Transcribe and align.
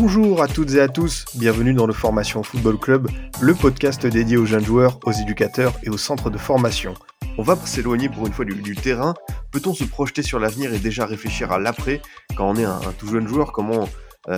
Bonjour 0.00 0.42
à 0.42 0.48
toutes 0.48 0.72
et 0.72 0.80
à 0.80 0.88
tous, 0.88 1.26
bienvenue 1.34 1.74
dans 1.74 1.86
le 1.86 1.92
Formation 1.92 2.42
Football 2.42 2.78
Club, 2.78 3.08
le 3.38 3.52
podcast 3.52 4.06
dédié 4.06 4.38
aux 4.38 4.46
jeunes 4.46 4.64
joueurs, 4.64 4.98
aux 5.04 5.12
éducateurs 5.12 5.74
et 5.82 5.90
aux 5.90 5.98
centres 5.98 6.30
de 6.30 6.38
formation. 6.38 6.94
On 7.36 7.42
va 7.42 7.54
s'éloigner 7.66 8.08
pour 8.08 8.26
une 8.26 8.32
fois 8.32 8.46
du, 8.46 8.74
terrain. 8.76 9.12
Peut-on 9.52 9.74
se 9.74 9.84
projeter 9.84 10.22
sur 10.22 10.38
l'avenir 10.38 10.72
et 10.72 10.78
déjà 10.78 11.04
réfléchir 11.04 11.52
à 11.52 11.58
l'après? 11.58 12.00
Quand 12.34 12.48
on 12.48 12.56
est 12.56 12.64
un, 12.64 12.76
un 12.76 12.92
tout 12.98 13.08
jeune 13.08 13.28
joueur 13.28 13.52
Comment 13.52 13.90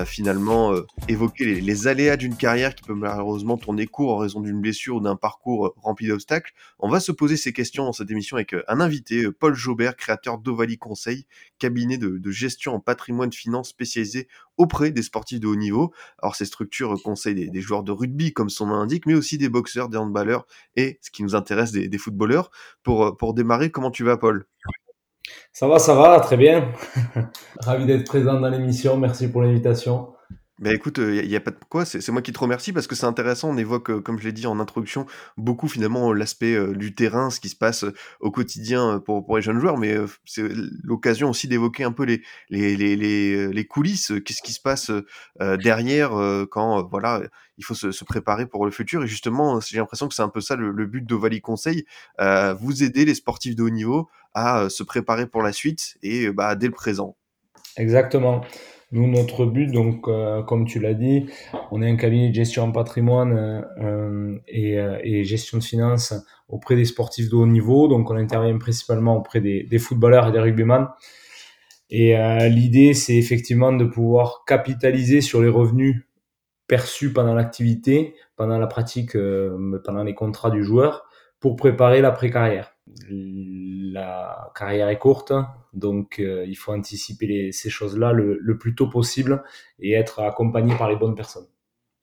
finalement 0.05 0.73
euh, 0.73 0.87
évoquer 1.09 1.45
les, 1.45 1.61
les 1.61 1.87
aléas 1.89 2.17
d'une 2.17 2.37
carrière 2.37 2.75
qui 2.75 2.83
peut 2.85 2.95
malheureusement 2.95 3.57
tourner 3.57 3.87
court 3.87 4.15
en 4.15 4.19
raison 4.19 4.41
d'une 4.41 4.61
blessure 4.61 4.97
ou 4.97 5.01
d'un 5.01 5.17
parcours 5.17 5.67
euh, 5.67 5.75
rempli 5.77 6.07
d'obstacles 6.07 6.53
On 6.79 6.89
va 6.89 7.01
se 7.01 7.11
poser 7.11 7.37
ces 7.37 7.53
questions 7.53 7.85
dans 7.85 7.93
cette 7.93 8.11
émission 8.11 8.37
avec 8.37 8.55
euh, 8.55 8.63
un 8.69 8.81
invité, 8.81 9.25
euh, 9.25 9.33
Paul 9.33 9.55
Jaubert, 9.55 9.97
créateur 9.97 10.39
d'Ovalie 10.39 10.79
Conseil, 10.79 11.27
cabinet 11.59 11.99
de, 11.99 12.19
de 12.19 12.31
gestion 12.31 12.75
en 12.75 12.81
patrimoine 12.81 13.33
finance 13.33 13.71
spécialisé 13.71 14.29
auprès 14.57 14.93
des 14.93 15.03
sportifs 15.03 15.41
de 15.41 15.49
haut 15.49 15.57
niveau. 15.57 15.93
Alors 16.23 16.37
ces 16.37 16.45
structures 16.45 17.01
conseillent 17.03 17.35
des, 17.35 17.51
des 17.51 17.61
joueurs 17.61 17.83
de 17.83 17.93
rugby 17.93 18.33
comme 18.33 18.51
son 18.51 18.67
nom 18.67 18.77
l'indique, 18.77 19.07
mais 19.07 19.15
aussi 19.15 19.39
des 19.39 19.49
boxeurs, 19.49 19.89
des 19.89 19.99
handballeurs 19.99 20.47
et 20.77 20.99
ce 21.03 21.11
qui 21.11 21.23
nous 21.23 21.35
intéresse 21.35 21.73
des, 21.73 21.89
des 21.89 21.99
footballeurs. 21.99 22.51
Pour, 22.83 23.05
euh, 23.05 23.13
pour 23.13 23.35
démarrer, 23.35 23.71
comment 23.71 23.91
tu 23.91 24.05
vas 24.05 24.17
Paul? 24.17 24.47
Ça 25.53 25.69
va, 25.69 25.79
ça 25.79 25.95
va, 25.95 26.19
très 26.21 26.37
bien. 26.37 26.73
Ravi 27.61 27.87
d'être 27.87 28.07
présent 28.07 28.41
dans 28.41 28.49
l'émission. 28.49 28.97
Merci 28.97 29.31
pour 29.31 29.43
l'invitation. 29.43 30.13
Ben 30.63 30.73
écoute, 30.73 30.99
il 30.99 31.27
n'y 31.27 31.35
a, 31.35 31.41
pas 31.41 31.51
de 31.51 31.57
quoi, 31.69 31.85
c'est 31.85 32.01
c'est 32.01 32.13
moi 32.13 32.23
qui 32.23 32.33
te 32.33 32.39
remercie 32.39 32.73
parce 32.73 32.87
que 32.87 32.95
c'est 32.95 33.05
intéressant, 33.05 33.51
on 33.51 33.57
évoque, 33.57 33.91
euh, 33.91 34.01
comme 34.01 34.21
je 34.21 34.25
l'ai 34.25 34.33
dit 34.33 34.47
en 34.47 34.61
introduction, 34.61 35.07
beaucoup 35.37 35.67
finalement 35.67 36.13
l'aspect 36.13 36.55
euh, 36.55 36.73
du 36.73 36.95
terrain, 36.95 37.31
ce 37.31 37.41
qui 37.41 37.49
se 37.49 37.57
passe 37.57 37.83
euh, 37.83 37.93
au 38.21 38.31
quotidien 38.31 38.95
euh, 38.95 38.99
pour, 39.01 39.27
pour 39.27 39.35
les 39.35 39.43
jeunes 39.43 39.59
joueurs, 39.59 39.77
mais 39.77 39.97
euh, 39.97 40.07
c'est 40.25 40.45
l'occasion 40.85 41.31
aussi 41.31 41.49
d'évoquer 41.49 41.83
un 41.83 41.91
peu 41.91 42.05
les, 42.05 42.23
les, 42.49 42.77
les, 42.77 42.95
les, 42.95 43.35
euh, 43.35 43.49
les 43.49 43.65
coulisses, 43.65 44.13
euh, 44.13 44.21
qu'est-ce 44.21 44.41
qui 44.41 44.53
se 44.53 44.61
passe 44.61 44.91
euh, 44.91 45.05
euh, 45.41 45.57
derrière 45.57 46.17
euh, 46.17 46.47
quand 46.49 46.79
euh, 46.79 46.83
voilà, 46.89 47.23
il 47.59 47.65
faut 47.65 47.75
se, 47.75 47.91
se 47.91 48.05
préparer 48.05 48.47
pour 48.47 48.65
le 48.65 48.71
futur. 48.71 49.03
Et 49.03 49.09
justement, 49.09 49.59
j'ai 49.59 49.79
l'impression 49.79 50.07
que 50.07 50.15
c'est 50.15 50.23
un 50.23 50.29
peu 50.29 50.41
ça 50.41 50.55
le, 50.55 50.71
le 50.71 50.87
but 50.87 51.05
d'Ovalie 51.05 51.41
Conseil, 51.41 51.87
euh, 52.21 52.55
vous 52.55 52.85
aider 52.85 53.05
les 53.05 53.17
sportifs 53.17 53.57
de 53.57 53.65
haut 53.65 53.71
niveau 53.71 54.09
à 54.33 54.61
euh, 54.61 54.69
se 54.69 54.85
préparer 54.85 55.27
pour 55.27 55.43
la 55.43 55.53
suite 55.53 55.97
et 56.05 56.27
euh, 56.27 56.33
bah, 56.33 56.55
dès 56.55 56.67
le 56.69 56.73
présent. 56.73 57.17
Exactement. 57.77 58.45
Nous, 58.93 59.07
notre 59.11 59.47
but, 59.47 59.73
donc, 59.73 60.07
euh, 60.07 60.43
comme 60.43 60.67
tu 60.67 60.79
l'as 60.79 60.93
dit, 60.93 61.27
on 61.71 61.81
est 61.81 61.91
un 61.91 61.97
cabinet 61.97 62.29
de 62.29 62.35
gestion 62.35 62.65
en 62.65 62.73
patrimoine 62.73 63.65
euh, 63.81 64.39
et, 64.47 64.79
euh, 64.79 64.99
et 65.03 65.25
gestion 65.25 65.57
de 65.57 65.63
finances 65.63 66.13
auprès 66.47 66.77
des 66.77 66.85
sportifs 66.85 67.31
de 67.31 67.35
haut 67.35 67.47
niveau. 67.47 67.89
Donc, 67.89 68.11
on 68.11 68.17
intervient 68.17 68.59
principalement 68.59 69.17
auprès 69.17 69.41
des, 69.41 69.79
footballeurs 69.79 70.29
et 70.29 70.33
des 70.33 70.41
rugbyman. 70.41 70.89
Et 71.89 72.15
l'idée, 72.49 72.95
c'est 72.95 73.17
effectivement 73.17 73.71
de 73.71 73.85
pouvoir 73.85 74.45
capitaliser 74.47 75.21
sur 75.21 75.43
les 75.43 75.49
revenus 75.51 76.07
perçus 76.67 77.13
pendant 77.13 77.35
l'activité, 77.35 78.15
pendant 78.35 78.59
la 78.59 78.67
pratique, 78.67 79.13
pendant 79.13 80.03
les 80.03 80.15
contrats 80.15 80.51
du 80.51 80.65
joueur, 80.65 81.05
pour 81.39 81.55
préparer 81.55 82.01
l'après-carrière. 82.01 82.72
La 83.09 84.51
carrière 84.57 84.89
est 84.89 84.99
courte, 84.99 85.33
donc 85.73 86.19
euh, 86.19 86.45
il 86.47 86.57
faut 86.57 86.73
anticiper 86.73 87.27
les- 87.27 87.53
ces 87.53 87.71
choses-là 87.71 88.13
le, 88.13 88.39
le 88.41 88.59
plus 88.59 88.75
tôt 88.75 88.89
possible 88.89 89.43
et 89.79 89.93
être 89.93 90.21
accompagné 90.21 90.75
par 90.77 90.89
les 90.89 90.97
bonnes 90.97 91.15
personnes. 91.15 91.47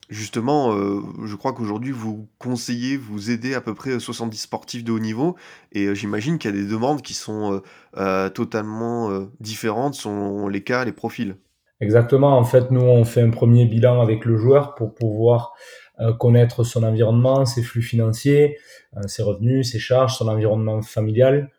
Justement, 0.09 0.73
euh, 0.73 1.01
je 1.25 1.35
crois 1.35 1.53
qu'aujourd'hui, 1.53 1.91
vous 1.91 2.27
conseillez, 2.39 2.97
vous 2.97 3.29
aidez 3.29 3.53
à 3.53 3.61
peu 3.61 3.75
près 3.75 3.99
70 3.99 4.37
sportifs 4.39 4.83
de 4.83 4.91
haut 4.91 4.99
niveau, 4.99 5.35
et 5.71 5.85
euh, 5.85 5.93
j'imagine 5.93 6.39
qu'il 6.39 6.49
y 6.49 6.53
a 6.53 6.57
des 6.57 6.67
demandes 6.67 7.03
qui 7.03 7.13
sont 7.13 7.53
euh, 7.53 7.59
euh, 7.97 8.29
totalement 8.29 9.11
euh, 9.11 9.25
différentes 9.39 9.93
selon 9.93 10.47
les 10.47 10.63
cas, 10.63 10.83
les 10.83 10.93
profils. 10.93 11.35
Exactement, 11.81 12.37
en 12.37 12.43
fait, 12.43 12.71
nous, 12.71 12.81
on 12.81 13.05
fait 13.05 13.21
un 13.21 13.29
premier 13.29 13.65
bilan 13.65 14.01
avec 14.01 14.25
le 14.25 14.35
joueur 14.35 14.75
pour 14.75 14.93
pouvoir 14.95 15.53
euh, 15.53 15.88
connaître 16.17 16.63
son 16.63 16.83
environnement, 16.83 17.45
ses 17.45 17.61
flux 17.61 17.81
financiers, 17.81 18.57
euh, 18.97 19.01
ses 19.07 19.23
revenus, 19.23 19.71
ses 19.71 19.79
charges, 19.79 20.17
son 20.17 20.27
environnement 20.27 20.81
familial. 20.81 21.51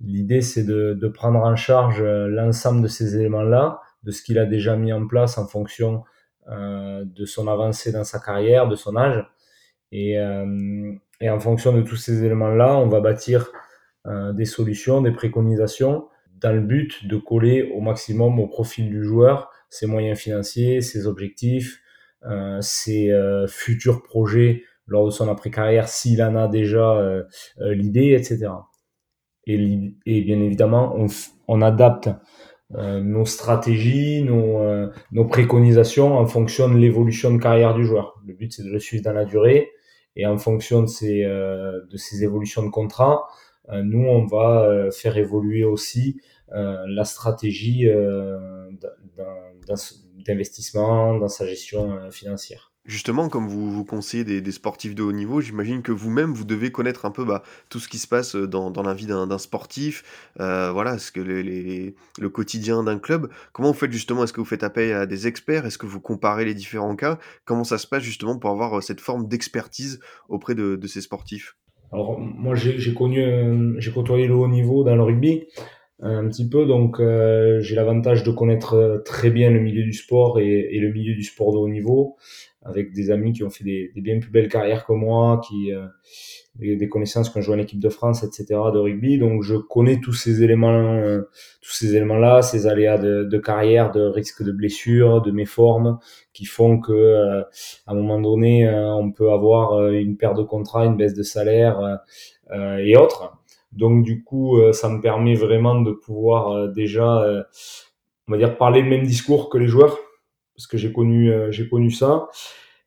L'idée, 0.00 0.42
c'est 0.42 0.64
de, 0.64 1.08
prendre 1.08 1.40
en 1.40 1.56
charge 1.56 2.02
euh, 2.02 2.28
l'ensemble 2.28 2.82
de 2.82 2.88
ces 2.88 3.16
éléments-là, 3.16 3.80
de 4.02 4.10
ce 4.10 4.22
qu'il 4.22 4.38
a 4.38 4.46
déjà 4.46 4.76
mis 4.76 4.92
en 4.92 5.06
place 5.06 5.38
en 5.38 5.46
fonction 5.46 6.04
euh, 6.48 7.04
de 7.04 7.24
son 7.24 7.48
avancée 7.48 7.92
dans 7.92 8.04
sa 8.04 8.18
carrière, 8.18 8.68
de 8.68 8.76
son 8.76 8.96
âge. 8.96 9.24
Et, 9.92 10.18
euh, 10.18 10.92
en 11.22 11.40
fonction 11.40 11.72
de 11.72 11.80
tous 11.80 11.96
ces 11.96 12.24
éléments-là, 12.24 12.76
on 12.76 12.88
va 12.88 13.00
bâtir 13.00 13.50
euh, 14.06 14.32
des 14.32 14.44
solutions, 14.44 15.00
des 15.00 15.12
préconisations, 15.12 16.08
dans 16.34 16.52
le 16.52 16.60
but 16.60 17.06
de 17.06 17.16
coller 17.16 17.72
au 17.74 17.80
maximum 17.80 18.38
au 18.38 18.46
profil 18.46 18.90
du 18.90 19.02
joueur, 19.02 19.50
ses 19.70 19.86
moyens 19.86 20.18
financiers, 20.18 20.82
ses 20.82 21.06
objectifs, 21.06 21.80
euh, 21.80 21.85
ses 22.60 23.10
euh, 23.10 23.46
futurs 23.46 24.02
projets 24.02 24.62
lors 24.86 25.04
de 25.06 25.10
son 25.10 25.28
après-carrière, 25.28 25.88
s'il 25.88 26.22
en 26.22 26.36
a 26.36 26.48
déjà 26.48 26.92
euh, 26.96 27.24
euh, 27.60 27.74
l'idée, 27.74 28.12
etc. 28.18 28.66
Et, 29.46 29.92
et 30.06 30.22
bien 30.22 30.40
évidemment, 30.40 30.94
on, 30.96 31.06
on 31.48 31.62
adapte 31.62 32.10
euh, 32.74 33.00
nos 33.00 33.24
stratégies, 33.26 34.22
nos, 34.22 34.60
euh, 34.60 34.90
nos 35.12 35.24
préconisations 35.26 36.16
en 36.18 36.26
fonction 36.26 36.68
de 36.68 36.76
l'évolution 36.78 37.32
de 37.34 37.40
carrière 37.40 37.74
du 37.74 37.84
joueur. 37.86 38.14
Le 38.26 38.34
but, 38.34 38.52
c'est 38.52 38.64
de 38.64 38.70
le 38.70 38.80
suivre 38.80 39.04
dans 39.04 39.12
la 39.12 39.24
durée. 39.24 39.70
Et 40.16 40.26
en 40.26 40.38
fonction 40.38 40.82
de 40.82 40.86
ces, 40.86 41.24
euh, 41.24 41.80
de 41.90 41.96
ces 41.96 42.24
évolutions 42.24 42.64
de 42.64 42.70
contrat, 42.70 43.26
euh, 43.70 43.82
nous, 43.84 44.04
on 44.06 44.26
va 44.26 44.62
euh, 44.64 44.90
faire 44.90 45.16
évoluer 45.16 45.64
aussi 45.64 46.20
euh, 46.54 46.78
la 46.88 47.04
stratégie 47.04 47.88
euh, 47.88 48.70
d'un- 48.80 49.24
d'un- 49.66 49.76
d'investissement 50.24 51.18
dans 51.18 51.28
sa 51.28 51.46
gestion 51.46 51.92
euh, 51.92 52.10
financière. 52.10 52.72
Justement, 52.84 53.28
comme 53.28 53.48
vous, 53.48 53.68
vous 53.72 53.84
conseillez 53.84 54.22
des, 54.22 54.40
des 54.40 54.52
sportifs 54.52 54.94
de 54.94 55.02
haut 55.02 55.10
niveau, 55.10 55.40
j'imagine 55.40 55.82
que 55.82 55.90
vous-même, 55.90 56.32
vous 56.32 56.44
devez 56.44 56.70
connaître 56.70 57.04
un 57.04 57.10
peu 57.10 57.24
bah, 57.24 57.42
tout 57.68 57.80
ce 57.80 57.88
qui 57.88 57.98
se 57.98 58.06
passe 58.06 58.36
dans, 58.36 58.70
dans 58.70 58.84
la 58.84 58.94
vie 58.94 59.06
d'un 59.06 59.26
d'un 59.26 59.38
sportif, 59.38 60.04
euh, 60.38 60.70
voilà, 60.70 60.96
ce 60.98 61.10
que 61.10 61.18
les, 61.20 61.42
les- 61.42 61.96
le 62.20 62.28
quotidien 62.28 62.84
d'un 62.84 63.00
club. 63.00 63.28
Comment 63.52 63.72
vous 63.72 63.78
faites 63.78 63.90
justement 63.90 64.22
Est-ce 64.22 64.32
que 64.32 64.40
vous 64.40 64.46
faites 64.46 64.62
appel 64.62 64.92
à 64.92 65.04
des 65.06 65.26
experts? 65.26 65.66
Est-ce 65.66 65.78
que 65.78 65.86
vous 65.86 66.00
comparez 66.00 66.44
les 66.44 66.54
différents 66.54 66.94
cas? 66.94 67.18
Comment 67.44 67.64
ça 67.64 67.78
se 67.78 67.88
passe 67.88 68.04
justement 68.04 68.38
pour 68.38 68.50
avoir 68.50 68.78
euh, 68.78 68.80
cette 68.80 69.00
forme 69.00 69.26
d'expertise 69.26 69.98
auprès 70.28 70.54
de, 70.54 70.76
de 70.76 70.86
ces 70.86 71.00
sportifs? 71.00 71.56
Alors 71.92 72.18
moi 72.20 72.54
j'ai 72.56 72.78
j'ai 72.78 72.94
connu, 72.94 73.20
euh, 73.22 73.74
j'ai 73.78 73.92
côtoyé 73.92 74.26
le 74.28 74.34
haut 74.34 74.48
niveau 74.48 74.84
dans 74.84 74.94
le 74.96 75.02
rugby 75.02 75.44
euh, 75.58 75.62
un 76.00 76.28
petit 76.28 76.48
peu, 76.48 76.66
donc 76.66 77.00
euh, 77.00 77.60
j'ai 77.60 77.74
l'avantage 77.74 78.22
de 78.22 78.30
connaître 78.30 78.74
euh, 78.74 78.98
très 78.98 79.30
bien 79.30 79.50
le 79.50 79.60
milieu 79.60 79.82
du 79.82 79.94
sport 79.94 80.38
et, 80.38 80.78
le 80.78 80.92
milieu 80.92 81.14
du 81.14 81.22
sport 81.22 81.52
de 81.52 81.58
haut 81.58 81.68
niveau, 81.68 82.16
avec 82.62 82.92
des 82.92 83.10
amis 83.10 83.32
qui 83.32 83.44
ont 83.44 83.50
fait 83.50 83.64
des, 83.64 83.92
bien 83.96 84.18
plus 84.18 84.30
belles 84.30 84.48
carrières 84.48 84.84
que 84.84 84.92
moi, 84.92 85.40
qui 85.48 85.72
euh, 85.72 85.86
des, 86.56 86.88
connaissances 86.90 87.30
qui 87.30 87.38
ont 87.38 87.40
joué 87.40 87.54
en 87.54 87.58
équipe 87.58 87.80
de 87.80 87.88
France, 87.88 88.24
etc. 88.24 88.44
de 88.74 88.78
rugby, 88.78 89.16
donc 89.18 89.42
je 89.42 89.54
connais 89.56 89.98
tous 89.98 90.12
ces 90.12 90.42
éléments, 90.42 90.96
euh, 90.96 91.22
tous 91.62 91.72
ces 91.72 91.96
éléments-là, 91.96 92.42
ces 92.42 92.66
aléas 92.66 92.98
de, 92.98 93.38
carrière, 93.38 93.90
de 93.90 94.02
risque 94.02 94.42
de 94.42 94.52
blessure, 94.52 95.22
de 95.22 95.30
méformes, 95.30 95.98
qui 96.34 96.44
font 96.44 96.78
que 96.78 97.42
à 97.86 97.92
un 97.92 97.94
moment 97.94 98.20
donné, 98.20 98.68
on 98.68 99.10
peut 99.12 99.32
avoir 99.32 99.88
une 99.88 100.18
perte 100.18 100.36
de 100.36 100.42
contrat, 100.42 100.84
une 100.84 100.96
baisse 100.96 101.14
de 101.14 101.22
salaire 101.22 102.00
et 102.52 102.96
autres. 102.96 103.32
Donc 103.76 104.04
du 104.04 104.24
coup, 104.24 104.58
euh, 104.58 104.72
ça 104.72 104.88
me 104.88 105.00
permet 105.00 105.34
vraiment 105.34 105.80
de 105.80 105.92
pouvoir 105.92 106.50
euh, 106.50 106.68
déjà, 106.68 107.22
euh, 107.22 107.42
on 108.26 108.32
va 108.32 108.38
dire, 108.38 108.56
parler 108.56 108.80
le 108.82 108.88
même 108.88 109.04
discours 109.04 109.50
que 109.50 109.58
les 109.58 109.68
joueurs, 109.68 109.98
parce 110.56 110.66
que 110.66 110.78
j'ai 110.78 110.92
connu, 110.92 111.30
j'ai 111.50 111.68
connu 111.68 111.90
ça. 111.90 112.28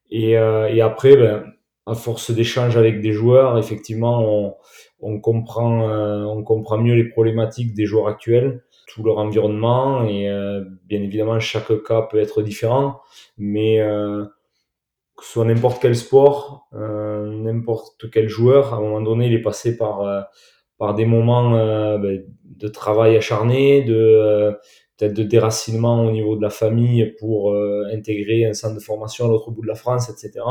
Et, 0.09 0.35
après, 0.37 1.15
ben, 1.15 1.45
à 1.85 1.93
force 1.93 2.31
d'échanges 2.31 2.77
avec 2.77 2.99
des 2.99 3.13
joueurs, 3.13 3.59
effectivement, 3.59 4.57
on, 4.99 5.19
comprend, 5.19 5.87
on 6.25 6.43
comprend 6.43 6.79
mieux 6.79 6.95
les 6.95 7.03
problématiques 7.03 7.75
des 7.75 7.85
joueurs 7.85 8.07
actuels, 8.07 8.63
tout 8.87 9.03
leur 9.03 9.19
environnement, 9.19 10.03
et 10.03 10.27
bien 10.87 11.01
évidemment, 11.03 11.39
chaque 11.39 11.83
cas 11.83 12.01
peut 12.01 12.19
être 12.19 12.41
différent, 12.41 13.01
mais 13.37 13.77
que 13.77 15.23
ce 15.23 15.31
soit 15.33 15.45
n'importe 15.45 15.79
quel 15.79 15.95
sport, 15.95 16.67
n'importe 16.73 18.09
quel 18.11 18.27
joueur, 18.29 18.73
à 18.73 18.77
un 18.77 18.81
moment 18.81 19.01
donné, 19.01 19.27
il 19.27 19.33
est 19.33 19.43
passé 19.43 19.77
par, 19.77 20.27
par 20.79 20.95
des 20.95 21.05
moments 21.05 21.55
euh, 21.55 21.99
ben, 21.99 22.23
de 22.43 22.67
travail 22.67 23.15
acharné, 23.15 23.83
de 23.83 23.95
euh, 23.95 24.51
peut-être 24.97 25.13
de 25.13 25.23
déracinement 25.23 26.05
au 26.05 26.11
niveau 26.11 26.35
de 26.35 26.41
la 26.41 26.49
famille 26.49 27.13
pour 27.19 27.51
euh, 27.51 27.83
intégrer 27.93 28.45
un 28.45 28.53
centre 28.53 28.75
de 28.75 28.79
formation 28.79 29.25
à 29.25 29.27
l'autre 29.27 29.51
bout 29.51 29.61
de 29.61 29.67
la 29.67 29.75
France, 29.75 30.09
etc. 30.09 30.43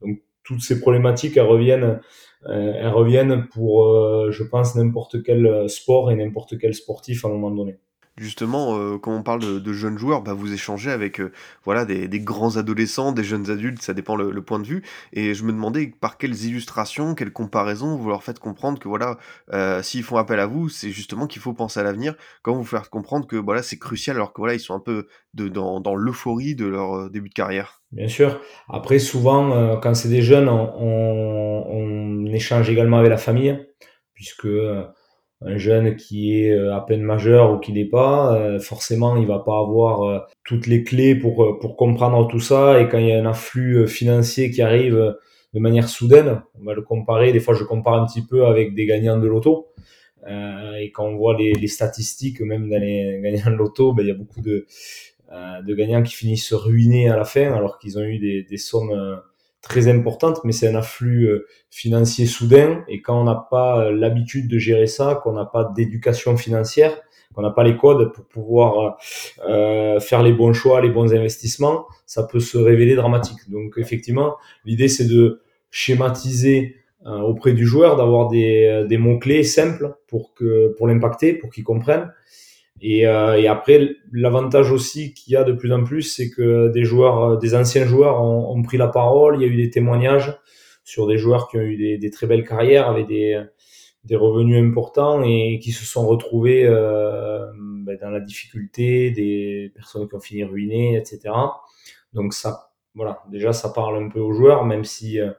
Donc 0.00 0.22
toutes 0.44 0.62
ces 0.62 0.80
problématiques, 0.80 1.36
reviennent, 1.36 2.00
elles 2.48 2.88
reviennent 2.88 3.46
pour, 3.46 3.88
je 4.32 4.42
pense, 4.42 4.74
n'importe 4.74 5.22
quel 5.22 5.68
sport 5.68 6.10
et 6.10 6.16
n'importe 6.16 6.58
quel 6.58 6.74
sportif 6.74 7.24
à 7.24 7.28
un 7.28 7.30
moment 7.30 7.52
donné 7.52 7.78
justement, 8.16 8.76
euh, 8.76 8.98
quand 8.98 9.14
on 9.14 9.22
parle 9.22 9.62
de, 9.62 9.72
jeunes 9.72 9.98
joueurs, 9.98 10.22
bah, 10.22 10.34
vous 10.34 10.52
échangez 10.52 10.90
avec 10.90 11.20
euh, 11.20 11.32
voilà 11.64 11.84
des, 11.84 12.08
grands 12.20 12.56
adolescents, 12.56 13.12
des 13.12 13.24
jeunes 13.24 13.50
adultes, 13.50 13.82
ça 13.82 13.94
dépend 13.94 14.16
le, 14.16 14.42
point 14.42 14.58
de 14.58 14.66
vue. 14.66 14.82
Et 15.12 15.34
je 15.34 15.44
me 15.44 15.52
demandais 15.52 15.92
par 16.00 16.18
quelles 16.18 16.44
illustrations, 16.44 17.14
quelles 17.14 17.32
comparaisons 17.32 17.96
vous 17.96 18.08
leur 18.08 18.22
faites 18.22 18.38
comprendre 18.38 18.78
que 18.78 18.88
voilà, 18.88 19.18
euh, 19.52 19.82
s'ils 19.82 20.02
font 20.02 20.16
appel 20.16 20.40
à 20.40 20.46
vous, 20.46 20.68
c'est 20.68 20.90
justement 20.90 21.26
qu'il 21.26 21.40
faut 21.40 21.54
penser 21.54 21.80
à 21.80 21.82
l'avenir. 21.82 22.14
Comment 22.42 22.58
vous 22.58 22.64
faire 22.64 22.90
comprendre 22.90 23.26
que 23.26 23.36
voilà, 23.36 23.62
c'est 23.62 23.78
crucial 23.78 24.16
alors 24.16 24.32
que 24.32 24.40
voilà, 24.40 24.54
ils 24.54 24.60
sont 24.60 24.74
un 24.74 24.80
peu 24.80 25.06
de, 25.34 25.48
dans, 25.48 25.80
dans 25.80 25.94
l'euphorie 25.94 26.54
de 26.54 26.66
leur 26.66 27.10
début 27.10 27.28
de 27.28 27.34
carrière? 27.34 27.80
Bien 27.92 28.08
sûr. 28.08 28.40
Après, 28.68 28.98
souvent, 28.98 29.78
quand 29.80 29.94
c'est 29.94 30.08
des 30.08 30.22
jeunes, 30.22 30.48
on, 30.48 31.64
on, 31.68 32.26
échange 32.32 32.70
également 32.70 32.96
avec 32.98 33.10
la 33.10 33.18
famille, 33.18 33.58
puisque 34.14 34.48
un 35.44 35.56
jeune 35.56 35.96
qui 35.96 36.40
est 36.40 36.52
euh, 36.52 36.74
à 36.74 36.80
peine 36.80 37.02
majeur 37.02 37.52
ou 37.52 37.58
qui 37.58 37.72
n'est 37.72 37.84
pas, 37.84 38.36
euh, 38.36 38.58
forcément, 38.58 39.16
il 39.16 39.26
va 39.26 39.38
pas 39.38 39.58
avoir 39.58 40.02
euh, 40.02 40.18
toutes 40.44 40.66
les 40.66 40.84
clés 40.84 41.14
pour, 41.14 41.58
pour 41.58 41.76
comprendre 41.76 42.26
tout 42.28 42.40
ça. 42.40 42.80
Et 42.80 42.88
quand 42.88 42.98
il 42.98 43.08
y 43.08 43.12
a 43.12 43.20
un 43.20 43.26
afflux 43.26 43.86
financier 43.88 44.50
qui 44.50 44.62
arrive 44.62 45.16
de 45.54 45.60
manière 45.60 45.88
soudaine, 45.88 46.42
on 46.60 46.64
va 46.64 46.74
le 46.74 46.82
comparer. 46.82 47.32
Des 47.32 47.40
fois, 47.40 47.54
je 47.54 47.64
compare 47.64 47.94
un 47.94 48.06
petit 48.06 48.22
peu 48.22 48.46
avec 48.46 48.74
des 48.74 48.86
gagnants 48.86 49.18
de 49.18 49.26
loto. 49.26 49.68
Et 50.78 50.92
quand 50.92 51.04
on 51.04 51.16
voit 51.16 51.36
les, 51.36 51.52
les, 51.52 51.66
statistiques, 51.66 52.40
même 52.40 52.70
dans 52.70 52.80
les 52.80 53.20
gagnants 53.20 53.50
de 53.50 53.56
loto, 53.56 53.92
ben, 53.92 54.04
il 54.04 54.08
y 54.08 54.12
a 54.12 54.14
beaucoup 54.14 54.40
de, 54.40 54.66
de 55.30 55.74
gagnants 55.74 56.02
qui 56.04 56.14
finissent 56.14 56.52
ruinés 56.52 57.08
à 57.08 57.16
la 57.16 57.24
fin, 57.24 57.52
alors 57.52 57.78
qu'ils 57.78 57.98
ont 57.98 58.02
eu 58.02 58.18
des 58.18 58.56
sommes 58.56 59.20
très 59.62 59.88
importante, 59.88 60.40
mais 60.44 60.52
c'est 60.52 60.68
un 60.68 60.74
afflux 60.74 61.26
euh, 61.26 61.46
financier 61.70 62.26
soudain. 62.26 62.84
Et 62.88 63.00
quand 63.00 63.18
on 63.20 63.24
n'a 63.24 63.46
pas 63.50 63.86
euh, 63.86 63.92
l'habitude 63.92 64.48
de 64.48 64.58
gérer 64.58 64.88
ça, 64.88 65.20
qu'on 65.22 65.32
n'a 65.32 65.46
pas 65.46 65.72
d'éducation 65.74 66.36
financière, 66.36 67.00
qu'on 67.32 67.42
n'a 67.42 67.50
pas 67.50 67.62
les 67.62 67.76
codes 67.76 68.12
pour 68.12 68.26
pouvoir 68.26 68.98
euh, 69.48 69.98
faire 70.00 70.22
les 70.22 70.32
bons 70.32 70.52
choix, 70.52 70.82
les 70.82 70.90
bons 70.90 71.14
investissements, 71.14 71.86
ça 72.04 72.24
peut 72.24 72.40
se 72.40 72.58
révéler 72.58 72.96
dramatique. 72.96 73.38
Donc 73.48 73.74
effectivement, 73.78 74.36
l'idée 74.66 74.88
c'est 74.88 75.06
de 75.06 75.40
schématiser 75.70 76.76
auprès 77.04 77.52
du 77.52 77.66
joueur, 77.66 77.96
d'avoir 77.96 78.28
des, 78.28 78.84
des 78.88 78.96
mots 78.96 79.18
clés 79.18 79.42
simples 79.42 79.96
pour 80.06 80.34
que 80.34 80.72
pour 80.76 80.86
l'impacter, 80.86 81.32
pour 81.32 81.50
qu'il 81.50 81.64
comprenne 81.64 82.12
et, 82.82 83.06
euh, 83.06 83.40
et 83.40 83.46
après, 83.46 83.96
l'avantage 84.12 84.72
aussi 84.72 85.14
qu'il 85.14 85.32
y 85.32 85.36
a 85.36 85.44
de 85.44 85.52
plus 85.52 85.72
en 85.72 85.84
plus, 85.84 86.02
c'est 86.02 86.30
que 86.30 86.68
des 86.72 86.84
joueurs, 86.84 87.24
euh, 87.24 87.36
des 87.36 87.54
anciens 87.54 87.86
joueurs 87.86 88.20
ont, 88.22 88.54
ont, 88.54 88.62
pris 88.62 88.76
la 88.76 88.88
parole. 88.88 89.36
Il 89.36 89.42
y 89.42 89.44
a 89.44 89.48
eu 89.48 89.56
des 89.56 89.70
témoignages 89.70 90.36
sur 90.82 91.06
des 91.06 91.16
joueurs 91.16 91.48
qui 91.48 91.58
ont 91.58 91.62
eu 91.62 91.76
des, 91.76 91.96
des 91.96 92.10
très 92.10 92.26
belles 92.26 92.44
carrières, 92.44 92.88
avec 92.88 93.06
des, 93.06 93.40
des 94.04 94.16
revenus 94.16 94.62
importants 94.62 95.22
et 95.22 95.60
qui 95.62 95.70
se 95.70 95.84
sont 95.84 96.06
retrouvés 96.06 96.64
euh, 96.66 97.46
ben, 97.56 97.96
dans 98.00 98.10
la 98.10 98.20
difficulté, 98.20 99.10
des 99.10 99.70
personnes 99.74 100.08
qui 100.08 100.14
ont 100.14 100.20
fini 100.20 100.44
ruinées, 100.44 100.96
etc. 100.96 101.32
Donc 102.12 102.34
ça, 102.34 102.72
voilà, 102.94 103.22
déjà 103.30 103.52
ça 103.52 103.68
parle 103.68 104.02
un 104.02 104.08
peu 104.08 104.20
aux 104.20 104.32
joueurs, 104.32 104.64
même 104.64 104.84
si 104.84 105.20
euh, 105.20 105.30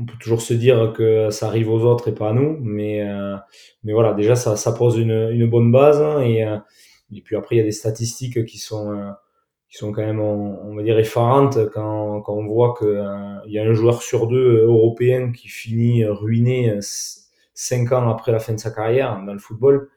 on 0.00 0.06
peut 0.06 0.16
toujours 0.18 0.40
se 0.40 0.54
dire 0.54 0.92
que 0.96 1.30
ça 1.30 1.46
arrive 1.48 1.70
aux 1.70 1.80
autres 1.80 2.08
et 2.08 2.14
pas 2.14 2.30
à 2.30 2.32
nous, 2.32 2.58
mais, 2.60 3.02
euh, 3.02 3.36
mais 3.84 3.92
voilà, 3.92 4.14
déjà 4.14 4.34
ça, 4.34 4.72
pose 4.72 4.96
une, 4.96 5.46
bonne 5.48 5.70
base 5.70 6.00
hein, 6.00 6.22
et, 6.22 6.44
euh, 6.44 6.56
et 7.12 7.20
puis 7.20 7.36
après 7.36 7.56
il 7.56 7.58
y 7.58 7.62
a 7.62 7.64
des 7.64 7.72
statistiques 7.72 8.44
qui 8.46 8.58
sont 8.58 8.92
euh, 8.92 9.10
qui 9.68 9.76
sont 9.76 9.92
quand 9.92 10.02
même 10.02 10.20
on, 10.20 10.74
va 10.74 10.82
dire 10.82 10.98
effarantes 10.98 11.70
quand, 11.72 12.22
quand 12.22 12.34
on 12.34 12.46
voit 12.46 12.74
que 12.74 13.04
il 13.46 13.52
y 13.52 13.58
a 13.58 13.62
un 13.62 13.72
joueur 13.72 14.02
sur 14.02 14.26
deux 14.26 14.64
européen 14.64 15.30
qui 15.32 15.48
finit 15.48 16.04
ruiné 16.04 16.76
cinq 17.54 17.92
ans 17.92 18.08
après 18.10 18.32
la 18.32 18.40
fin 18.40 18.52
de 18.52 18.58
sa 18.58 18.72
carrière 18.72 19.22
dans 19.24 19.32
le 19.32 19.38
football, 19.38 19.88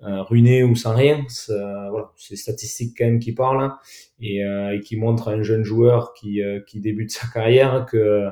ruiné 0.00 0.64
ou 0.64 0.74
sans 0.76 0.94
rien, 0.94 1.26
voilà, 1.48 2.10
c'est 2.16 2.34
des 2.34 2.40
statistiques 2.40 2.96
quand 2.96 3.04
même 3.04 3.18
qui 3.18 3.34
parlent 3.34 3.74
et, 4.18 4.38
et 4.38 4.80
qui 4.80 4.96
montrent 4.96 5.28
à 5.28 5.32
un 5.32 5.42
jeune 5.42 5.62
joueur 5.62 6.14
qui, 6.14 6.40
qui 6.66 6.80
débute 6.80 7.10
sa 7.10 7.26
carrière 7.26 7.84
que 7.84 8.30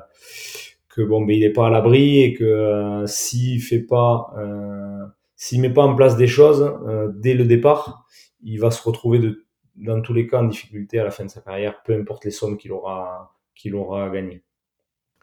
que 0.97 1.03
bon, 1.03 1.23
ben, 1.27 1.37
il 1.37 1.41
n'est 1.41 1.53
pas 1.53 1.67
à 1.67 1.71
l'abri 1.71 2.21
et 2.23 2.33
que 2.33 2.45
euh, 2.45 3.07
s'il 3.07 3.61
fait 3.61 3.83
pas, 3.83 4.33
euh, 4.39 5.05
s'il 5.37 5.61
met 5.61 5.73
pas 5.73 5.83
en 5.83 5.95
place 5.95 6.17
des 6.17 6.27
choses 6.27 6.75
euh, 6.89 7.13
dès 7.15 7.35
le 7.35 7.45
départ, 7.45 8.07
il 8.43 8.59
va 8.59 8.71
se 8.71 8.83
retrouver 8.83 9.19
de, 9.19 9.45
dans 9.77 10.01
tous 10.01 10.15
les 10.15 10.27
cas 10.27 10.41
en 10.41 10.45
difficulté 10.45 10.99
à 10.99 11.05
la 11.05 11.11
fin 11.11 11.27
de 11.27 11.31
sa 11.31 11.43
carrière, 11.43 11.83
peu 11.85 11.95
importe 11.95 12.25
les 12.25 12.31
sommes 12.31 12.57
qu'il 12.57 12.73
aura, 12.73 13.37
qu'il 13.55 13.75
aura 13.75 14.09
gagnées. 14.09 14.43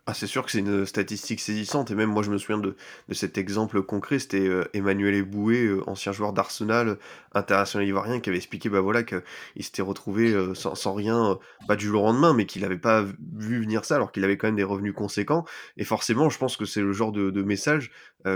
Ah, 0.05 0.13
c'est 0.13 0.27
sûr 0.27 0.44
que 0.44 0.51
c'est 0.51 0.59
une 0.59 0.85
statistique 0.85 1.39
saisissante, 1.39 1.89
et 1.89 1.95
même 1.95 2.09
moi 2.09 2.23
je 2.23 2.29
me 2.29 2.38
souviens 2.38 2.57
de, 2.57 2.75
de 3.07 3.13
cet 3.13 3.38
exemple 3.38 3.81
concret, 3.83 4.19
c'était 4.19 4.45
euh, 4.45 4.65
Emmanuel 4.73 5.15
Eboué, 5.15 5.63
euh, 5.63 5.89
ancien 5.89 6.11
joueur 6.11 6.33
d'Arsenal, 6.33 6.97
international 7.33 7.88
ivoirien, 7.88 8.19
qui 8.19 8.29
avait 8.29 8.38
expliqué 8.38 8.67
bah 8.67 8.81
voilà 8.81 9.03
qu'il 9.03 9.23
s'était 9.59 9.81
retrouvé 9.81 10.33
euh, 10.33 10.53
sans, 10.55 10.75
sans, 10.75 10.94
rien, 10.94 11.39
pas 11.69 11.77
du 11.77 11.85
jour 11.88 12.03
au 12.03 12.07
lendemain, 12.07 12.33
mais 12.33 12.45
qu'il 12.45 12.63
n'avait 12.63 12.77
pas 12.77 13.01
vu 13.33 13.61
venir 13.61 13.85
ça, 13.85 13.95
alors 13.95 14.11
qu'il 14.11 14.25
avait 14.25 14.35
quand 14.35 14.47
même 14.47 14.57
des 14.57 14.65
revenus 14.65 14.94
conséquents, 14.94 15.45
et 15.77 15.85
forcément 15.85 16.29
je 16.29 16.38
pense 16.38 16.57
que 16.57 16.65
c'est 16.65 16.81
le 16.81 16.91
genre 16.91 17.13
de, 17.13 17.31
de 17.31 17.41
message, 17.41 17.89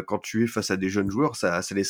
quand 0.06 0.20
tu 0.20 0.44
es 0.44 0.48
face 0.48 0.70
à 0.70 0.76
des 0.76 0.90
jeunes 0.90 1.10
joueurs, 1.10 1.38
ça, 1.38 1.62
ça, 1.62 1.74
les, 1.74 1.86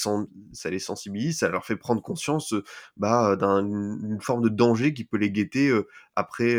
sensibilise, 0.79 1.39
ça 1.39 1.49
leur 1.49 1.65
fait 1.65 1.75
prendre 1.75 1.99
conscience 1.99 2.53
bah, 2.95 3.35
d'une 3.35 4.21
forme 4.21 4.43
de 4.43 4.49
danger 4.49 4.93
qui 4.93 5.03
peut 5.03 5.17
les 5.17 5.31
guetter 5.31 5.71
après, 6.17 6.55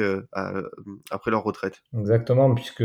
après 1.11 1.31
leur 1.31 1.43
retraite. 1.43 1.83
Exactement, 1.99 2.55
puisque 2.55 2.85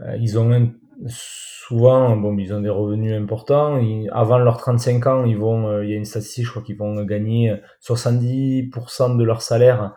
euh, 0.00 0.16
ils 0.18 0.38
ont 0.38 0.72
souvent, 1.06 2.16
bon, 2.16 2.36
ils 2.38 2.52
ont 2.54 2.60
des 2.60 2.68
revenus 2.68 3.14
importants. 3.14 3.80
avant 4.12 4.38
leurs 4.38 4.58
35 4.58 5.06
ans, 5.06 5.24
ils 5.24 5.36
vont, 5.36 5.68
euh, 5.68 5.84
il 5.84 5.90
y 5.90 5.94
a 5.94 5.96
une 5.96 6.04
statistique, 6.04 6.46
je 6.46 6.50
crois 6.50 6.62
qu'ils 6.62 6.76
vont 6.76 7.02
gagner 7.04 7.54
70% 7.80 9.16
de 9.16 9.24
leur 9.24 9.42
salaire 9.42 9.94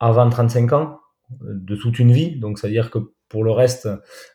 avant 0.00 0.28
35 0.28 0.72
ans, 0.72 1.00
de 1.40 1.76
toute 1.76 1.98
une 1.98 2.12
vie. 2.12 2.38
Donc, 2.38 2.58
c'est-à-dire 2.58 2.90
que 2.90 2.98
pour 3.28 3.44
le 3.44 3.50
reste, 3.50 3.88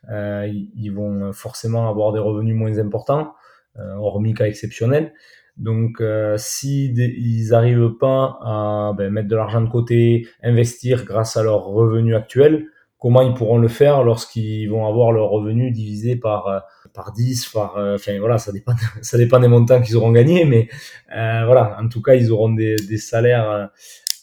euh, 0.10 0.48
ils 0.52 0.90
vont 0.90 1.32
forcément 1.34 1.90
avoir 1.90 2.12
des 2.12 2.20
revenus 2.20 2.56
moins 2.56 2.80
importants, 2.80 3.34
euh, 3.78 3.96
hormis 3.96 4.34
cas 4.34 4.46
exceptionnels. 4.46 5.14
Donc, 5.60 6.02
euh, 6.02 6.36
si 6.38 6.94
ils 6.96 7.50
n'arrivent 7.50 7.98
pas 8.00 8.40
à 8.42 8.94
ben, 8.98 9.12
mettre 9.12 9.28
de 9.28 9.36
l'argent 9.36 9.62
de 9.62 9.70
côté, 9.70 10.28
investir 10.42 11.06
grâce 11.06 11.38
à 11.38 11.44
leurs 11.44 11.66
revenus 11.66 12.16
actuels, 12.16 12.68
comment 12.98 13.22
ils 13.22 13.34
pourront 13.34 13.58
le 13.58 13.68
faire 13.68 14.04
lorsqu'ils 14.04 14.68
vont 14.68 14.88
avoir 14.88 15.12
leur 15.12 15.30
revenu 15.30 15.72
divisé 15.72 16.16
par 16.16 16.48
euh, 16.48 16.60
par 16.94 17.14
10 17.14 17.48
par 17.50 17.78
euh, 17.78 17.96
enfin 17.96 18.20
voilà 18.20 18.38
ça 18.38 18.52
dépend 18.52 18.74
ça 19.02 19.18
dépend 19.18 19.40
des 19.40 19.48
montants 19.48 19.82
qu'ils 19.82 19.96
auront 19.96 20.12
gagnés 20.12 20.46
mais 20.46 20.68
euh, 21.16 21.46
voilà. 21.46 21.78
En 21.82 21.88
tout 21.88 22.02
cas 22.02 22.16
ils 22.16 22.32
auront 22.32 22.54
des, 22.54 22.76
des 22.76 22.98
salaires 22.98 23.70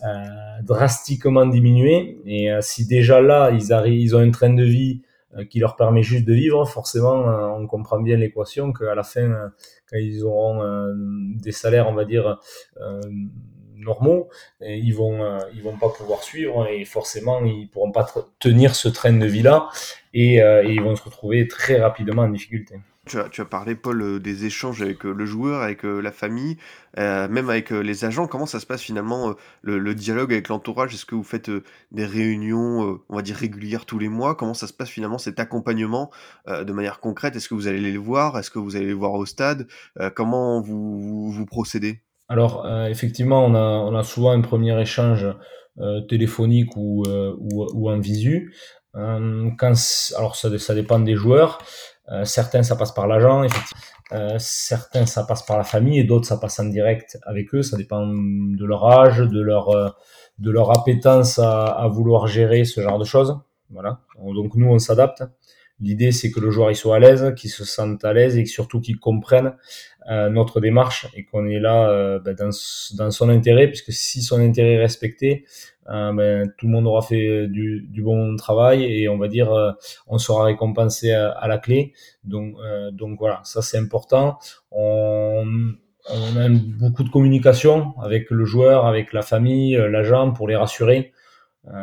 euh, 0.04 0.24
drastiquement 0.62 1.46
diminués. 1.46 2.18
Et 2.26 2.50
si 2.60 2.86
déjà 2.86 3.20
là 3.20 3.50
ils 3.50 3.72
arrivent 3.72 4.00
ils 4.00 4.14
ont 4.16 4.20
un 4.20 4.30
train 4.30 4.52
de 4.52 4.64
vie 4.64 5.02
qui 5.50 5.58
leur 5.58 5.76
permet 5.76 6.02
juste 6.02 6.24
de 6.24 6.32
vivre 6.32 6.64
forcément 6.66 7.24
on 7.56 7.66
comprend 7.66 8.00
bien 8.00 8.16
l'équation 8.16 8.72
qu'à 8.72 8.94
la 8.94 9.02
fin 9.02 9.50
quand 9.90 9.98
ils 9.98 10.24
auront 10.24 10.62
des 11.36 11.52
salaires 11.52 11.88
on 11.88 11.94
va 11.94 12.04
dire 12.04 12.38
normaux, 13.76 14.28
et 14.60 14.76
ils 14.76 14.94
vont 14.94 15.22
euh, 15.22 15.38
vont 15.62 15.76
pas 15.76 15.88
pouvoir 15.88 16.22
suivre 16.22 16.66
et 16.68 16.84
forcément 16.84 17.44
ils 17.44 17.68
pourront 17.68 17.92
pas 17.92 18.06
tenir 18.38 18.74
ce 18.74 18.88
train 18.88 19.12
de 19.12 19.26
vie 19.26 19.42
là 19.42 19.68
et, 20.12 20.42
euh, 20.42 20.64
et, 20.64 20.72
ils 20.72 20.82
vont 20.82 20.96
se 20.96 21.02
retrouver 21.02 21.46
très 21.48 21.80
rapidement 21.80 22.22
en 22.22 22.28
difficulté. 22.28 22.76
Tu 23.06 23.18
as, 23.18 23.44
parlé, 23.44 23.74
Paul, 23.74 24.02
euh, 24.02 24.18
des 24.18 24.46
échanges 24.46 24.82
avec 24.82 25.04
le 25.04 25.26
joueur, 25.26 25.62
avec 25.62 25.84
la 25.84 26.12
famille, 26.12 26.56
même 26.96 27.50
avec 27.50 27.70
les 27.70 28.04
agents. 28.04 28.26
Comment 28.26 28.46
ça 28.46 28.60
se 28.60 28.66
passe 28.66 28.82
finalement, 28.82 29.34
le, 29.62 29.94
dialogue 29.94 30.32
avec 30.32 30.48
l'entourage? 30.48 30.94
Est-ce 30.94 31.06
que 31.06 31.14
vous 31.14 31.22
faites 31.22 31.50
des 31.92 32.04
réunions, 32.04 33.00
on 33.08 33.16
va 33.16 33.22
dire, 33.22 33.36
régulières 33.36 33.86
tous 33.86 33.98
les 33.98 34.08
mois? 34.08 34.34
Comment 34.34 34.54
ça 34.54 34.66
se 34.66 34.72
passe 34.72 34.88
finalement 34.88 35.18
cet 35.18 35.38
accompagnement 35.38 36.10
de 36.46 36.72
manière 36.72 37.00
concrète? 37.00 37.36
Est-ce 37.36 37.48
que 37.48 37.54
vous 37.54 37.68
allez 37.68 37.80
les 37.80 37.96
voir? 37.96 38.38
Est-ce 38.38 38.50
que 38.50 38.58
vous 38.58 38.76
allez 38.76 38.86
les 38.86 38.94
voir 38.94 39.12
au 39.12 39.26
stade? 39.26 39.68
Comment 40.14 40.60
vous, 40.60 41.46
procédez? 41.46 42.00
Alors, 42.28 42.66
euh, 42.66 42.86
effectivement, 42.86 43.44
on 43.44 43.94
a, 43.94 44.02
souvent 44.02 44.32
un 44.32 44.40
premier 44.40 44.80
échange 44.80 45.26
euh, 45.78 46.00
téléphonique 46.02 46.76
ou, 46.76 47.04
euh, 47.06 47.36
en 47.72 48.00
visu. 48.00 48.54
alors, 48.94 50.36
ça 50.36 50.74
dépend 50.74 50.98
des 50.98 51.14
joueurs. 51.14 51.58
Certains, 52.24 52.62
ça 52.62 52.76
passe 52.76 52.92
par 52.92 53.06
l'agent, 53.06 53.42
effectivement. 53.44 54.38
certains, 54.38 55.06
ça 55.06 55.24
passe 55.24 55.44
par 55.44 55.58
la 55.58 55.64
famille 55.64 55.98
et 55.98 56.04
d'autres, 56.04 56.26
ça 56.26 56.36
passe 56.36 56.60
en 56.60 56.64
direct 56.66 57.18
avec 57.24 57.54
eux. 57.54 57.62
Ça 57.62 57.76
dépend 57.76 58.06
de 58.06 58.64
leur 58.64 58.86
âge, 58.86 59.18
de 59.18 59.40
leur, 59.40 59.94
de 60.38 60.50
leur 60.50 60.76
appétence 60.78 61.38
à, 61.38 61.64
à 61.64 61.88
vouloir 61.88 62.26
gérer 62.26 62.64
ce 62.64 62.80
genre 62.80 62.98
de 62.98 63.04
choses. 63.04 63.38
Voilà. 63.70 64.00
Donc, 64.18 64.54
nous, 64.54 64.68
on 64.68 64.78
s'adapte. 64.78 65.24
L'idée, 65.80 66.10
c'est 66.10 66.30
que 66.30 66.40
le 66.40 66.50
joueur 66.50 66.70
il 66.70 66.76
soit 66.76 66.96
à 66.96 66.98
l'aise, 66.98 67.34
qu'il 67.36 67.50
se 67.50 67.64
sente 67.64 68.04
à 68.04 68.12
l'aise 68.14 68.38
et 68.38 68.46
surtout 68.46 68.80
qu'il 68.80 68.98
comprenne 68.98 69.54
notre 70.08 70.60
démarche 70.60 71.08
et 71.14 71.24
qu'on 71.24 71.46
est 71.46 71.58
là 71.58 72.18
ben, 72.20 72.34
dans, 72.34 72.50
dans, 72.96 73.10
son 73.10 73.28
intérêt, 73.28 73.66
puisque 73.68 73.92
si 73.92 74.22
son 74.22 74.40
intérêt 74.40 74.74
est 74.74 74.80
respecté, 74.80 75.44
ben, 75.86 76.52
tout 76.56 76.66
le 76.66 76.72
monde 76.72 76.86
aura 76.86 77.02
fait 77.02 77.46
du, 77.48 77.86
du, 77.88 78.02
bon 78.02 78.36
travail 78.36 78.84
et 78.84 79.08
on 79.08 79.18
va 79.18 79.28
dire 79.28 79.50
on 80.06 80.18
sera 80.18 80.44
récompensé 80.44 81.12
à, 81.12 81.30
à 81.30 81.48
la 81.48 81.58
clé. 81.58 81.92
Donc, 82.24 82.54
donc 82.92 83.18
voilà, 83.18 83.40
ça 83.44 83.62
c'est 83.62 83.78
important. 83.78 84.38
On, 84.70 85.44
on 86.08 86.36
a 86.36 86.48
beaucoup 86.48 87.02
de 87.02 87.08
communication 87.08 87.98
avec 88.00 88.30
le 88.30 88.44
joueur, 88.44 88.86
avec 88.86 89.12
la 89.12 89.22
famille, 89.22 89.76
l'agent 89.76 90.32
pour 90.32 90.48
les 90.48 90.56
rassurer. 90.56 91.12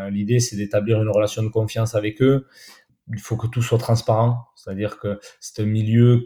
L'idée 0.10 0.40
c'est 0.40 0.56
d'établir 0.56 1.02
une 1.02 1.10
relation 1.10 1.44
de 1.44 1.50
confiance 1.50 1.94
avec 1.94 2.22
eux 2.22 2.46
il 3.12 3.20
faut 3.20 3.36
que 3.36 3.48
tout 3.48 3.62
soit 3.62 3.78
transparent. 3.78 4.46
C'est-à-dire 4.56 4.98
que 4.98 5.20
c'est 5.40 5.62
un 5.62 5.66
milieu 5.66 6.26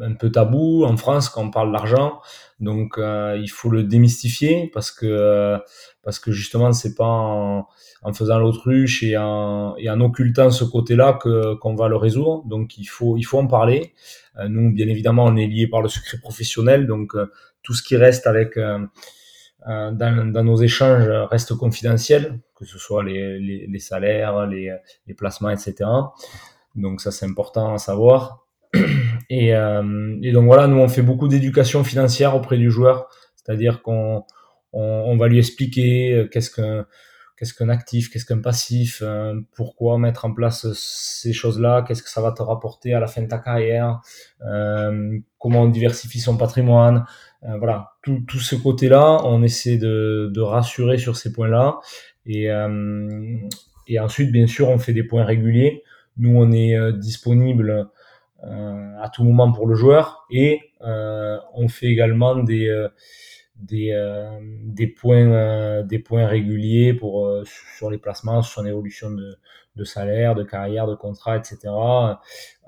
un 0.00 0.14
peu 0.14 0.30
tabou 0.30 0.84
en 0.84 0.96
France 0.96 1.28
quand 1.28 1.44
on 1.44 1.50
parle 1.50 1.72
d'argent. 1.72 2.20
Donc 2.60 2.98
euh, 2.98 3.38
il 3.40 3.48
faut 3.48 3.70
le 3.70 3.84
démystifier 3.84 4.70
parce 4.74 4.90
que 4.90 5.06
euh, 5.06 5.58
parce 6.02 6.18
que 6.18 6.32
justement 6.32 6.72
c'est 6.72 6.96
pas 6.96 7.04
en, 7.06 7.68
en 8.02 8.12
faisant 8.12 8.38
l'autruche 8.38 9.02
et 9.04 9.16
en, 9.16 9.76
et 9.76 9.88
en 9.90 10.00
occultant 10.00 10.50
ce 10.50 10.64
côté-là 10.64 11.18
que 11.22 11.54
qu'on 11.54 11.76
va 11.76 11.88
le 11.88 11.96
résoudre. 11.96 12.44
Donc 12.46 12.78
il 12.78 12.86
faut 12.86 13.16
il 13.16 13.22
faut 13.22 13.38
en 13.38 13.46
parler. 13.46 13.94
Euh, 14.38 14.48
nous 14.48 14.72
bien 14.72 14.88
évidemment 14.88 15.24
on 15.24 15.36
est 15.36 15.46
lié 15.46 15.68
par 15.68 15.82
le 15.82 15.88
secret 15.88 16.18
professionnel 16.18 16.86
donc 16.86 17.12
tout 17.62 17.74
ce 17.74 17.82
qui 17.82 17.96
reste 17.96 18.26
avec 18.26 18.58
dans, 19.68 20.32
dans, 20.32 20.44
nos 20.44 20.56
échanges 20.56 21.08
reste 21.30 21.54
confidentiel 21.54 22.40
que 22.58 22.64
ce 22.64 22.78
soit 22.78 23.04
les, 23.04 23.38
les, 23.38 23.66
les 23.66 23.78
salaires, 23.78 24.46
les, 24.46 24.74
les, 25.06 25.14
placements, 25.14 25.50
etc. 25.50 25.74
Donc 26.74 27.00
ça, 27.00 27.10
c'est 27.10 27.26
important 27.26 27.74
à 27.74 27.78
savoir. 27.78 28.44
Et, 29.30 29.54
euh, 29.54 30.16
et, 30.22 30.32
donc 30.32 30.46
voilà, 30.46 30.66
nous, 30.66 30.78
on 30.78 30.88
fait 30.88 31.02
beaucoup 31.02 31.28
d'éducation 31.28 31.84
financière 31.84 32.34
auprès 32.34 32.56
du 32.56 32.70
joueur, 32.70 33.10
c'est-à-dire 33.36 33.82
qu'on 33.82 34.24
on, 34.72 34.80
on, 34.80 35.18
va 35.18 35.28
lui 35.28 35.36
expliquer 35.36 36.14
euh, 36.14 36.28
qu'est-ce 36.28 36.50
qu'un 36.50 36.86
qu'est-ce 37.38 37.54
qu'un 37.54 37.68
actif, 37.68 38.10
qu'est-ce 38.10 38.24
qu'un 38.24 38.40
passif, 38.40 39.02
euh, 39.02 39.40
pourquoi 39.54 39.98
mettre 39.98 40.24
en 40.24 40.32
place 40.32 40.66
ces 40.72 41.32
choses-là, 41.32 41.84
qu'est-ce 41.86 42.02
que 42.02 42.10
ça 42.10 42.20
va 42.20 42.32
te 42.32 42.42
rapporter 42.42 42.94
à 42.94 43.00
la 43.00 43.06
fin 43.06 43.22
de 43.22 43.28
ta 43.28 43.38
carrière, 43.38 44.00
euh, 44.44 45.18
comment 45.38 45.62
on 45.62 45.68
diversifie 45.68 46.18
son 46.18 46.36
patrimoine, 46.36 47.04
euh, 47.44 47.56
voilà, 47.58 47.92
tout, 48.02 48.20
tout 48.26 48.40
ce 48.40 48.56
côté-là, 48.56 49.18
on 49.24 49.42
essaie 49.42 49.78
de, 49.78 50.30
de 50.34 50.40
rassurer 50.40 50.98
sur 50.98 51.16
ces 51.16 51.32
points-là. 51.32 51.78
Et, 52.26 52.48
et 53.86 53.98
ensuite, 54.00 54.30
bien 54.32 54.46
sûr, 54.46 54.68
on 54.68 54.76
fait 54.76 54.92
des 54.92 55.02
points 55.02 55.24
réguliers. 55.24 55.82
Nous, 56.18 56.36
on 56.36 56.52
est 56.52 56.76
disponible 56.92 57.88
à 58.42 59.08
tout 59.14 59.24
moment 59.24 59.50
pour 59.50 59.66
le 59.66 59.74
joueur. 59.74 60.26
Et 60.30 60.60
on 60.82 61.68
fait 61.68 61.86
également 61.86 62.36
des 62.36 62.68
des, 63.58 63.92
des 64.64 64.86
points 64.86 65.82
des 65.82 65.98
points 65.98 66.26
réguliers 66.26 66.94
pour 66.94 67.30
sur 67.44 67.90
les 67.90 67.98
placements, 67.98 68.42
sur 68.42 68.62
l'évolution 68.62 69.10
de, 69.10 69.36
de 69.76 69.84
salaire, 69.84 70.34
de 70.34 70.44
carrière, 70.44 70.86
de 70.86 70.94
contrat, 70.94 71.36
etc. 71.36 71.58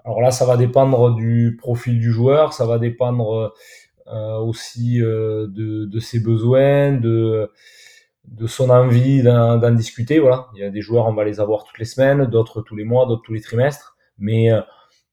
Alors 0.04 0.20
là, 0.20 0.30
ça 0.30 0.46
va 0.46 0.56
dépendre 0.56 1.14
du 1.14 1.56
profil 1.60 1.98
du 1.98 2.10
joueur, 2.10 2.52
ça 2.52 2.66
va 2.66 2.78
dépendre 2.78 3.54
aussi 4.06 4.98
de, 4.98 5.46
de 5.86 6.00
ses 6.00 6.20
besoins, 6.20 6.92
de 6.92 7.50
de 8.30 8.46
son 8.46 8.70
envie 8.70 9.22
d'en 9.22 9.70
discuter. 9.72 10.18
Voilà, 10.18 10.46
il 10.54 10.60
y 10.60 10.64
a 10.64 10.70
des 10.70 10.80
joueurs, 10.80 11.06
on 11.06 11.14
va 11.14 11.24
les 11.24 11.40
avoir 11.40 11.64
toutes 11.64 11.78
les 11.78 11.84
semaines, 11.84 12.26
d'autres 12.26 12.62
tous 12.62 12.76
les 12.76 12.84
mois, 12.84 13.06
d'autres 13.06 13.22
tous 13.24 13.32
les 13.32 13.40
trimestres. 13.40 13.96
Mais 14.18 14.52
euh, 14.52 14.60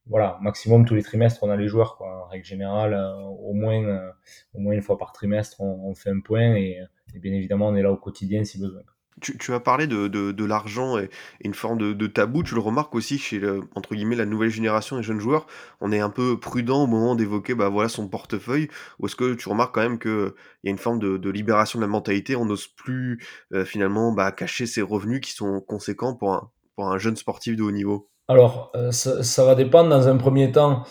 voilà, 0.10 0.38
maximum 0.42 0.86
tous 0.86 0.96
les 0.96 1.04
trimestres, 1.04 1.44
on 1.44 1.50
a 1.50 1.56
les 1.56 1.68
joueurs. 1.68 1.98
Quoi. 1.98 2.26
En 2.26 2.28
règle 2.28 2.46
générale, 2.46 2.94
euh, 2.94 3.14
au 3.16 3.54
moins, 3.54 3.84
euh, 3.84 4.12
au 4.54 4.60
moins 4.60 4.74
une 4.74 4.82
fois 4.82 4.98
par 4.98 5.12
trimestre, 5.12 5.62
on, 5.62 5.94
fait 5.96 6.10
un 6.10 6.20
point 6.20 6.56
et, 6.56 6.80
bien 7.16 7.34
évidemment, 7.34 7.68
on 7.68 7.76
est 7.76 7.82
là 7.82 7.92
au 7.92 7.98
quotidien 7.98 8.44
si 8.44 8.60
besoin. 8.60 8.82
Tu, 9.20 9.52
as 9.52 9.60
parlé 9.60 9.88
de, 9.88 10.46
l'argent 10.46 11.00
et, 11.00 11.10
une 11.44 11.56
forme 11.56 11.80
de, 11.80 12.08
tabou. 12.08 12.44
Tu 12.44 12.54
le 12.54 12.62
remarques 12.62 12.94
aussi 12.94 13.18
chez 13.18 13.42
entre 13.74 13.96
guillemets 13.96 14.16
la 14.16 14.28
nouvelle 14.28 14.52
génération 14.52 14.96
des 14.96 15.02
jeunes 15.02 15.20
joueurs. 15.20 15.48
On 15.82 15.92
est 15.92 16.00
un 16.00 16.12
peu 16.12 16.40
prudent 16.40 16.84
au 16.84 16.88
moment 16.88 17.16
d'évoquer 17.16 17.56
bah 17.56 17.68
voilà 17.68 17.90
son 17.90 18.08
portefeuille. 18.08 18.68
Ou 19.00 19.08
est-ce 19.08 19.16
que 19.16 19.34
tu 19.34 19.50
remarques 19.50 19.74
quand 19.74 19.82
même 19.82 19.98
que 19.98 20.36
il 20.64 20.68
y 20.68 20.70
a 20.70 20.72
une 20.72 20.78
forme 20.78 21.00
de, 21.00 21.30
libération 21.32 21.80
de 21.80 21.86
la 21.86 21.90
mentalité? 21.90 22.36
On 22.36 22.46
n'ose 22.46 22.68
plus 22.68 23.20
euh, 23.54 23.66
finalement 23.66 24.12
bah, 24.12 24.32
cacher 24.32 24.68
ses 24.68 24.84
revenus 24.84 25.22
qui 25.22 25.32
sont 25.32 25.62
conséquents 25.62 26.14
pour 26.14 26.52
un 26.78 26.98
jeune 27.00 27.16
sportif 27.16 27.56
de 27.56 27.64
haut 27.64 27.72
niveau. 27.72 28.12
Alors 28.28 28.72
euh, 28.76 28.92
ça, 28.92 29.24
ça, 29.24 29.46
va 29.46 29.56
dépendre 29.56 29.90
dans 29.90 30.08
un 30.08 30.18
premier 30.18 30.52
temps. 30.52 30.84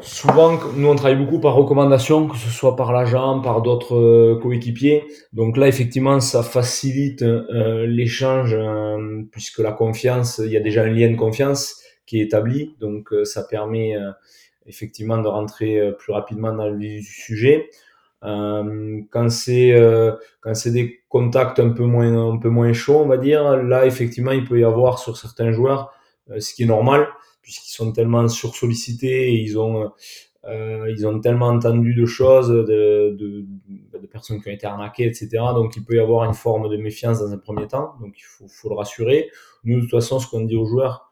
Souvent, 0.00 0.60
nous 0.76 0.88
on 0.88 0.94
travaille 0.94 1.16
beaucoup 1.16 1.40
par 1.40 1.54
recommandation, 1.54 2.28
que 2.28 2.36
ce 2.36 2.50
soit 2.50 2.76
par 2.76 2.92
l'agent, 2.92 3.40
par 3.40 3.62
d'autres 3.62 3.96
euh, 3.96 4.38
coéquipiers. 4.40 5.04
Donc 5.32 5.56
là, 5.56 5.66
effectivement, 5.66 6.20
ça 6.20 6.44
facilite 6.44 7.22
euh, 7.22 7.84
l'échange 7.84 8.54
euh, 8.54 9.24
puisque 9.32 9.58
la 9.58 9.72
confiance, 9.72 10.38
il 10.38 10.52
y 10.52 10.56
a 10.56 10.60
déjà 10.60 10.84
un 10.84 10.90
lien 10.90 11.10
de 11.10 11.16
confiance 11.16 11.82
qui 12.06 12.20
est 12.20 12.24
établi. 12.24 12.76
Donc 12.80 13.12
ça 13.24 13.42
permet 13.42 13.96
effectivement 14.66 15.18
de 15.18 15.28
rentrer 15.28 15.92
plus 15.98 16.12
rapidement 16.12 16.54
dans 16.54 16.68
le 16.68 16.78
vif 16.78 17.04
du 17.04 17.12
sujet. 17.12 17.68
quand 18.22 19.28
c'est 19.28 19.76
quand 20.40 20.54
c'est 20.54 20.70
des 20.70 21.00
contacts 21.10 21.60
un 21.60 21.68
peu 21.68 21.84
moins 21.84 22.32
un 22.32 22.38
peu 22.38 22.48
moins 22.48 22.72
chauds, 22.72 23.00
on 23.00 23.06
va 23.06 23.18
dire, 23.18 23.62
là 23.62 23.84
effectivement, 23.84 24.32
il 24.32 24.44
peut 24.44 24.58
y 24.58 24.64
avoir 24.64 24.98
sur 24.98 25.18
certains 25.18 25.52
joueurs, 25.52 25.92
ce 26.38 26.54
qui 26.54 26.64
est 26.64 26.66
normal 26.66 27.08
puisqu'ils 27.42 27.72
sont 27.72 27.92
tellement 27.92 28.28
sursollicités 28.28 29.32
et 29.32 29.40
ils 29.40 29.58
ont 29.58 29.90
euh, 30.44 30.90
ils 30.90 31.06
ont 31.06 31.20
tellement 31.20 31.48
entendu 31.48 31.94
de 31.94 32.06
choses, 32.06 32.48
de, 32.48 33.16
de, 33.18 34.06
personnes 34.06 34.40
qui 34.40 34.48
ont 34.48 34.52
été 34.52 34.66
arnaquées, 34.66 35.04
etc. 35.04 35.28
Donc 35.54 35.76
il 35.76 35.84
peut 35.84 35.96
y 35.96 35.98
avoir 35.98 36.24
une 36.24 36.34
forme 36.34 36.70
de 36.70 36.76
méfiance 36.76 37.20
dans 37.20 37.32
un 37.32 37.38
premier 37.38 37.66
temps. 37.66 37.94
Donc 38.00 38.14
il 38.16 38.22
faut, 38.22 38.48
faut 38.48 38.70
le 38.70 38.74
rassurer. 38.74 39.30
Nous, 39.64 39.76
de 39.76 39.80
toute 39.82 39.90
façon, 39.90 40.18
ce 40.18 40.28
qu'on 40.28 40.40
dit 40.42 40.56
aux 40.56 40.64
joueurs, 40.64 41.10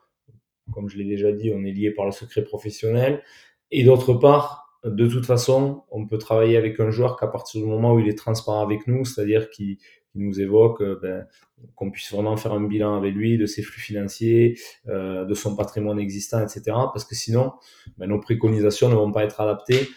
comme 0.73 0.89
je 0.89 0.97
l'ai 0.97 1.05
déjà 1.05 1.33
dit, 1.33 1.53
on 1.55 1.65
est 1.65 1.73
lié 1.73 1.91
par 1.91 2.07
le 2.07 2.13
secret 2.13 2.43
professionnel. 2.43 3.23
Et 3.71 3.85
d'autre 3.85 4.15
part, 4.15 4.79
de 4.85 5.07
toute 5.07 5.27
façon, 5.27 5.85
on 5.91 6.07
peut 6.07 6.19
travailler 6.19 6.57
avec 6.57 6.81
un 6.81 6.91
joueur 6.91 7.17
qu'à 7.17 7.27
partir 7.27 7.61
du 7.61 7.67
moment 7.67 7.93
où 7.93 7.99
il 7.99 8.09
est 8.09 8.17
transparent 8.17 8.63
avec 8.63 8.87
nous, 8.87 9.05
c'est-à-dire 9.05 9.51
qu'il 9.51 9.77
nous 10.15 10.41
évoque 10.41 10.81
euh, 10.81 10.99
ben, 11.03 11.27
qu'on 11.75 11.91
puisse 11.91 12.13
vraiment 12.13 12.37
faire 12.37 12.53
un 12.53 12.63
bilan 12.63 12.97
avec 12.97 13.15
lui 13.15 13.39
de 13.39 13.47
ses 13.47 13.63
flux 13.63 13.81
financiers, 13.81 14.59
euh, 14.89 15.25
de 15.25 15.35
son 15.35 15.57
patrimoine 15.57 15.99
existant, 15.99 16.43
etc. 16.43 16.63
Parce 16.67 17.05
que 17.05 17.15
sinon, 17.15 17.53
ben, 17.99 18.09
nos 18.09 18.21
préconisations 18.21 18.89
ne 18.89 18.95
vont 18.95 19.13
pas 19.13 19.25
être 19.25 19.41
adaptées 19.41 19.89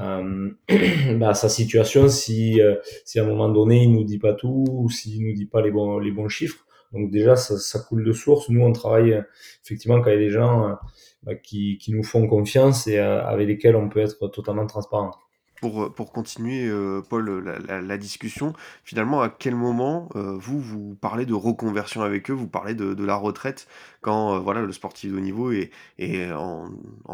euh, 0.00 0.50
ben, 0.68 1.22
à 1.22 1.34
sa 1.34 1.48
situation 1.48 2.08
si, 2.08 2.60
euh, 2.60 2.76
si 3.04 3.18
à 3.18 3.24
un 3.24 3.26
moment 3.26 3.48
donné 3.48 3.82
il 3.82 3.92
nous 3.92 4.04
dit 4.04 4.18
pas 4.18 4.32
tout 4.32 4.64
ou 4.70 4.88
s'il 4.90 5.24
nous 5.26 5.34
dit 5.34 5.46
pas 5.46 5.60
les 5.60 5.70
bons, 5.70 5.98
les 5.98 6.10
bons 6.10 6.28
chiffres. 6.28 6.66
Donc 6.92 7.10
déjà, 7.10 7.34
ça, 7.34 7.78
coule 7.80 8.04
de 8.04 8.12
source. 8.12 8.48
Nous, 8.48 8.62
on 8.62 8.72
travaille 8.72 9.20
effectivement 9.64 10.00
quand 10.00 10.10
il 10.10 10.14
y 10.14 10.16
a 10.16 10.20
des 10.20 10.30
gens 10.30 10.76
ben, 11.24 11.36
qui, 11.36 11.76
qui 11.78 11.92
nous 11.92 12.04
font 12.04 12.28
confiance 12.28 12.86
et 12.86 12.98
avec 12.98 13.48
lesquels 13.48 13.74
on 13.74 13.88
peut 13.88 14.00
être 14.00 14.28
totalement 14.28 14.66
transparent 14.66 15.10
pour, 15.64 15.94
pour 15.94 16.12
continuer, 16.12 16.66
euh, 16.66 17.00
Paul, 17.08 17.42
la, 17.66 17.96
discussion, 17.96 18.52
finalement, 18.84 19.22
à 19.22 19.30
quel 19.30 19.54
moment 19.54 20.10
euh, 20.14 20.36
vous, 20.36 20.60
vous 20.60 20.94
parlez 21.00 21.24
de 21.24 21.32
reconversion 21.32 22.02
avec 22.02 22.30
eux, 22.30 22.34
vous 22.34 22.48
parlez 22.48 22.74
de, 22.74 23.02
la 23.02 23.16
retraite, 23.16 23.66
quand 24.02 24.34
euh, 24.34 24.38
voilà, 24.40 24.60
le 24.60 24.72
sportif 24.72 25.10
de 25.10 25.16
haut 25.16 25.20
niveau 25.20 25.52
est, 25.52 25.70
en, 26.32 26.68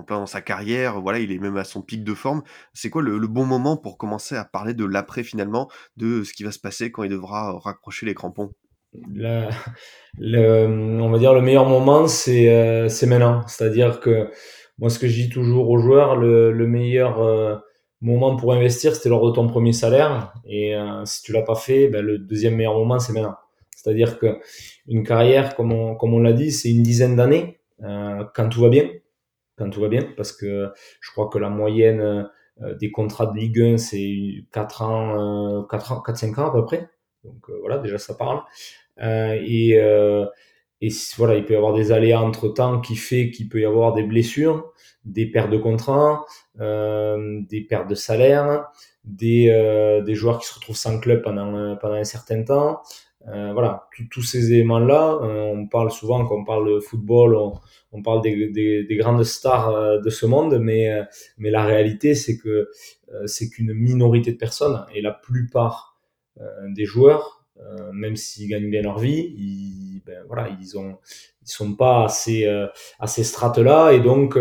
plein 0.04 0.18
dans 0.18 0.26
sa 0.26 0.40
carrière, 0.40 1.00
voilà, 1.00 1.20
il 1.20 1.30
est 1.30 1.38
même 1.38 1.56
à 1.58 1.62
son 1.62 1.80
pic 1.80 2.02
de 2.02 2.12
forme. 2.12 2.42
C'est 2.74 2.90
quoi 2.90 3.02
le, 3.02 3.24
bon 3.28 3.44
moment 3.44 3.76
pour 3.76 3.96
commencer 3.96 4.34
à 4.34 4.44
parler 4.44 4.74
de 4.74 4.84
l'après, 4.84 5.22
finalement, 5.22 5.70
de 5.96 6.24
ce 6.24 6.32
qui 6.32 6.42
va 6.42 6.50
se 6.50 6.58
passer 6.58 6.90
quand 6.90 7.04
il 7.04 7.10
devra 7.10 7.56
raccrocher 7.56 8.04
les 8.04 8.14
crampons? 8.14 8.50
On 8.92 9.20
va 10.18 11.18
dire 11.20 11.34
le 11.34 11.40
meilleur 11.40 11.68
moment, 11.68 12.08
c'est 12.08 12.48
euh, 12.48 12.88
maintenant. 13.06 13.46
C'est-à-dire 13.46 14.00
que 14.00 14.28
moi, 14.80 14.90
ce 14.90 14.98
que 14.98 15.06
je 15.06 15.14
dis 15.14 15.28
toujours 15.28 15.70
aux 15.70 15.78
joueurs, 15.78 16.16
le 16.16 16.66
meilleur 16.66 17.62
moment 18.00 18.36
pour 18.36 18.52
investir, 18.52 18.94
c'était 18.94 19.08
lors 19.08 19.26
de 19.26 19.34
ton 19.34 19.46
premier 19.46 19.72
salaire. 19.72 20.32
Et 20.46 20.76
euh, 20.76 21.04
si 21.04 21.22
tu 21.22 21.32
l'as 21.32 21.42
pas 21.42 21.54
fait, 21.54 21.88
ben, 21.88 22.04
le 22.04 22.18
deuxième 22.18 22.56
meilleur 22.56 22.74
moment, 22.74 22.98
c'est 22.98 23.12
maintenant. 23.12 23.36
C'est-à-dire 23.76 24.18
que 24.18 24.38
une 24.86 25.04
carrière, 25.04 25.56
comme 25.56 25.72
on, 25.72 25.94
comme 25.94 26.14
on 26.14 26.20
l'a 26.20 26.32
dit, 26.32 26.52
c'est 26.52 26.70
une 26.70 26.82
dizaine 26.82 27.16
d'années 27.16 27.60
euh, 27.82 28.24
quand 28.34 28.48
tout 28.48 28.60
va 28.60 28.68
bien. 28.68 28.88
Quand 29.56 29.70
tout 29.70 29.80
va 29.80 29.88
bien, 29.88 30.06
parce 30.16 30.32
que 30.32 30.70
je 31.00 31.10
crois 31.10 31.28
que 31.28 31.38
la 31.38 31.50
moyenne 31.50 32.28
euh, 32.62 32.74
des 32.74 32.90
contrats 32.90 33.26
de 33.26 33.38
Ligue 33.38 33.60
1, 33.60 33.76
c'est 33.78 34.44
4 34.52 34.82
ans, 34.82 35.66
4 35.70 35.92
ans, 35.92 36.00
4, 36.00 36.16
5 36.16 36.38
ans 36.38 36.48
à 36.48 36.52
peu 36.52 36.64
près. 36.64 36.90
Donc 37.24 37.48
euh, 37.48 37.58
voilà, 37.60 37.78
déjà 37.78 37.98
ça 37.98 38.14
parle. 38.14 38.42
Euh, 39.02 39.38
et, 39.42 39.78
et 40.80 40.88
voilà, 41.16 41.36
il 41.36 41.44
peut 41.44 41.52
y 41.52 41.56
avoir 41.56 41.74
des 41.74 41.92
aléas 41.92 42.20
entre 42.20 42.48
temps 42.48 42.80
qui 42.80 42.96
fait 42.96 43.30
qu'il 43.30 43.48
peut 43.48 43.60
y 43.60 43.66
avoir 43.66 43.92
des 43.92 44.02
blessures, 44.02 44.72
des 45.04 45.26
pertes 45.26 45.50
de 45.50 45.58
contrats, 45.58 46.24
euh, 46.60 47.40
des 47.48 47.60
pertes 47.60 47.88
de 47.88 47.94
salaire, 47.94 48.68
des, 49.04 49.50
euh, 49.50 50.02
des 50.02 50.14
joueurs 50.14 50.38
qui 50.38 50.46
se 50.46 50.54
retrouvent 50.54 50.76
sans 50.76 50.98
club 50.98 51.22
pendant, 51.22 51.76
pendant 51.76 51.94
un 51.94 52.04
certain 52.04 52.42
temps. 52.42 52.80
voilà, 53.26 53.88
tous 54.10 54.22
ces 54.22 54.54
éléments-là, 54.54 55.18
on 55.20 55.66
parle 55.66 55.90
souvent 55.90 56.24
quand 56.24 56.36
on 56.36 56.44
parle 56.44 56.74
de 56.74 56.80
football, 56.80 57.36
on, 57.92 58.02
parle 58.02 58.22
des, 58.22 58.48
des, 58.48 58.84
des, 58.84 58.96
grandes 58.96 59.24
stars 59.24 60.00
de 60.00 60.10
ce 60.10 60.24
monde, 60.24 60.58
mais, 60.58 60.88
mais 61.36 61.50
la 61.50 61.64
réalité, 61.64 62.14
c'est 62.14 62.38
que 62.38 62.70
c'est 63.26 63.50
qu'une 63.50 63.74
minorité 63.74 64.32
de 64.32 64.38
personnes 64.38 64.86
et 64.94 65.02
la 65.02 65.12
plupart 65.12 66.00
des 66.70 66.86
joueurs, 66.86 67.44
même 67.92 68.16
s'ils 68.16 68.48
gagnent 68.48 68.70
bien 68.70 68.80
leur 68.80 68.98
vie, 68.98 69.34
ils, 69.36 69.89
ben, 70.10 70.24
voilà, 70.26 70.48
ils 70.60 70.76
ont, 70.76 70.98
ils 71.42 71.50
sont 71.50 71.74
pas 71.74 72.04
assez 72.04 72.46
à 72.98 73.06
ces 73.06 73.24
strates-là 73.24 73.92
et 73.92 74.00
donc 74.00 74.36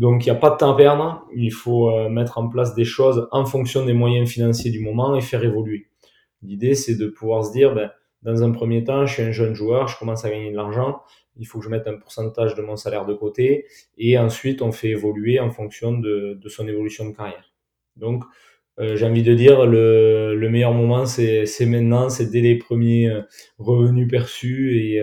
donc, 0.00 0.24
il 0.24 0.30
n'y 0.30 0.36
a 0.36 0.40
pas 0.40 0.48
de 0.48 0.56
temps 0.56 0.72
à 0.72 0.76
perdre. 0.76 1.26
Il 1.34 1.52
faut 1.52 1.90
euh, 1.90 2.08
mettre 2.08 2.38
en 2.38 2.48
place 2.48 2.74
des 2.74 2.86
choses 2.86 3.28
en 3.32 3.44
fonction 3.44 3.84
des 3.84 3.92
moyens 3.92 4.30
financiers 4.30 4.70
du 4.70 4.80
moment 4.80 5.14
et 5.14 5.20
faire 5.20 5.44
évoluer. 5.44 5.88
L'idée, 6.42 6.74
c'est 6.74 6.94
de 6.94 7.06
pouvoir 7.06 7.44
se 7.44 7.52
dire, 7.52 7.74
ben, 7.74 7.90
dans 8.22 8.42
un 8.42 8.50
premier 8.50 8.82
temps, 8.82 9.04
je 9.04 9.12
suis 9.12 9.22
un 9.22 9.30
jeune 9.30 9.52
joueur, 9.52 9.88
je 9.88 9.98
commence 9.98 10.24
à 10.24 10.30
gagner 10.30 10.50
de 10.50 10.56
l'argent, 10.56 11.02
il 11.36 11.46
faut 11.46 11.58
que 11.58 11.66
je 11.66 11.70
mette 11.70 11.86
un 11.86 11.98
pourcentage 11.98 12.54
de 12.54 12.62
mon 12.62 12.76
salaire 12.76 13.04
de 13.04 13.12
côté, 13.12 13.66
et 13.98 14.18
ensuite, 14.18 14.62
on 14.62 14.72
fait 14.72 14.88
évoluer 14.88 15.38
en 15.38 15.50
fonction 15.50 15.92
de, 15.92 16.38
de 16.40 16.48
son 16.48 16.66
évolution 16.66 17.04
de 17.06 17.14
carrière. 17.14 17.52
Donc, 17.96 18.24
euh, 18.80 18.96
j'ai 18.96 19.06
envie 19.06 19.22
de 19.22 19.34
dire, 19.34 19.66
le, 19.66 20.34
le 20.34 20.50
meilleur 20.50 20.72
moment, 20.72 21.06
c'est 21.06 21.46
maintenant, 21.66 22.08
c'est 22.08 22.30
dès 22.30 22.40
les 22.40 22.56
premiers 22.56 23.08
euh, 23.08 23.22
revenus 23.58 24.08
perçus, 24.08 24.78
et, 24.78 25.02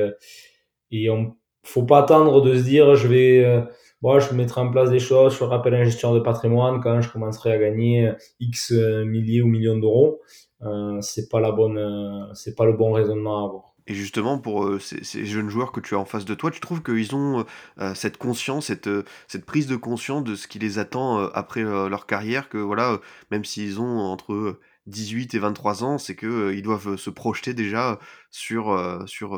et 0.92 1.10
on 1.10 1.36
faut 1.64 1.84
pas 1.84 2.00
attendre 2.00 2.42
de 2.42 2.56
se 2.56 2.64
dire, 2.64 2.96
je 2.96 3.08
vais 3.08 3.64
moi, 4.02 4.20
je 4.20 4.34
mettrai 4.34 4.62
en 4.62 4.70
place 4.72 4.92
des 4.92 5.00
choses, 5.00 5.34
je 5.34 5.44
à 5.44 5.80
un 5.80 5.84
gestionnaire 5.84 6.20
de 6.20 6.24
patrimoine 6.24 6.80
quand 6.82 7.02
je 7.02 7.12
commencerai 7.12 7.52
à 7.52 7.58
gagner 7.58 8.12
X 8.40 8.72
milliers 8.72 9.42
ou 9.42 9.48
millions 9.48 9.78
d'euros. 9.78 10.22
Euh, 10.64 11.00
c'est 11.02 11.30
pas 11.30 11.40
euh, 11.78 12.34
c'est 12.34 12.56
pas 12.56 12.66
le 12.66 12.74
bon 12.74 12.92
raisonnement 12.92 13.44
à 13.44 13.48
avoir. 13.48 13.77
Et 13.88 13.94
justement, 13.94 14.38
pour 14.38 14.66
euh, 14.66 14.80
ces, 14.80 15.26
jeunes 15.26 15.50
joueurs 15.50 15.72
que 15.72 15.80
tu 15.80 15.96
as 15.96 16.00
en 16.00 16.06
face 16.06 16.26
de 16.26 16.34
toi, 16.34 16.52
tu 16.52 16.60
trouves 16.60 16.84
qu'ils 16.84 17.16
ont 17.16 17.46
euh, 17.80 17.94
cette 17.96 18.18
conscience, 18.18 18.68
cette, 18.68 18.90
cette 19.28 19.46
prise 19.46 19.68
de 19.68 19.76
conscience 19.76 20.24
de 20.24 20.36
ce 20.36 20.48
qui 20.48 20.60
les 20.60 20.80
attend 20.80 21.20
après 21.30 21.64
leur 21.64 22.06
carrière, 22.06 22.50
que 22.50 22.58
voilà, 22.58 23.00
même 23.32 23.46
s'ils 23.46 23.80
ont 23.80 24.00
entre 24.00 24.60
18 24.88 25.34
et 25.34 25.40
23 25.40 25.84
ans, 25.84 25.98
c'est 25.98 26.16
que 26.16 26.54
ils 26.54 26.62
doivent 26.62 26.98
se 26.98 27.10
projeter 27.10 27.54
déjà 27.54 28.00
sur, 28.30 29.04
sur 29.08 29.38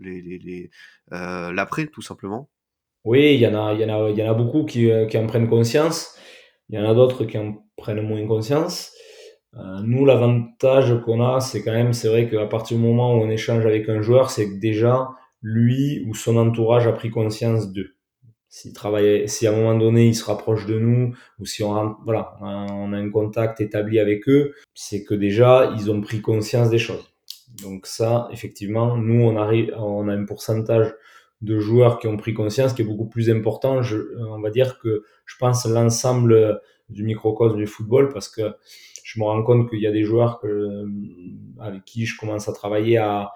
les, 0.00 0.20
les 0.22 0.70
l'après, 1.10 1.86
tout 1.86 2.02
simplement. 2.02 2.48
Oui, 3.04 3.34
il 3.34 3.40
y 3.40 3.46
en 3.46 3.54
a, 3.54 3.74
y 3.74 3.82
y 3.82 4.22
en 4.22 4.30
a 4.30 4.34
beaucoup 4.34 4.64
qui, 4.64 4.90
euh, 4.90 5.06
qui 5.06 5.18
en 5.18 5.26
prennent 5.26 5.48
conscience. 5.48 6.18
Il 6.70 6.78
y 6.78 6.82
en 6.82 6.88
a 6.88 6.94
d'autres 6.94 7.24
qui 7.26 7.36
en 7.36 7.62
prennent 7.76 8.00
moins 8.00 8.26
conscience. 8.26 8.93
Euh, 9.56 9.80
nous, 9.84 10.04
l'avantage 10.04 11.00
qu'on 11.04 11.24
a, 11.24 11.40
c'est 11.40 11.62
quand 11.62 11.72
même, 11.72 11.92
c'est 11.92 12.08
vrai 12.08 12.28
qu'à 12.28 12.46
partir 12.46 12.76
du 12.76 12.82
moment 12.82 13.14
où 13.14 13.22
on 13.22 13.30
échange 13.30 13.64
avec 13.66 13.88
un 13.88 14.02
joueur, 14.02 14.30
c'est 14.30 14.48
que 14.48 14.58
déjà, 14.58 15.08
lui 15.42 16.04
ou 16.08 16.14
son 16.14 16.36
entourage 16.36 16.86
a 16.86 16.92
pris 16.92 17.10
conscience 17.10 17.72
d'eux. 17.72 17.90
S'il 18.48 18.72
travaille, 18.72 19.28
si 19.28 19.46
à 19.46 19.52
un 19.52 19.56
moment 19.56 19.76
donné, 19.76 20.06
il 20.08 20.14
se 20.14 20.24
rapproche 20.24 20.66
de 20.66 20.78
nous, 20.78 21.14
ou 21.40 21.44
si 21.44 21.62
on, 21.62 21.96
voilà, 22.04 22.36
on 22.40 22.92
a 22.92 22.96
un 22.96 23.10
contact 23.10 23.60
établi 23.60 23.98
avec 23.98 24.28
eux, 24.28 24.54
c'est 24.74 25.04
que 25.04 25.14
déjà, 25.14 25.72
ils 25.76 25.90
ont 25.90 26.00
pris 26.00 26.20
conscience 26.20 26.70
des 26.70 26.78
choses. 26.78 27.04
Donc 27.62 27.86
ça, 27.86 28.28
effectivement, 28.32 28.96
nous, 28.96 29.22
on 29.22 29.36
arrive, 29.36 29.74
on 29.76 30.08
a 30.08 30.12
un 30.12 30.24
pourcentage 30.24 30.94
de 31.42 31.58
joueurs 31.58 31.98
qui 31.98 32.06
ont 32.06 32.16
pris 32.16 32.32
conscience 32.32 32.72
qui 32.72 32.82
est 32.82 32.84
beaucoup 32.84 33.08
plus 33.08 33.30
important. 33.30 33.82
Je, 33.82 33.98
on 34.18 34.40
va 34.40 34.50
dire 34.50 34.78
que 34.78 35.04
je 35.26 35.36
pense 35.38 35.66
l'ensemble 35.66 36.60
du 36.94 37.04
microcosme 37.04 37.56
du 37.56 37.66
football 37.66 38.12
parce 38.12 38.28
que 38.28 38.54
je 39.02 39.20
me 39.20 39.24
rends 39.24 39.42
compte 39.42 39.68
qu'il 39.68 39.80
y 39.80 39.86
a 39.86 39.92
des 39.92 40.04
joueurs 40.04 40.40
que, 40.40 40.86
avec 41.60 41.84
qui 41.84 42.06
je 42.06 42.18
commence 42.18 42.48
à 42.48 42.52
travailler 42.52 42.98
à 42.98 43.32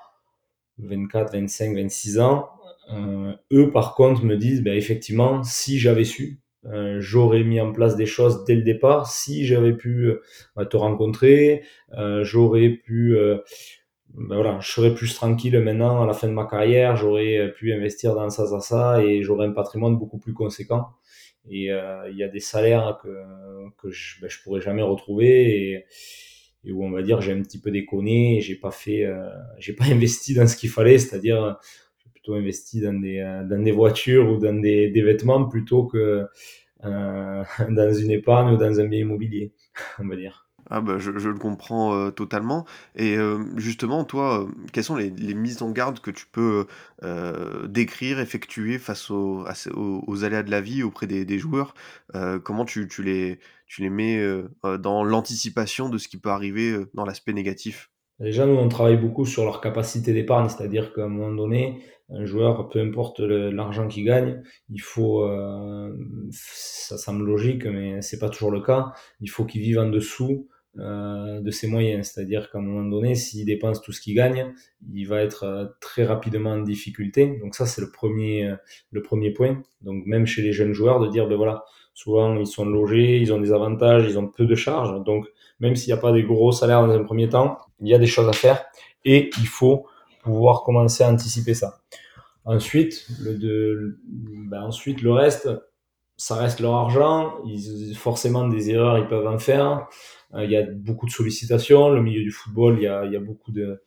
24, 0.79 1.33
25, 1.33 1.75
26 1.75 2.21
ans. 2.21 2.49
Euh, 2.93 3.35
eux, 3.53 3.71
par 3.71 3.95
contre, 3.95 4.25
me 4.25 4.37
disent, 4.37 4.63
ben, 4.63 4.75
effectivement, 4.75 5.43
si 5.43 5.79
j'avais 5.79 6.05
su, 6.05 6.41
euh, 6.65 6.97
j'aurais 7.01 7.45
mis 7.45 7.61
en 7.61 7.73
place 7.73 7.97
des 7.97 8.07
choses 8.07 8.45
dès 8.45 8.55
le 8.55 8.63
départ. 8.63 9.07
Si 9.07 9.45
j'avais 9.45 9.75
pu 9.75 10.07
euh, 10.07 10.65
te 10.65 10.77
rencontrer, 10.77 11.63
euh, 11.99 12.25
j'aurais 12.25 12.71
pu 12.71 13.17
ben 14.15 14.37
voilà, 14.37 14.59
je 14.61 14.71
serais 14.71 14.95
plus 14.95 15.15
tranquille 15.15 15.59
maintenant 15.61 16.03
à 16.03 16.07
la 16.07 16.13
fin 16.15 16.29
de 16.29 16.33
ma 16.33 16.47
carrière, 16.47 16.97
j'aurais 16.97 17.39
euh, 17.39 17.49
pu 17.49 17.73
investir 17.73 18.15
dans 18.15 18.31
ça, 18.31 18.47
ça, 18.47 18.61
ça, 18.61 19.03
et 19.03 19.23
j'aurais 19.23 19.47
un 19.47 19.53
patrimoine 19.53 19.97
beaucoup 19.97 20.19
plus 20.19 20.33
conséquent. 20.33 20.89
Et 21.51 21.73
euh, 21.73 22.09
il 22.11 22.17
y 22.17 22.23
a 22.23 22.29
des 22.29 22.41
salaires 22.41 22.99
que, 23.03 23.09
que 23.79 23.91
je, 23.91 24.21
ben, 24.21 24.29
je 24.29 24.43
pourrais 24.43 24.61
jamais 24.61 24.83
retrouver 24.83 25.85
et, 26.65 26.73
où 26.73 26.85
on 26.85 26.91
va 26.91 27.03
dire 27.03 27.21
j'ai 27.23 27.33
un 27.33 27.41
petit 27.41 27.61
peu 27.61 27.71
déconné 27.71 28.41
j'ai 28.43 28.57
pas 28.57 28.71
fait, 28.71 29.05
euh, 29.07 29.31
j'ai 29.59 29.73
pas 29.73 29.85
investi 29.91 30.35
dans 30.35 30.47
ce 30.47 30.57
qu'il 30.57 30.71
fallait, 30.71 30.99
c'est-à-dire 30.99 31.59
j'ai 31.99 32.11
plutôt 32.11 32.35
investi 32.35 32.81
dans 32.81 33.01
des, 33.01 33.21
dans 33.49 33.63
des 33.63 33.73
voitures 33.73 34.31
ou 34.31 34.39
dans 34.39 34.61
des, 34.61 34.91
des 34.91 35.03
vêtements 35.03 35.49
plutôt 35.49 35.87
que 35.87 36.27
euh, 36.85 37.45
dans 37.71 37.93
une 37.93 38.11
épargne 38.11 38.55
ou 38.55 38.57
dans 38.57 38.81
un 38.81 38.87
bien 38.87 39.01
immobilier, 39.01 39.53
on 39.99 40.07
va 40.09 40.17
dire. 40.17 40.48
Ah 40.71 40.81
bah 40.83 40.99
je, 40.99 41.11
le 41.11 41.39
comprends 41.39 41.95
euh, 41.95 42.11
totalement. 42.11 42.67
Et 42.95 43.17
euh, 43.17 43.39
justement, 43.57 44.05
toi, 44.05 44.43
euh, 44.43 44.47
quelles 44.73 44.85
sont 44.85 44.97
les, 44.97 45.11
mises 45.11 45.63
en 45.63 45.71
garde 45.71 46.01
que 46.01 46.11
tu 46.11 46.27
peux 46.27 46.67
décrire, 47.69 48.21
effectuer 48.21 48.79
face 48.79 49.11
aux, 49.11 49.45
aléas 50.25 50.43
de 50.43 50.51
la 50.51 50.61
vie 50.61 50.83
auprès 50.83 51.07
des, 51.07 51.39
joueurs 51.39 51.75
Comment 52.45 52.65
tu, 52.65 52.89
tu, 52.89 53.03
les, 53.03 53.39
tu 53.67 53.83
les 53.83 53.91
mets 53.91 54.21
dans 54.81 55.05
l'anticipation 55.05 55.89
de 55.89 55.99
ce 55.99 56.09
qui 56.09 56.17
peut 56.19 56.31
arriver 56.31 56.77
dans 56.95 57.05
l'aspect 57.05 57.33
négatif? 57.33 57.91
Déjà, 58.21 58.47
nous, 58.47 58.57
on 58.57 58.69
travaille 58.69 58.97
beaucoup 58.97 59.25
sur 59.25 59.45
leur 59.45 59.61
capacité 59.61 60.13
d'épargne, 60.13 60.49
c'est-à-dire 60.49 60.93
qu'à 60.93 61.05
un 61.05 61.09
moment 61.09 61.33
donné, 61.33 61.83
un 62.11 62.25
joueur, 62.25 62.69
peu 62.69 62.81
importe 62.81 63.21
l'argent 63.21 63.87
qu'il 63.87 64.05
gagne, 64.05 64.43
il 64.71 64.83
faut, 64.83 65.25
ça 66.31 66.99
semble 66.99 67.25
logique, 67.25 67.65
mais 67.65 68.03
c'est 68.03 68.19
pas 68.19 68.29
toujours 68.29 68.51
le 68.51 68.61
cas, 68.61 68.93
il 69.21 69.31
faut 69.31 69.45
qu'il 69.45 69.63
vive 69.63 69.79
en 69.79 69.89
dessous 69.89 70.49
euh, 70.79 71.41
de 71.41 71.51
ses 71.51 71.67
moyens. 71.67 72.11
C'est-à-dire 72.13 72.51
qu'à 72.51 72.59
un 72.59 72.61
moment 72.61 72.89
donné, 72.89 73.15
s'il 73.15 73.45
dépense 73.45 73.81
tout 73.83 73.93
ce 73.93 74.01
qu'il 74.01 74.15
gagne, 74.15 74.55
il 74.93 75.05
va 75.05 75.23
être 75.23 75.45
euh, 75.45 75.67
très 75.81 76.05
rapidement 76.05 76.53
en 76.53 76.59
difficulté. 76.59 77.39
Donc 77.41 77.55
ça, 77.55 77.67
c'est 77.67 77.81
le 77.81 77.91
premier, 77.91 78.47
euh, 78.47 78.57
le 78.93 79.03
premier 79.03 79.33
point. 79.33 79.63
Donc 79.83 80.07
même 80.07 80.27
chez 80.27 80.43
les 80.43 80.53
jeunes 80.53 80.73
joueurs, 80.73 81.01
de 81.01 81.09
dire, 81.09 81.27
ben 81.27 81.37
voilà, 81.37 81.65
souvent 81.95 82.37
ils 82.37 82.47
sont 82.47 82.65
logés, 82.65 83.19
ils 83.19 83.33
ont 83.33 83.41
des 83.41 83.53
avantages, 83.53 84.05
ils 84.09 84.19
ont 84.19 84.29
peu 84.29 84.47
de 84.47 84.55
charges. 84.55 85.03
Donc 85.05 85.27
même 85.61 85.75
s'il 85.75 85.93
n'y 85.93 85.99
a 85.99 86.01
pas 86.01 86.13
des 86.13 86.23
gros 86.23 86.53
salaires 86.53 86.87
dans 86.87 86.93
un 86.93 87.03
premier 87.03 87.29
temps, 87.29 87.59
il 87.81 87.89
y 87.89 87.95
a 87.95 87.99
des 87.99 88.07
choses 88.07 88.29
à 88.29 88.33
faire 88.33 88.65
et 89.05 89.31
il 89.39 89.47
faut 89.49 89.87
pouvoir 90.23 90.63
commencer 90.63 91.03
à 91.03 91.11
anticiper 91.11 91.55
ça. 91.55 91.81
Ensuite, 92.45 93.07
le, 93.21 93.37
de, 93.37 93.99
ben 94.49 94.63
ensuite, 94.63 95.03
le 95.03 95.13
reste, 95.13 95.51
ça 96.19 96.35
reste 96.35 96.61
leur 96.61 96.75
argent. 96.75 97.37
Ils, 97.47 97.95
forcément, 97.95 98.47
des 98.47 98.71
erreurs, 98.71 98.99
ils 98.99 99.07
peuvent 99.07 99.27
en 99.27 99.39
faire. 99.39 99.87
Euh, 100.35 100.45
il 100.45 100.51
y 100.51 100.57
a 100.57 100.63
beaucoup 100.63 101.07
de 101.07 101.11
sollicitations. 101.11 101.89
Le 101.89 102.03
milieu 102.03 102.23
du 102.23 102.33
football, 102.33 102.77
il 102.79 102.83
y 102.83 102.87
a, 103.17 103.21
beaucoup 103.21 103.53
de, 103.53 103.81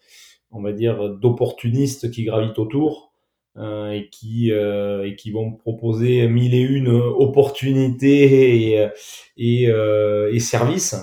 on 0.50 0.64
va 0.64 0.72
dire, 0.72 1.10
d'opportunistes 1.10 2.10
qui 2.10 2.24
gravitent 2.24 2.58
autour. 2.58 3.10
Euh, 3.58 3.92
et 3.92 4.08
qui 4.10 4.50
euh, 4.54 5.06
et 5.06 5.18
qui 5.18 5.30
vont 5.30 5.52
proposer 5.52 6.26
mille 6.30 6.56
et 6.56 6.62
une 6.62 6.88
opportunités 6.88 8.78
et 8.78 8.88
et, 9.36 9.64
et 9.66 10.40
services 10.40 10.96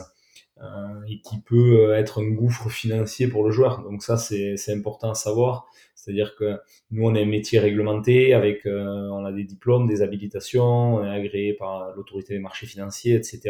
et 1.11 1.21
qui 1.21 1.41
peut 1.43 1.93
être 1.93 2.23
un 2.23 2.31
gouffre 2.31 2.71
financier 2.71 3.29
pour 3.29 3.45
le 3.45 3.51
joueur. 3.51 3.83
Donc 3.83 4.03
ça 4.03 4.17
c'est 4.17 4.73
important 4.73 5.11
à 5.11 5.15
savoir. 5.15 5.67
C'est-à-dire 5.99 6.37
que 6.37 6.57
nous, 6.93 7.05
on 7.05 7.15
a 7.17 7.21
un 7.21 7.25
métier 7.25 7.59
réglementé 7.59 8.33
avec, 8.33 8.67
euh, 8.67 9.09
on 9.11 9.25
a 9.25 9.33
des 9.33 9.43
diplômes, 9.43 9.89
des 9.89 10.01
habilitations, 10.01 10.95
on 10.95 11.05
est 11.05 11.11
agréé 11.11 11.55
par 11.55 11.93
l'autorité 11.97 12.35
des 12.35 12.39
marchés 12.39 12.67
financiers, 12.67 13.17
etc. 13.17 13.41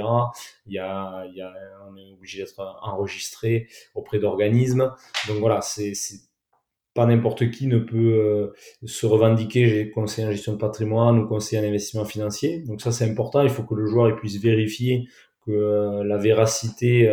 Il 0.67 0.73
y 0.73 0.79
a, 0.79 1.27
il 1.27 1.37
y 1.37 1.43
a, 1.43 1.53
on 1.91 1.97
est 1.97 2.13
obligé 2.15 2.39
d'être 2.39 2.59
enregistré 2.83 3.69
auprès 3.95 4.19
d'organismes. 4.19 4.93
Donc 5.29 5.39
voilà, 5.39 5.61
c'est, 5.61 5.93
pas 6.95 7.05
n'importe 7.05 7.51
qui 7.51 7.67
ne 7.67 7.79
peut 7.79 7.97
euh, 7.97 8.55
se 8.85 9.07
revendiquer 9.07 9.91
conseiller 9.91 10.27
en 10.27 10.33
gestion 10.33 10.55
de 10.55 10.59
patrimoine 10.59 11.19
ou 11.19 11.29
conseiller 11.29 11.63
en 11.63 11.69
investissement 11.69 12.07
financier. 12.07 12.61
Donc 12.61 12.81
ça, 12.81 12.93
c'est 12.93 13.09
important. 13.09 13.43
Il 13.43 13.51
faut 13.51 13.63
que 13.63 13.75
le 13.75 13.87
joueur 13.87 14.17
puisse 14.17 14.41
vérifier 14.41 15.07
que 15.45 15.53
euh, 15.53 16.03
la 16.03 16.17
véracité 16.17 17.07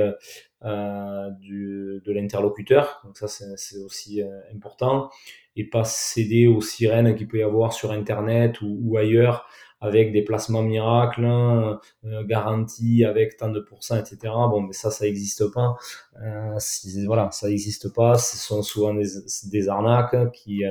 du, 1.40 2.02
de 2.04 2.12
l'interlocuteur. 2.12 3.02
Donc 3.04 3.18
ça, 3.18 3.28
c'est 3.28 3.78
aussi 3.78 4.22
euh, 4.22 4.28
important. 4.54 5.10
Et 5.56 5.64
pas 5.64 5.84
céder 5.84 6.48
aux 6.48 6.62
sirènes 6.62 7.16
qu'il 7.16 7.28
peut 7.28 7.38
y 7.38 7.44
avoir 7.44 7.74
sur 7.74 7.92
Internet 7.92 8.62
ou, 8.62 8.78
ou 8.82 8.98
ailleurs 8.98 9.48
avec 9.82 10.12
des 10.12 10.24
placements 10.24 10.64
miracles, 10.64 11.26
euh, 11.26 12.24
garantis 12.26 13.06
avec 13.06 13.38
tant 13.38 13.50
de 13.50 13.60
pourcents, 13.60 13.98
etc. 13.98 14.18
Bon, 14.24 14.62
mais 14.62 14.74
ça, 14.74 14.90
ça 14.90 15.06
n'existe 15.06 15.52
pas. 15.54 15.76
Euh, 16.22 16.58
voilà, 17.06 17.30
ça 17.32 17.48
n'existe 17.48 17.94
pas. 17.94 18.16
Ce 18.18 18.38
sont 18.38 18.64
souvent 18.64 18.94
des, 18.94 19.06
des 19.52 19.70
arnaques 19.70 20.32
qui 20.32 20.64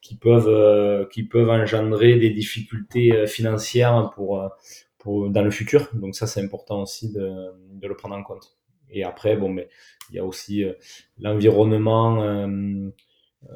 qui 0.00 0.16
peuvent 0.16 1.08
qui 1.10 1.22
peuvent 1.22 1.50
engendrer 1.50 2.18
des 2.18 2.30
difficultés 2.30 3.26
financières 3.26 4.10
pour 4.14 4.50
pour 4.98 5.30
dans 5.30 5.42
le 5.42 5.50
futur. 5.50 5.88
Donc 5.94 6.14
ça, 6.14 6.26
c'est 6.26 6.42
important 6.42 6.82
aussi 6.82 7.12
de, 7.12 7.32
de 7.72 7.88
le 7.88 7.96
prendre 7.96 8.16
en 8.16 8.22
compte. 8.22 8.56
Et 8.92 9.04
après, 9.04 9.36
bon, 9.36 9.48
mais 9.48 9.68
il 10.10 10.16
y 10.16 10.18
a 10.18 10.24
aussi 10.24 10.64
l'environnement 11.18 12.46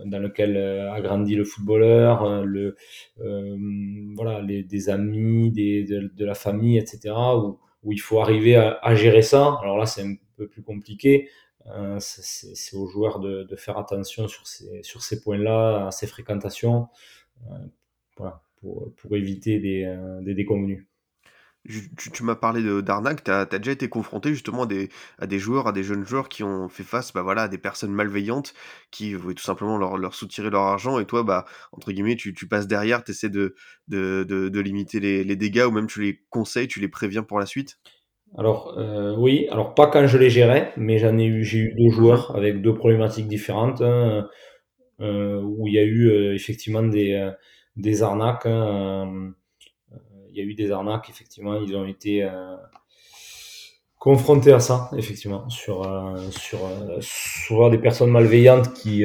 dans 0.04 0.18
lequel 0.18 0.56
a 0.56 1.00
grandi 1.00 1.34
le 1.34 1.44
footballeur, 1.44 2.44
les, 4.42 4.62
des 4.62 4.88
amis, 4.88 5.50
de, 5.52 6.24
la 6.24 6.34
famille, 6.34 6.78
etc. 6.78 7.14
Où, 7.82 7.92
il 7.92 8.00
faut 8.00 8.20
arriver 8.20 8.56
à, 8.56 8.94
gérer 8.94 9.22
ça. 9.22 9.58
Alors 9.62 9.78
là, 9.78 9.86
c'est 9.86 10.02
un 10.02 10.14
peu 10.36 10.48
plus 10.48 10.62
compliqué. 10.62 11.28
Euh, 11.68 11.96
c'est 11.98 12.76
aux 12.76 12.86
joueurs 12.86 13.18
de, 13.20 13.56
faire 13.56 13.78
attention 13.78 14.28
sur 14.28 14.46
ces, 14.46 15.20
points-là, 15.20 15.88
à 15.88 15.90
ces 15.90 16.06
fréquentations, 16.06 16.88
euh, 17.50 18.30
pour 18.56 19.16
éviter 19.16 19.58
des, 19.58 19.84
euh, 19.84 20.20
des 20.22 20.34
déconvenus. 20.34 20.86
Tu, 21.68 22.10
tu 22.12 22.22
m'as 22.22 22.36
parlé 22.36 22.62
d'arnaque, 22.82 23.24
tu 23.24 23.30
as, 23.30 23.44
déjà 23.46 23.72
été 23.72 23.88
confronté 23.88 24.30
justement 24.30 24.62
à 24.62 24.66
des, 24.66 24.88
à 25.18 25.26
des 25.26 25.38
joueurs, 25.38 25.66
à 25.66 25.72
des 25.72 25.82
jeunes 25.82 26.06
joueurs 26.06 26.28
qui 26.28 26.42
ont 26.42 26.68
fait 26.68 26.84
face 26.84 27.12
bah, 27.12 27.22
voilà, 27.22 27.42
à 27.42 27.48
des 27.48 27.58
personnes 27.58 27.92
malveillantes 27.92 28.54
qui 28.90 29.14
voulaient 29.14 29.34
tout 29.34 29.42
simplement 29.42 29.76
leur, 29.76 29.96
leur 29.98 30.14
soutirer 30.14 30.50
leur 30.50 30.62
argent 30.62 30.98
et 30.98 31.06
toi, 31.06 31.22
bah, 31.22 31.44
entre 31.72 31.92
guillemets, 31.92 32.16
tu, 32.16 32.34
tu 32.34 32.46
passes 32.46 32.66
derrière, 32.66 33.02
tu 33.02 33.10
essaies 33.10 33.30
de, 33.30 33.54
de, 33.88 34.24
de, 34.28 34.48
de 34.48 34.60
limiter 34.60 35.00
les, 35.00 35.24
les, 35.24 35.36
dégâts 35.36 35.64
ou 35.66 35.70
même 35.70 35.86
tu 35.86 36.00
les 36.02 36.20
conseilles, 36.30 36.68
tu 36.68 36.80
les 36.80 36.88
préviens 36.88 37.22
pour 37.22 37.38
la 37.38 37.46
suite? 37.46 37.78
Alors 38.36 38.76
euh, 38.78 39.14
oui, 39.16 39.46
alors 39.50 39.74
pas 39.74 39.86
quand 39.86 40.06
je 40.06 40.18
les 40.18 40.30
gérais, 40.30 40.72
mais 40.76 40.98
j'en 40.98 41.16
ai 41.18 41.24
eu, 41.24 41.44
j'ai 41.44 41.58
eu 41.58 41.74
deux 41.78 41.90
joueurs 41.90 42.34
avec 42.36 42.60
deux 42.60 42.74
problématiques 42.74 43.28
différentes 43.28 43.80
hein, 43.80 44.28
euh, 45.00 45.40
où 45.42 45.66
il 45.66 45.74
y 45.74 45.78
a 45.78 45.84
eu 45.84 46.08
euh, 46.08 46.34
effectivement 46.34 46.82
des, 46.82 47.12
euh, 47.14 47.30
des 47.76 48.02
arnaques. 48.02 48.46
Hein, 48.46 49.08
euh, 49.08 49.30
y 50.38 50.40
a 50.40 50.44
eu 50.44 50.54
des 50.54 50.70
arnaques, 50.70 51.08
effectivement, 51.10 51.60
ils 51.60 51.76
ont 51.76 51.86
été 51.86 52.28
confrontés 53.98 54.52
à 54.52 54.60
ça, 54.60 54.90
effectivement, 54.96 55.48
sur 55.48 55.88
sur 56.30 56.60
sur 57.00 57.70
des 57.70 57.78
personnes 57.78 58.10
malveillantes 58.10 58.72
qui 58.74 59.04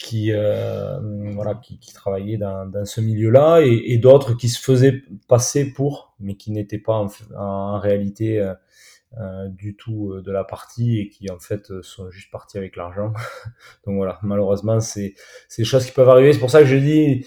qui, 0.00 0.32
euh, 0.32 0.98
voilà, 1.34 1.54
qui, 1.56 1.78
travaillaient 1.92 2.38
dans, 2.38 2.84
ce 2.84 3.00
milieu-là 3.02 3.60
et, 3.60 3.98
d'autres 3.98 4.32
qui 4.32 4.48
se 4.48 4.60
faisaient 4.60 5.02
passer 5.28 5.72
pour, 5.72 6.14
mais 6.18 6.36
qui 6.36 6.50
n'étaient 6.52 6.78
pas 6.78 7.06
en, 7.36 7.78
réalité 7.78 8.40
euh, 8.40 8.54
euh, 9.18 9.48
du 9.48 9.76
tout 9.76 10.12
euh, 10.12 10.22
de 10.22 10.32
la 10.32 10.42
partie 10.42 11.00
et 11.00 11.08
qui 11.10 11.30
en 11.30 11.38
fait 11.38 11.82
sont 11.82 12.10
juste 12.10 12.30
partis 12.30 12.56
avec 12.56 12.76
l'argent. 12.76 13.12
Donc 13.86 13.96
voilà, 13.96 14.18
malheureusement, 14.22 14.80
c'est 14.80 15.14
des 15.58 15.64
choses 15.64 15.84
qui 15.84 15.92
peuvent 15.92 16.08
arriver. 16.08 16.32
C'est 16.32 16.40
pour 16.40 16.50
ça 16.50 16.60
que 16.60 16.66
je 16.66 16.76
dis, 16.76 17.26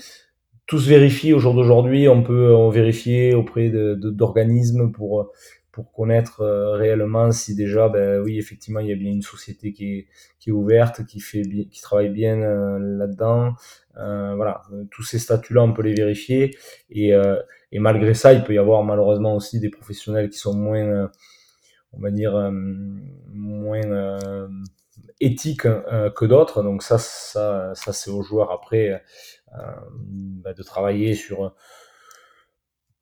tous 0.65 0.87
vérifient 0.87 1.33
au 1.33 1.39
jour 1.39 1.53
d'aujourd'hui. 1.53 2.07
On 2.07 2.23
peut 2.23 2.53
en 2.55 2.69
vérifier 2.69 3.33
auprès 3.35 3.69
d'organismes 3.69 4.87
de, 4.87 4.91
pour 4.91 5.31
pour 5.73 5.91
connaître 5.91 6.41
euh, 6.41 6.73
réellement 6.73 7.31
si 7.31 7.55
déjà, 7.55 7.89
ben 7.89 8.21
oui, 8.21 8.37
effectivement, 8.37 8.79
il 8.79 8.87
y 8.89 8.91
a 8.91 8.95
bien 8.95 9.09
une 9.11 9.23
société 9.23 9.73
qui 9.73 9.85
est, 9.97 10.07
qui 10.39 10.51
est 10.51 10.53
ouverte, 10.53 11.03
qui 11.05 11.19
fait 11.19 11.41
qui 11.41 11.81
travaille 11.81 12.09
bien 12.11 12.39
euh, 12.41 12.77
là-dedans. 12.79 13.53
Euh, 13.97 14.35
voilà, 14.35 14.61
tous 14.91 15.01
ces 15.01 15.17
statuts-là, 15.17 15.63
on 15.63 15.73
peut 15.73 15.81
les 15.81 15.95
vérifier. 15.95 16.55
Et, 16.91 17.15
euh, 17.15 17.37
et 17.71 17.79
malgré 17.79 18.13
ça, 18.13 18.33
il 18.33 18.43
peut 18.43 18.53
y 18.53 18.59
avoir 18.59 18.83
malheureusement 18.83 19.35
aussi 19.35 19.59
des 19.59 19.69
professionnels 19.69 20.29
qui 20.29 20.37
sont 20.37 20.53
moins, 20.53 21.09
on 21.93 21.99
va 21.99 22.11
dire, 22.11 22.51
moins 22.51 24.17
éthiques 25.19 25.63
que 25.63 26.25
d'autres. 26.25 26.61
Donc 26.61 26.83
ça, 26.83 26.99
ça, 26.99 27.71
ça 27.73 27.93
c'est 27.93 28.11
aux 28.11 28.21
joueurs 28.21 28.51
après 28.51 29.01
ben 29.53 30.53
de 30.53 30.63
travailler 30.63 31.13
sur 31.15 31.53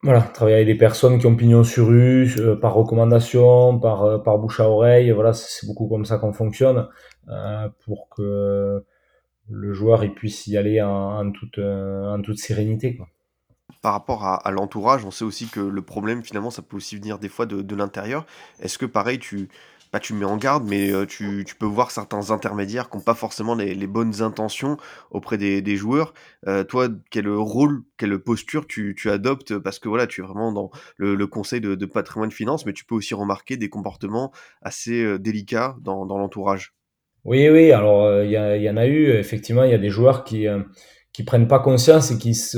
voilà, 0.03 0.21
travailler 0.21 0.55
avec 0.55 0.67
des 0.67 0.77
personnes 0.77 1.19
qui 1.19 1.27
ont 1.27 1.35
pignon 1.35 1.63
sur 1.63 1.87
rue, 1.87 2.33
euh, 2.39 2.55
par 2.55 2.73
recommandation, 2.73 3.79
par, 3.79 4.03
euh, 4.03 4.17
par 4.17 4.39
bouche 4.39 4.59
à 4.59 4.67
oreille. 4.67 5.11
Voilà, 5.11 5.33
c'est 5.33 5.67
beaucoup 5.67 5.87
comme 5.87 6.05
ça 6.05 6.17
qu'on 6.17 6.33
fonctionne 6.33 6.87
euh, 7.29 7.69
pour 7.85 8.09
que 8.09 8.83
le 9.49 9.73
joueur 9.73 10.03
il 10.03 10.13
puisse 10.13 10.47
y 10.47 10.57
aller 10.57 10.81
en, 10.81 11.19
en 11.19 11.31
toute, 11.31 11.59
en 11.59 12.19
toute 12.21 12.37
sérénité. 12.37 12.95
Quoi. 12.95 13.07
Par 13.81 13.93
rapport 13.93 14.25
à, 14.25 14.35
à 14.35 14.51
l'entourage, 14.51 15.05
on 15.05 15.11
sait 15.11 15.25
aussi 15.25 15.47
que 15.47 15.59
le 15.59 15.81
problème, 15.81 16.23
finalement, 16.23 16.51
ça 16.51 16.61
peut 16.61 16.77
aussi 16.77 16.95
venir 16.95 17.19
des 17.19 17.29
fois 17.29 17.45
de, 17.45 17.61
de 17.61 17.75
l'intérieur. 17.75 18.25
Est-ce 18.59 18.77
que, 18.77 18.85
pareil, 18.85 19.19
tu, 19.19 19.49
bah, 19.91 19.99
tu 19.99 20.13
mets 20.13 20.25
en 20.25 20.37
garde, 20.37 20.63
mais 20.65 20.91
euh, 20.91 21.05
tu, 21.05 21.43
peux 21.59 21.65
voir 21.65 21.91
certains 21.91 22.31
intermédiaires 22.31 22.89
qui 22.89 22.97
n'ont 22.97 23.03
pas 23.03 23.13
forcément 23.13 23.55
les, 23.55 23.87
bonnes 23.87 24.21
intentions 24.21 24.77
auprès 25.09 25.37
des, 25.37 25.75
joueurs. 25.75 26.13
Euh, 26.47 26.63
toi, 26.63 26.87
quel 27.09 27.27
rôle, 27.27 27.83
quelle 27.97 28.17
posture 28.19 28.67
tu, 28.67 28.95
adoptes? 29.09 29.57
Parce 29.57 29.79
que 29.79 29.89
voilà, 29.89 30.07
tu 30.07 30.21
es 30.21 30.23
vraiment 30.23 30.53
dans 30.53 30.71
le, 30.97 31.27
conseil 31.27 31.59
de, 31.59 31.75
de, 31.75 31.85
patrimoine 31.85 32.31
finance, 32.31 32.65
mais 32.65 32.73
tu 32.73 32.85
peux 32.85 32.95
aussi 32.95 33.13
remarquer 33.13 33.57
des 33.57 33.69
comportements 33.69 34.31
assez 34.61 35.03
euh, 35.03 35.19
délicats 35.19 35.75
dans, 35.81 36.05
l'entourage. 36.05 36.73
Oui, 37.25 37.49
oui, 37.49 37.71
alors 37.71 38.23
il 38.23 38.31
y, 38.31 38.69
en 38.69 38.77
a 38.77 38.87
eu, 38.87 39.09
effectivement, 39.09 39.63
il 39.63 39.71
y 39.71 39.75
a 39.75 39.77
des 39.77 39.89
joueurs 39.89 40.23
qui 40.23 40.47
qui 41.13 41.23
prennent 41.23 41.49
pas 41.49 41.59
conscience 41.59 42.09
et 42.09 42.17
qui 42.17 42.33
se 42.33 42.57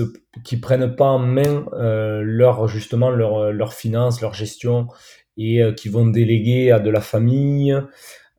prennent 0.62 0.96
pas 0.96 1.06
en 1.06 1.19
main 1.19 1.65
leur 1.74 2.67
justement 2.69 3.10
leur 3.10 3.52
leur 3.52 3.74
finance 3.74 4.22
leur 4.22 4.34
gestion 4.34 4.88
et 5.38 5.62
euh, 5.62 5.74
qui 5.74 5.89
vont 5.89 6.08
déléguer 6.08 6.72
à 6.72 6.80
de 6.80 6.89
la 6.89 7.02
famille. 7.02 7.72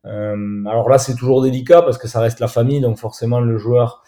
Euh, 0.05 0.65
alors 0.65 0.89
là, 0.89 0.97
c'est 0.97 1.15
toujours 1.15 1.41
délicat 1.41 1.81
parce 1.81 1.97
que 1.97 2.07
ça 2.07 2.19
reste 2.19 2.39
la 2.39 2.47
famille, 2.47 2.81
donc 2.81 2.97
forcément 2.97 3.39
le 3.39 3.57
joueur 3.57 4.03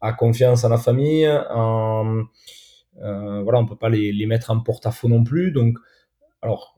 a 0.00 0.12
confiance 0.12 0.64
en 0.64 0.68
la 0.68 0.78
famille. 0.78 1.28
En, 1.50 2.24
euh, 3.02 3.42
voilà, 3.42 3.58
on 3.58 3.66
peut 3.66 3.76
pas 3.76 3.88
les, 3.88 4.12
les 4.12 4.26
mettre 4.26 4.50
en 4.50 4.60
porte-à-faux 4.60 5.08
non 5.08 5.24
plus. 5.24 5.52
Donc, 5.52 5.78
alors 6.42 6.76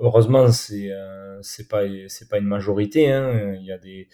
heureusement, 0.00 0.50
c'est 0.50 0.90
euh, 0.90 1.38
c'est 1.42 1.68
pas 1.68 1.82
c'est 2.08 2.28
pas 2.28 2.38
une 2.38 2.46
majorité. 2.46 3.10
Hein. 3.10 3.54
Il 3.60 3.66
y 3.66 3.72
a 3.72 3.78
des 3.78 4.08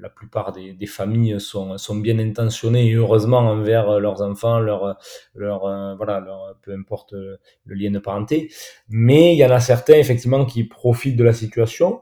la 0.00 0.08
plupart 0.08 0.52
des, 0.52 0.72
des, 0.72 0.86
familles 0.86 1.40
sont 1.40 1.78
sont 1.78 1.96
bien 1.96 2.18
intentionnées 2.18 2.92
heureusement 2.94 3.38
envers 3.38 4.00
leurs 4.00 4.22
enfants, 4.22 4.58
leur 4.58 4.98
leur 5.34 5.66
euh, 5.66 5.94
voilà, 5.96 6.20
leur, 6.20 6.56
peu 6.62 6.72
importe 6.72 7.12
le 7.12 7.74
lien 7.74 7.90
de 7.90 7.98
parenté. 7.98 8.50
Mais 8.88 9.34
il 9.34 9.38
y 9.38 9.44
en 9.44 9.50
a 9.50 9.60
certains 9.60 9.94
effectivement 9.94 10.44
qui 10.44 10.64
profitent 10.64 11.16
de 11.16 11.24
la 11.24 11.32
situation. 11.32 12.00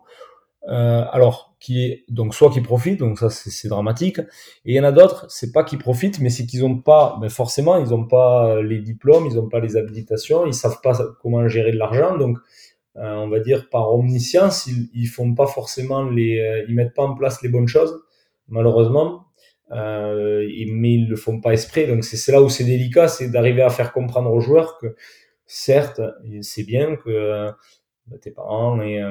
Euh, 0.68 1.04
alors 1.12 1.54
qui 1.60 2.04
donc 2.08 2.34
soit 2.34 2.50
qui 2.50 2.60
profitent, 2.60 2.98
donc 2.98 3.20
ça 3.20 3.30
c'est 3.30 3.68
dramatique, 3.68 4.18
et 4.18 4.72
il 4.72 4.74
y 4.74 4.80
en 4.80 4.84
a 4.84 4.90
d'autres, 4.90 5.26
c'est 5.28 5.52
pas 5.52 5.62
qu'ils 5.62 5.78
profitent, 5.78 6.18
mais 6.18 6.28
c'est 6.28 6.44
qu'ils 6.44 6.64
ont 6.64 6.78
pas, 6.78 7.16
ben 7.20 7.28
forcément 7.28 7.76
ils 7.76 7.94
ont 7.94 8.04
pas 8.04 8.60
les 8.62 8.80
diplômes, 8.80 9.26
ils 9.26 9.38
ont 9.38 9.48
pas 9.48 9.60
les 9.60 9.76
habilitations, 9.76 10.44
ils 10.44 10.54
savent 10.54 10.80
pas 10.82 10.98
comment 11.22 11.46
gérer 11.46 11.70
de 11.70 11.78
l'argent, 11.78 12.16
donc 12.18 12.38
on 12.98 13.28
va 13.28 13.40
dire 13.40 13.68
par 13.68 13.92
omniscience, 13.94 14.66
ils, 14.66 14.88
ils 14.94 15.06
font 15.06 15.34
pas 15.34 15.46
forcément 15.46 16.04
les, 16.04 16.40
euh, 16.40 16.64
ils 16.68 16.74
mettent 16.74 16.94
pas 16.94 17.02
en 17.02 17.14
place 17.14 17.42
les 17.42 17.48
bonnes 17.48 17.68
choses, 17.68 18.02
malheureusement, 18.48 19.26
euh, 19.72 20.46
mais 20.72 20.94
ils 20.94 21.08
le 21.08 21.16
font 21.16 21.40
pas 21.40 21.52
exprès. 21.52 21.86
Donc 21.86 22.04
c'est 22.04 22.32
là 22.32 22.42
où 22.42 22.48
c'est 22.48 22.64
délicat, 22.64 23.08
c'est 23.08 23.30
d'arriver 23.30 23.62
à 23.62 23.70
faire 23.70 23.92
comprendre 23.92 24.32
aux 24.32 24.40
joueurs 24.40 24.78
que 24.78 24.94
certes, 25.46 26.00
c'est 26.42 26.64
bien 26.64 26.96
que 26.96 27.10
euh, 27.10 27.50
tes 28.20 28.30
parents 28.30 28.80
et 28.82 29.02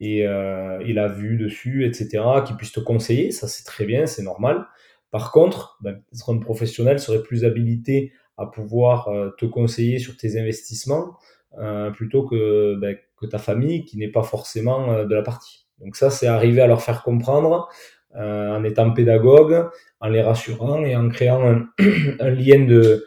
et 0.00 0.26
euh, 0.26 0.82
il 0.84 0.98
a 0.98 1.06
vu 1.06 1.38
dessus, 1.38 1.86
etc., 1.86 2.22
qui 2.44 2.52
puissent 2.54 2.72
te 2.72 2.80
conseiller, 2.80 3.30
ça 3.30 3.46
c'est 3.46 3.62
très 3.62 3.86
bien, 3.86 4.06
c'est 4.06 4.22
normal. 4.22 4.66
Par 5.12 5.30
contre, 5.30 5.78
ben, 5.80 6.02
être 6.12 6.34
un 6.34 6.38
professionnel 6.38 6.98
serait 6.98 7.22
plus 7.22 7.44
habilité 7.44 8.12
à 8.36 8.46
pouvoir 8.46 9.08
te 9.38 9.46
conseiller 9.46 10.00
sur 10.00 10.16
tes 10.16 10.38
investissements, 10.38 11.16
euh, 11.58 11.90
plutôt 11.90 12.26
que, 12.26 12.76
ben, 12.76 12.96
que 13.16 13.26
ta 13.26 13.38
famille 13.38 13.84
qui 13.84 13.96
n'est 13.98 14.08
pas 14.08 14.22
forcément 14.22 14.92
euh, 14.92 15.04
de 15.04 15.14
la 15.14 15.22
partie. 15.22 15.66
Donc 15.80 15.96
ça, 15.96 16.10
c'est 16.10 16.26
arriver 16.26 16.60
à 16.62 16.66
leur 16.66 16.82
faire 16.82 17.02
comprendre 17.02 17.68
euh, 18.16 18.56
en 18.56 18.64
étant 18.64 18.92
pédagogue, 18.92 19.68
en 20.00 20.08
les 20.08 20.22
rassurant 20.22 20.84
et 20.84 20.96
en 20.96 21.08
créant 21.08 21.46
un, 21.46 21.68
un 22.20 22.30
lien 22.30 22.64
de 22.64 23.06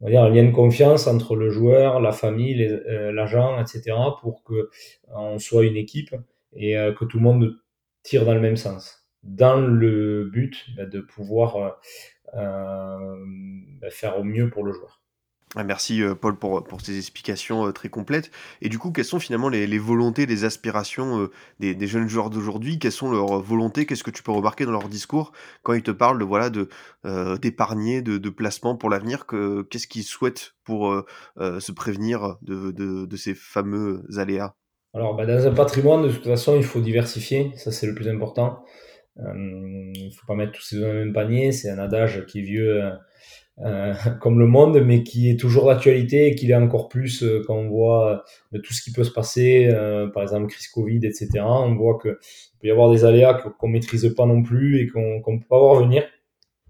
on 0.00 0.06
va 0.06 0.10
dire 0.10 0.22
un 0.22 0.30
lien 0.30 0.44
de 0.44 0.50
confiance 0.50 1.06
entre 1.06 1.36
le 1.36 1.50
joueur, 1.50 2.00
la 2.00 2.12
famille, 2.12 2.62
euh, 2.62 3.12
l'agent, 3.12 3.60
etc. 3.60 3.96
pour 4.20 4.42
que 4.44 4.68
on 5.08 5.38
soit 5.38 5.64
une 5.64 5.76
équipe 5.76 6.14
et 6.52 6.74
que 6.74 7.04
tout 7.04 7.16
le 7.16 7.22
monde 7.22 7.56
tire 8.02 8.24
dans 8.24 8.34
le 8.34 8.40
même 8.40 8.56
sens, 8.56 9.08
dans 9.22 9.60
le 9.60 10.24
but 10.24 10.66
ben, 10.76 10.88
de 10.88 11.00
pouvoir 11.00 11.78
ben, 12.32 13.90
faire 13.90 14.18
au 14.18 14.24
mieux 14.24 14.50
pour 14.50 14.62
le 14.62 14.72
joueur. 14.72 15.03
Ah, 15.56 15.62
merci 15.62 16.02
euh, 16.02 16.14
Paul 16.14 16.36
pour, 16.36 16.64
pour 16.64 16.80
ces 16.80 16.98
explications 16.98 17.66
euh, 17.66 17.72
très 17.72 17.88
complètes. 17.88 18.32
Et 18.60 18.68
du 18.68 18.78
coup, 18.78 18.90
quelles 18.90 19.04
sont 19.04 19.20
finalement 19.20 19.48
les, 19.48 19.78
volontés, 19.78 20.26
les 20.26 20.44
aspirations 20.44 21.20
euh, 21.20 21.30
des, 21.60 21.86
jeunes 21.86 22.08
joueurs 22.08 22.30
d'aujourd'hui? 22.30 22.80
Quelles 22.80 22.92
sont 22.92 23.10
leurs 23.10 23.40
volontés? 23.40 23.86
Qu'est-ce 23.86 24.02
que 24.02 24.10
tu 24.10 24.24
peux 24.24 24.32
remarquer 24.32 24.64
dans 24.64 24.72
leur 24.72 24.88
discours 24.88 25.32
quand 25.62 25.72
ils 25.72 25.82
te 25.82 25.92
parlent 25.92 26.18
de 26.18 26.24
voilà 26.24 26.50
de 26.50 26.68
d'épargner, 27.40 28.02
de, 28.02 28.28
placement 28.30 28.76
pour 28.76 28.90
l'avenir? 28.90 29.26
Que, 29.26 29.62
Qu'est-ce 29.62 29.86
qu'ils 29.86 30.02
souhaitent 30.02 30.54
pour 30.64 31.04
se 31.38 31.72
prévenir 31.72 32.36
de, 32.42 32.72
de, 32.72 33.06
de, 33.06 33.16
ces 33.16 33.34
fameux 33.34 34.04
aléas? 34.16 34.54
Alors, 34.94 35.14
bah, 35.14 35.26
dans 35.26 35.46
un 35.46 35.52
patrimoine, 35.52 36.02
de 36.02 36.12
toute 36.12 36.24
façon, 36.24 36.56
il 36.56 36.64
faut 36.64 36.80
diversifier. 36.80 37.52
Ça, 37.56 37.70
c'est 37.70 37.86
le 37.86 37.94
plus 37.94 38.08
important. 38.08 38.64
il 39.18 40.06
ne 40.06 40.10
faut 40.10 40.26
pas 40.26 40.34
mettre 40.34 40.52
tous 40.52 40.62
ses 40.62 40.76
œufs 40.76 40.82
dans 40.82 40.92
le 40.92 41.04
même 41.04 41.12
panier. 41.12 41.52
C'est 41.52 41.70
un 41.70 41.78
adage 41.78 42.24
qui 42.26 42.40
est 42.40 42.42
vieux 42.42 42.82
comme 44.20 44.40
le 44.40 44.46
monde, 44.46 44.82
mais 44.84 45.04
qui 45.04 45.30
est 45.30 45.38
toujours 45.38 45.66
d'actualité 45.66 46.26
et 46.26 46.34
qui 46.34 46.50
est 46.50 46.54
encore 46.54 46.88
plus 46.88 47.24
quand 47.46 47.54
on 47.54 47.68
voit 47.68 48.24
tout 48.52 48.72
ce 48.72 48.82
qui 48.82 48.92
peut 48.92 49.04
se 49.04 49.12
passer, 49.12 49.70
par 50.12 50.22
exemple 50.22 50.48
crise 50.48 50.66
Covid, 50.68 51.06
etc. 51.06 51.28
On 51.40 51.76
voit 51.76 51.98
que 51.98 52.18
peut 52.64 52.68
y 52.68 52.70
avoir 52.70 52.90
des 52.90 53.04
aléas 53.04 53.34
qu'on 53.34 53.68
maîtrise 53.68 54.12
pas 54.16 54.26
non 54.26 54.42
plus 54.42 54.80
et 54.80 54.88
qu'on 54.88 55.18
ne 55.18 55.38
peut 55.38 55.46
pas 55.48 55.58
voir 55.58 55.82
venir. 55.82 56.04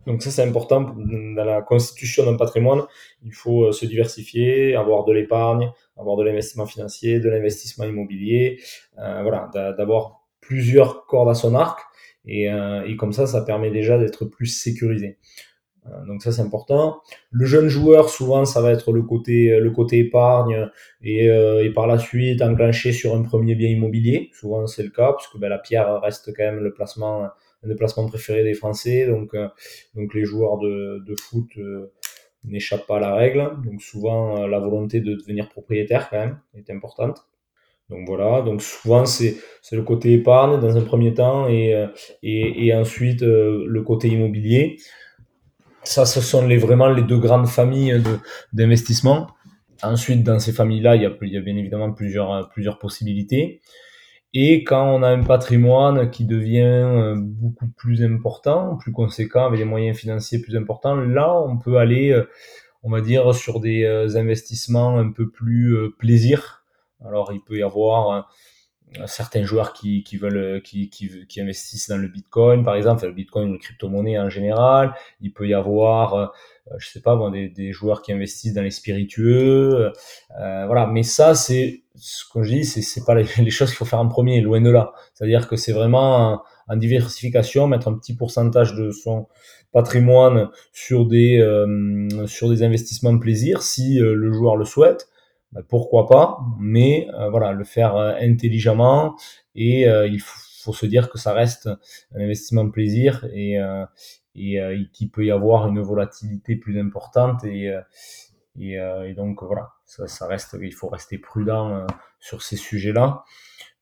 Donc 0.07 0.23
ça, 0.23 0.31
c'est 0.31 0.42
important 0.42 0.83
dans 0.83 1.44
la 1.44 1.62
constitution 1.62 2.27
d'un 2.27 2.37
patrimoine. 2.37 2.83
Il 3.23 3.33
faut 3.33 3.64
euh, 3.64 3.73
se 3.73 3.87
diversifier, 3.87 4.75
avoir 4.77 5.05
de 5.05 5.12
l'épargne, 5.12 5.70
avoir 5.97 6.16
de 6.16 6.25
l'investissement 6.25 6.66
financier, 6.66 7.20
de 7.20 7.29
l'investissement 7.31 7.87
immobilier, 7.87 8.61
euh, 8.99 9.23
voilà, 9.23 9.51
d'avoir 9.79 10.27
plusieurs 10.40 11.07
cordes 11.07 11.31
à 11.31 11.35
son 11.35 11.55
arc. 11.55 11.81
Et, 12.27 12.51
euh, 12.51 12.85
et 12.87 12.97
comme 12.97 13.12
ça, 13.12 13.27
ça 13.27 13.42
permet 13.42 13.70
déjà 13.70 13.97
d'être 13.97 14.25
plus 14.27 14.47
sécurisé. 14.47 15.18
Euh, 15.87 16.05
donc 16.07 16.23
ça 16.23 16.33
c'est 16.33 16.42
important. 16.42 17.01
Le 17.31 17.47
jeune 17.47 17.68
joueur 17.68 18.09
souvent 18.09 18.44
ça 18.44 18.61
va 18.61 18.73
être 18.73 18.92
le 18.92 19.03
côté 19.03 19.59
le 19.59 19.70
côté 19.70 19.99
épargne 19.99 20.70
et, 21.03 21.27
et 21.27 21.70
par 21.75 21.87
la 21.87 21.99
suite 21.99 22.40
enclencher 22.42 22.92
sur 22.92 23.14
un 23.14 23.23
premier 23.23 23.55
bien 23.55 23.68
immobilier. 23.68 24.31
Souvent 24.33 24.66
c'est 24.66 24.83
le 24.83 24.90
cas 24.90 25.12
puisque 25.12 25.38
ben, 25.38 25.49
la 25.49 25.59
pierre 25.59 26.01
reste 26.01 26.33
quand 26.37 26.44
même 26.44 26.61
le 26.61 26.73
placement 26.73 27.29
un 27.64 27.68
des 27.68 27.75
placements 27.75 28.07
préférés 28.07 28.44
des 28.44 28.55
Français. 28.55 29.07
Donc, 29.07 29.35
euh, 29.35 29.49
donc 29.94 30.14
les 30.14 30.25
joueurs 30.25 30.59
de, 30.59 31.03
de 31.07 31.14
foot 31.16 31.49
euh, 31.59 31.92
n'échappent 32.44 32.87
pas 32.87 32.97
à 32.97 33.01
la 33.01 33.14
règle. 33.14 33.51
Donc 33.64 33.83
souvent, 33.83 34.42
euh, 34.42 34.47
la 34.47 34.59
volonté 34.59 35.01
de 35.01 35.14
devenir 35.14 35.49
propriétaire 35.49 36.09
quand 36.11 36.18
même 36.18 36.38
est 36.57 36.70
importante. 36.70 37.27
Donc 37.90 38.07
voilà, 38.07 38.40
donc 38.40 38.62
souvent 38.62 39.05
c'est 39.05 39.37
le 39.70 39.83
côté 39.83 40.14
épargne 40.14 40.59
dans 40.59 40.79
un 40.79 40.81
premier 40.81 41.12
temps 41.12 41.49
et, 41.51 41.87
et 42.23 42.75
ensuite 42.75 43.20
le 43.20 43.83
côté 43.83 44.09
immobilier. 44.09 44.79
Ça, 45.85 46.07
ce 46.07 46.20
sont 46.20 46.47
les, 46.47 46.57
vraiment 46.57 46.88
les 46.88 47.03
deux 47.03 47.18
grandes 47.18 47.47
familles 47.47 48.03
d'investissement. 48.53 49.29
Ensuite, 49.83 50.23
dans 50.23 50.38
ces 50.38 50.53
familles-là, 50.53 50.97
il 50.97 51.03
y 51.03 51.07
a, 51.07 51.40
bien 51.40 51.57
évidemment 51.57 51.92
plusieurs, 51.92 52.49
plusieurs 52.49 52.79
possibilités. 52.79 53.61
Et 54.37 54.64
quand 54.64 54.92
on 54.92 55.05
a 55.05 55.09
un 55.09 55.23
patrimoine 55.23 56.11
qui 56.11 56.25
devient 56.25 56.62
euh, 56.62 57.14
beaucoup 57.16 57.68
plus 57.68 58.03
important, 58.03 58.77
plus 58.77 58.90
conséquent, 58.90 59.47
avec 59.47 59.61
des 59.61 59.64
moyens 59.64 59.97
financiers 59.97 60.40
plus 60.40 60.57
importants, 60.57 60.97
là, 60.97 61.33
on 61.40 61.57
peut 61.57 61.77
aller, 61.77 62.11
euh, 62.11 62.29
on 62.83 62.90
va 62.90 63.01
dire, 63.01 63.33
sur 63.33 63.61
des 63.61 63.85
euh, 63.85 64.16
investissements 64.16 64.99
un 64.99 65.12
peu 65.12 65.31
plus 65.31 65.77
plaisir. 65.99 66.64
Alors, 67.07 67.33
il 67.33 67.40
peut 67.42 67.59
y 67.59 67.62
avoir 67.62 68.29
certains 69.07 69.44
joueurs 69.44 69.73
qui, 69.73 70.05
qui 70.05 70.16
veulent, 70.16 70.62
qui, 70.62 70.88
qui, 70.90 71.40
investissent 71.40 71.88
dans 71.88 71.97
le 71.97 72.09
Bitcoin, 72.09 72.64
par 72.64 72.77
exemple, 72.77 73.07
le 73.07 73.12
Bitcoin, 73.12 73.49
une 73.49 73.59
crypto-monnaie 73.59 74.18
en 74.18 74.29
général. 74.29 74.94
Il 75.20 75.33
peut 75.33 75.49
y 75.49 75.55
avoir 75.55 76.33
je 76.79 76.88
sais 76.88 77.01
pas, 77.01 77.18
des, 77.31 77.49
des, 77.49 77.73
joueurs 77.73 78.03
qui 78.03 78.12
investissent 78.12 78.55
dans 78.55 78.62
les 78.62 78.70
spiritueux, 78.70 79.92
euh, 80.40 80.66
voilà. 80.66 80.87
Mais 80.87 81.03
ça, 81.03 81.35
c'est 81.35 81.83
ce 81.94 82.25
que 82.33 82.42
je 82.42 82.55
dis, 82.55 82.64
c'est 82.64 82.83
c'est 82.83 83.05
pas 83.05 83.14
les, 83.14 83.27
les 83.38 83.51
choses 83.51 83.70
qu'il 83.70 83.77
faut 83.77 83.85
faire 83.85 84.01
en 84.01 84.09
premier, 84.09 84.40
loin 84.40 84.61
de 84.61 84.70
là. 84.70 84.92
C'est-à-dire 85.14 85.49
que 85.49 85.57
c'est 85.57 85.73
vraiment 85.73 86.42
en 86.68 86.77
diversification, 86.77 87.66
mettre 87.66 87.88
un 87.88 87.94
petit 87.94 88.16
pourcentage 88.16 88.75
de 88.75 88.90
son 88.90 89.29
patrimoine 89.73 90.49
sur 90.73 91.07
des 91.07 91.38
euh, 91.38 92.27
sur 92.27 92.49
des 92.49 92.62
investissements 92.62 93.12
de 93.12 93.18
plaisir, 93.18 93.62
si 93.62 94.01
euh, 94.01 94.14
le 94.14 94.33
joueur 94.33 94.57
le 94.57 94.64
souhaite. 94.64 95.09
Ben, 95.55 95.62
pourquoi 95.62 96.07
pas 96.07 96.40
Mais 96.59 97.09
euh, 97.14 97.31
voilà, 97.31 97.53
le 97.53 97.64
faire 97.64 97.97
intelligemment 97.97 99.17
et 99.55 99.83
il 99.83 100.21
faut, 100.21 100.73
se 100.73 100.87
dire 100.87 101.11
que 101.11 101.19
ça 101.19 101.33
reste 101.33 101.69
un 102.14 102.21
investissement 102.21 102.64
de 102.64 102.71
plaisir 102.71 103.27
et 103.33 103.59
et, 104.35 104.61
euh, 104.61 104.83
qu'il 104.93 105.11
peut 105.11 105.25
y 105.25 105.31
avoir 105.31 105.69
une 105.69 105.81
volatilité 105.81 106.57
plus 106.57 106.79
importante 106.81 107.45
et, 107.45 107.71
euh, 107.71 107.81
et, 108.59 108.79
euh, 108.79 109.09
et 109.09 109.14
donc 109.14 109.43
voilà, 109.43 109.71
ça, 109.85 110.07
ça, 110.07 110.27
reste, 110.27 110.57
il 110.61 110.73
faut 110.73 110.88
rester 110.88 111.19
prudent 111.19 111.87
sur 112.21 112.43
ces 112.43 112.57
sujets-là. 112.57 113.25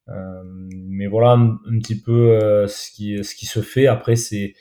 Euh, 0.09 0.43
mais 0.45 1.07
voilà 1.07 1.33
un, 1.33 1.59
petit 1.79 2.01
peu 2.01 2.33
euh, 2.33 2.67
ce, 2.67 2.91
qui, 2.91 3.23
ce 3.23 3.35
qui 3.35 3.47
se 3.47 3.61
fait. 3.61 3.87
Après, 3.87 4.17
c'est 4.17 4.55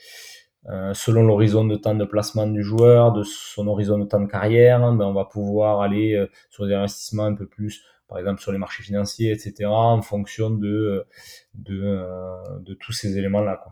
euh, 0.69 0.93
selon 0.93 1.23
l'horizon 1.23 1.65
de 1.65 1.75
temps 1.75 1.95
de 1.95 2.05
placement 2.05 2.47
du 2.47 2.63
joueur, 2.63 3.13
de 3.13 3.23
son 3.23 3.67
horizon 3.67 3.97
de 3.97 4.05
temps 4.05 4.19
de 4.19 4.27
carrière, 4.27 4.79
ben 4.79 5.05
on 5.05 5.13
va 5.13 5.25
pouvoir 5.25 5.81
aller 5.81 6.23
sur 6.49 6.65
des 6.67 6.73
investissements 6.73 7.25
un 7.25 7.35
peu 7.35 7.47
plus, 7.47 7.83
par 8.07 8.19
exemple 8.19 8.41
sur 8.41 8.51
les 8.51 8.57
marchés 8.57 8.83
financiers, 8.83 9.31
etc., 9.31 9.65
en 9.65 10.01
fonction 10.01 10.49
de, 10.51 11.05
de, 11.55 12.05
de 12.59 12.73
tous 12.75 12.91
ces 12.91 13.17
éléments-là. 13.17 13.63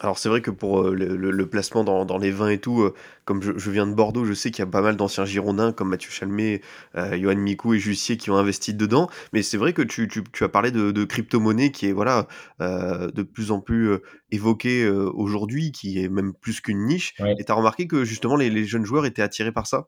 Alors 0.00 0.18
c'est 0.18 0.28
vrai 0.28 0.40
que 0.40 0.50
pour 0.50 0.82
euh, 0.82 0.92
le, 0.92 1.46
placement 1.46 1.84
dans, 1.84 2.18
les 2.18 2.32
vins 2.32 2.48
et 2.48 2.58
tout, 2.58 2.82
euh, 2.82 2.94
comme 3.24 3.40
je, 3.40 3.70
viens 3.70 3.86
de 3.86 3.94
Bordeaux, 3.94 4.24
je 4.24 4.32
sais 4.32 4.50
qu'il 4.50 4.64
y 4.64 4.66
a 4.66 4.70
pas 4.70 4.80
mal 4.80 4.96
d'anciens 4.96 5.24
Girondins 5.24 5.72
comme 5.72 5.90
Mathieu 5.90 6.10
Chalmé, 6.10 6.62
euh, 6.96 7.16
Johan 7.16 7.36
Micou 7.36 7.74
et 7.74 7.78
Jussier 7.78 8.16
qui 8.16 8.30
ont 8.32 8.36
investi 8.36 8.74
dedans. 8.74 9.08
Mais 9.32 9.42
c'est 9.42 9.56
vrai 9.56 9.72
que 9.72 9.82
tu, 9.82 10.08
as 10.40 10.48
parlé 10.48 10.72
de, 10.72 11.04
crypto-monnaie 11.04 11.70
qui 11.70 11.86
est 11.86 11.92
voilà 11.92 12.26
de 12.60 13.22
plus 13.22 13.52
en 13.52 13.60
plus 13.60 13.98
évoquée 14.32 14.88
aujourd'hui, 14.88 15.70
qui 15.70 16.02
est 16.02 16.08
même 16.08 16.34
plus 16.34 16.60
qu'une 16.60 16.86
niche. 16.86 17.14
Et 17.38 17.44
tu 17.44 17.52
as 17.52 17.54
remarqué 17.54 17.86
que 17.86 18.04
justement 18.04 18.36
les, 18.36 18.64
jeunes 18.64 18.84
joueurs 18.84 19.06
étaient 19.06 19.22
attirés 19.22 19.52
par 19.52 19.66
ça? 19.66 19.86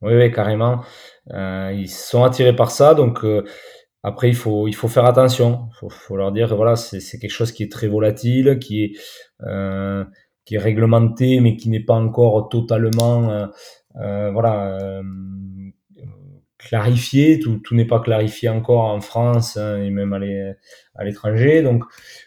Oui, 0.00 0.14
oui, 0.14 0.32
carrément. 0.32 0.82
ils 1.30 1.88
sont 1.88 2.24
attirés 2.24 2.56
par 2.56 2.72
ça, 2.72 2.94
donc 2.94 3.24
après, 4.02 4.28
il 4.28 4.34
faut, 4.34 4.66
il 4.68 4.74
faut 4.74 4.88
faire 4.88 5.04
attention. 5.04 5.68
Il 5.70 5.76
faut, 5.78 5.88
faut, 5.88 6.16
leur 6.16 6.32
dire, 6.32 6.54
voilà, 6.56 6.76
c'est 6.76 7.18
quelque 7.18 7.30
chose 7.30 7.52
qui 7.52 7.62
est 7.62 7.70
très 7.70 7.88
volatile, 7.88 8.58
qui 8.58 8.84
est, 8.84 8.92
euh, 9.42 10.04
qui 10.44 10.56
est 10.56 10.58
réglementé, 10.58 11.40
mais 11.40 11.56
qui 11.56 11.68
n'est 11.68 11.84
pas 11.84 11.94
encore 11.94 12.48
totalement, 12.48 13.30
euh, 13.30 13.46
euh 13.96 14.30
voilà, 14.32 14.78
euh, 14.80 15.02
clarifié. 16.58 17.38
Tout, 17.38 17.58
tout 17.58 17.74
n'est 17.74 17.86
pas 17.86 18.00
clarifié 18.00 18.48
encore 18.48 18.84
en 18.84 19.00
France 19.00 19.56
hein, 19.56 19.80
et 19.82 19.90
même 19.90 20.12
à 20.12 21.04
l'étranger. 21.04 21.62
Donc, 21.62 21.84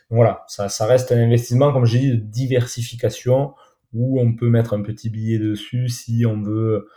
voilà, 0.09 0.43
ça, 0.47 0.69
ça 0.69 0.85
reste 0.85 1.11
un 1.11 1.19
investissement, 1.19 1.73
comme 1.73 1.85
j'ai 1.85 1.99
dit, 1.99 2.11
de 2.11 2.15
diversification 2.15 3.53
où 3.93 4.19
on 4.21 4.35
peut 4.35 4.49
mettre 4.49 4.73
un 4.73 4.81
petit 4.81 5.09
billet 5.09 5.39
dessus 5.39 5.89
si 5.89 6.25
on 6.25 6.41
veut 6.41 6.87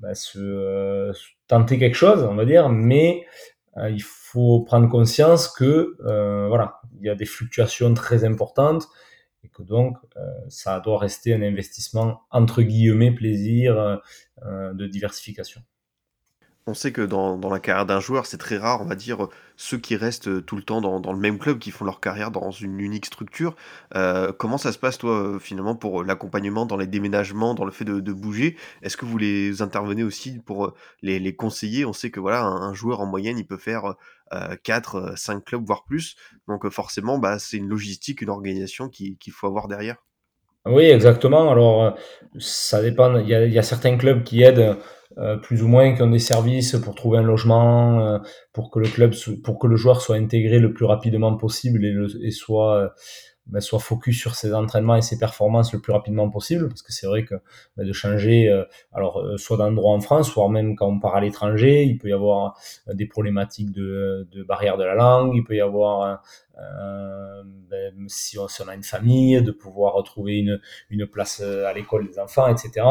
bah, 0.00 0.14
se, 0.14 0.38
euh, 0.38 1.12
tenter 1.48 1.78
quelque 1.78 1.94
chose, 1.94 2.22
on 2.24 2.34
va 2.34 2.44
dire, 2.44 2.68
mais 2.68 3.24
il 3.90 4.02
faut 4.02 4.60
prendre 4.62 4.88
conscience 4.88 5.48
que 5.48 5.96
euh, 6.04 6.48
voilà, 6.48 6.80
il 7.00 7.06
y 7.06 7.10
a 7.10 7.14
des 7.14 7.26
fluctuations 7.26 7.92
très 7.94 8.24
importantes 8.24 8.88
et 9.44 9.48
que 9.48 9.62
donc 9.62 9.96
euh, 10.16 10.20
ça 10.48 10.80
doit 10.80 10.98
rester 10.98 11.34
un 11.34 11.42
investissement 11.42 12.22
entre 12.30 12.62
guillemets 12.62 13.12
plaisir 13.12 14.00
de 14.42 14.86
diversification. 14.86 15.62
On 16.68 16.74
sait 16.74 16.90
que 16.90 17.02
dans, 17.02 17.38
dans 17.38 17.48
la 17.48 17.60
carrière 17.60 17.86
d'un 17.86 18.00
joueur, 18.00 18.26
c'est 18.26 18.38
très 18.38 18.58
rare, 18.58 18.82
on 18.82 18.86
va 18.86 18.96
dire, 18.96 19.28
ceux 19.56 19.78
qui 19.78 19.94
restent 19.94 20.44
tout 20.44 20.56
le 20.56 20.64
temps 20.64 20.80
dans, 20.80 20.98
dans 20.98 21.12
le 21.12 21.18
même 21.20 21.38
club, 21.38 21.60
qui 21.60 21.70
font 21.70 21.84
leur 21.84 22.00
carrière 22.00 22.32
dans 22.32 22.50
une 22.50 22.80
unique 22.80 23.06
structure. 23.06 23.54
Euh, 23.94 24.32
comment 24.36 24.58
ça 24.58 24.72
se 24.72 24.78
passe, 24.78 24.98
toi, 24.98 25.38
finalement, 25.38 25.76
pour 25.76 26.02
l'accompagnement 26.02 26.66
dans 26.66 26.76
les 26.76 26.88
déménagements, 26.88 27.54
dans 27.54 27.64
le 27.64 27.70
fait 27.70 27.84
de, 27.84 28.12
bouger? 28.12 28.56
Est-ce 28.82 28.96
que 28.96 29.04
vous 29.04 29.16
les 29.16 29.62
intervenez 29.62 30.02
aussi 30.02 30.40
pour 30.44 30.74
les, 31.02 31.36
conseiller? 31.36 31.84
On 31.84 31.92
sait 31.92 32.10
que 32.10 32.18
voilà, 32.18 32.42
un, 32.42 32.74
joueur 32.74 33.00
en 33.00 33.06
moyenne, 33.06 33.38
il 33.38 33.46
peut 33.46 33.58
faire 33.58 33.94
euh, 34.34 34.56
4, 34.64 35.16
5 35.16 35.44
clubs, 35.44 35.64
voire 35.64 35.84
plus. 35.84 36.16
Donc 36.48 36.68
forcément, 36.70 37.18
bah, 37.18 37.38
c'est 37.38 37.58
une 37.58 37.68
logistique, 37.68 38.22
une 38.22 38.30
organisation 38.30 38.88
qu'il 38.88 39.16
faut 39.32 39.46
avoir 39.46 39.68
derrière. 39.68 39.98
Oui, 40.64 40.86
exactement. 40.86 41.48
Alors, 41.48 41.96
ça 42.40 42.82
dépend. 42.82 43.20
Il 43.20 43.28
y 43.28 43.58
a 43.58 43.62
certains 43.62 43.96
clubs 43.96 44.24
qui 44.24 44.42
aident 44.42 44.76
euh, 45.18 45.36
plus 45.36 45.62
ou 45.62 45.68
moins 45.68 45.94
qui 45.94 46.02
ont 46.02 46.10
des 46.10 46.18
services 46.18 46.76
pour 46.76 46.94
trouver 46.94 47.18
un 47.18 47.22
logement, 47.22 48.00
euh, 48.00 48.18
pour 48.52 48.70
que 48.70 48.78
le 48.78 48.88
club, 48.88 49.14
pour 49.42 49.58
que 49.58 49.66
le 49.66 49.76
joueur 49.76 50.00
soit 50.02 50.16
intégré 50.16 50.58
le 50.58 50.74
plus 50.74 50.84
rapidement 50.84 51.34
possible 51.36 51.84
et, 51.84 51.94
et 52.22 52.30
soit 52.30 52.76
euh, 52.76 52.88
ben, 53.46 53.60
soit 53.60 53.78
focus 53.78 54.18
sur 54.18 54.34
ses 54.34 54.54
entraînements 54.54 54.96
et 54.96 55.02
ses 55.02 55.18
performances 55.18 55.72
le 55.72 55.80
plus 55.80 55.92
rapidement 55.92 56.28
possible, 56.30 56.68
parce 56.68 56.82
que 56.82 56.92
c'est 56.92 57.06
vrai 57.06 57.24
que 57.24 57.34
ben, 57.76 57.86
de 57.86 57.92
changer, 57.92 58.64
alors 58.92 59.22
soit 59.36 59.56
d'endroit 59.56 59.92
en 59.92 60.00
France, 60.00 60.30
soit 60.30 60.48
même 60.48 60.76
quand 60.76 60.88
on 60.88 60.98
part 60.98 61.16
à 61.16 61.20
l'étranger, 61.20 61.84
il 61.84 61.98
peut 61.98 62.08
y 62.08 62.12
avoir 62.12 62.58
des 62.92 63.06
problématiques 63.06 63.72
de, 63.72 64.28
de 64.32 64.42
barrière 64.42 64.76
de 64.76 64.84
la 64.84 64.94
langue, 64.94 65.32
il 65.34 65.44
peut 65.44 65.56
y 65.56 65.60
avoir 65.60 66.22
euh, 66.58 67.42
ben, 67.70 67.92
si, 68.08 68.38
on, 68.38 68.48
si, 68.48 68.62
on, 68.62 68.68
a 68.68 68.74
une 68.74 68.82
famille, 68.82 69.42
de 69.42 69.50
pouvoir 69.50 69.92
retrouver 69.92 70.38
une, 70.38 70.60
une 70.88 71.06
place 71.06 71.42
euh, 71.44 71.66
à 71.66 71.74
l'école 71.74 72.08
des 72.08 72.18
enfants, 72.18 72.48
etc. 72.48 72.86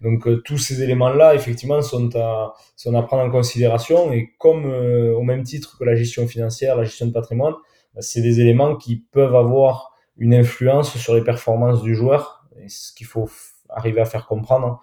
Donc 0.00 0.26
euh, 0.26 0.42
tous 0.44 0.58
ces 0.58 0.82
éléments-là, 0.82 1.34
effectivement, 1.34 1.80
sont 1.80 2.10
à, 2.16 2.54
sont 2.74 2.94
à 2.94 3.02
prendre 3.02 3.22
en 3.22 3.30
considération 3.30 4.12
et 4.12 4.34
comme 4.38 4.66
au 4.66 5.22
même 5.22 5.44
titre 5.44 5.78
que 5.78 5.84
la 5.84 5.94
gestion 5.94 6.26
financière, 6.26 6.76
la 6.76 6.84
gestion 6.84 7.06
de 7.06 7.12
patrimoine, 7.12 7.54
ben, 7.94 8.00
c'est 8.00 8.22
des 8.22 8.40
éléments 8.40 8.76
qui 8.76 8.96
peuvent 8.96 9.36
avoir 9.36 9.93
une 10.16 10.34
influence 10.34 10.96
sur 10.96 11.14
les 11.14 11.22
performances 11.22 11.82
du 11.82 11.94
joueur. 11.94 12.46
Et 12.62 12.68
ce 12.68 12.92
qu'il 12.92 13.06
faut 13.06 13.28
arriver 13.68 14.00
à 14.00 14.04
faire 14.04 14.26
comprendre, 14.26 14.80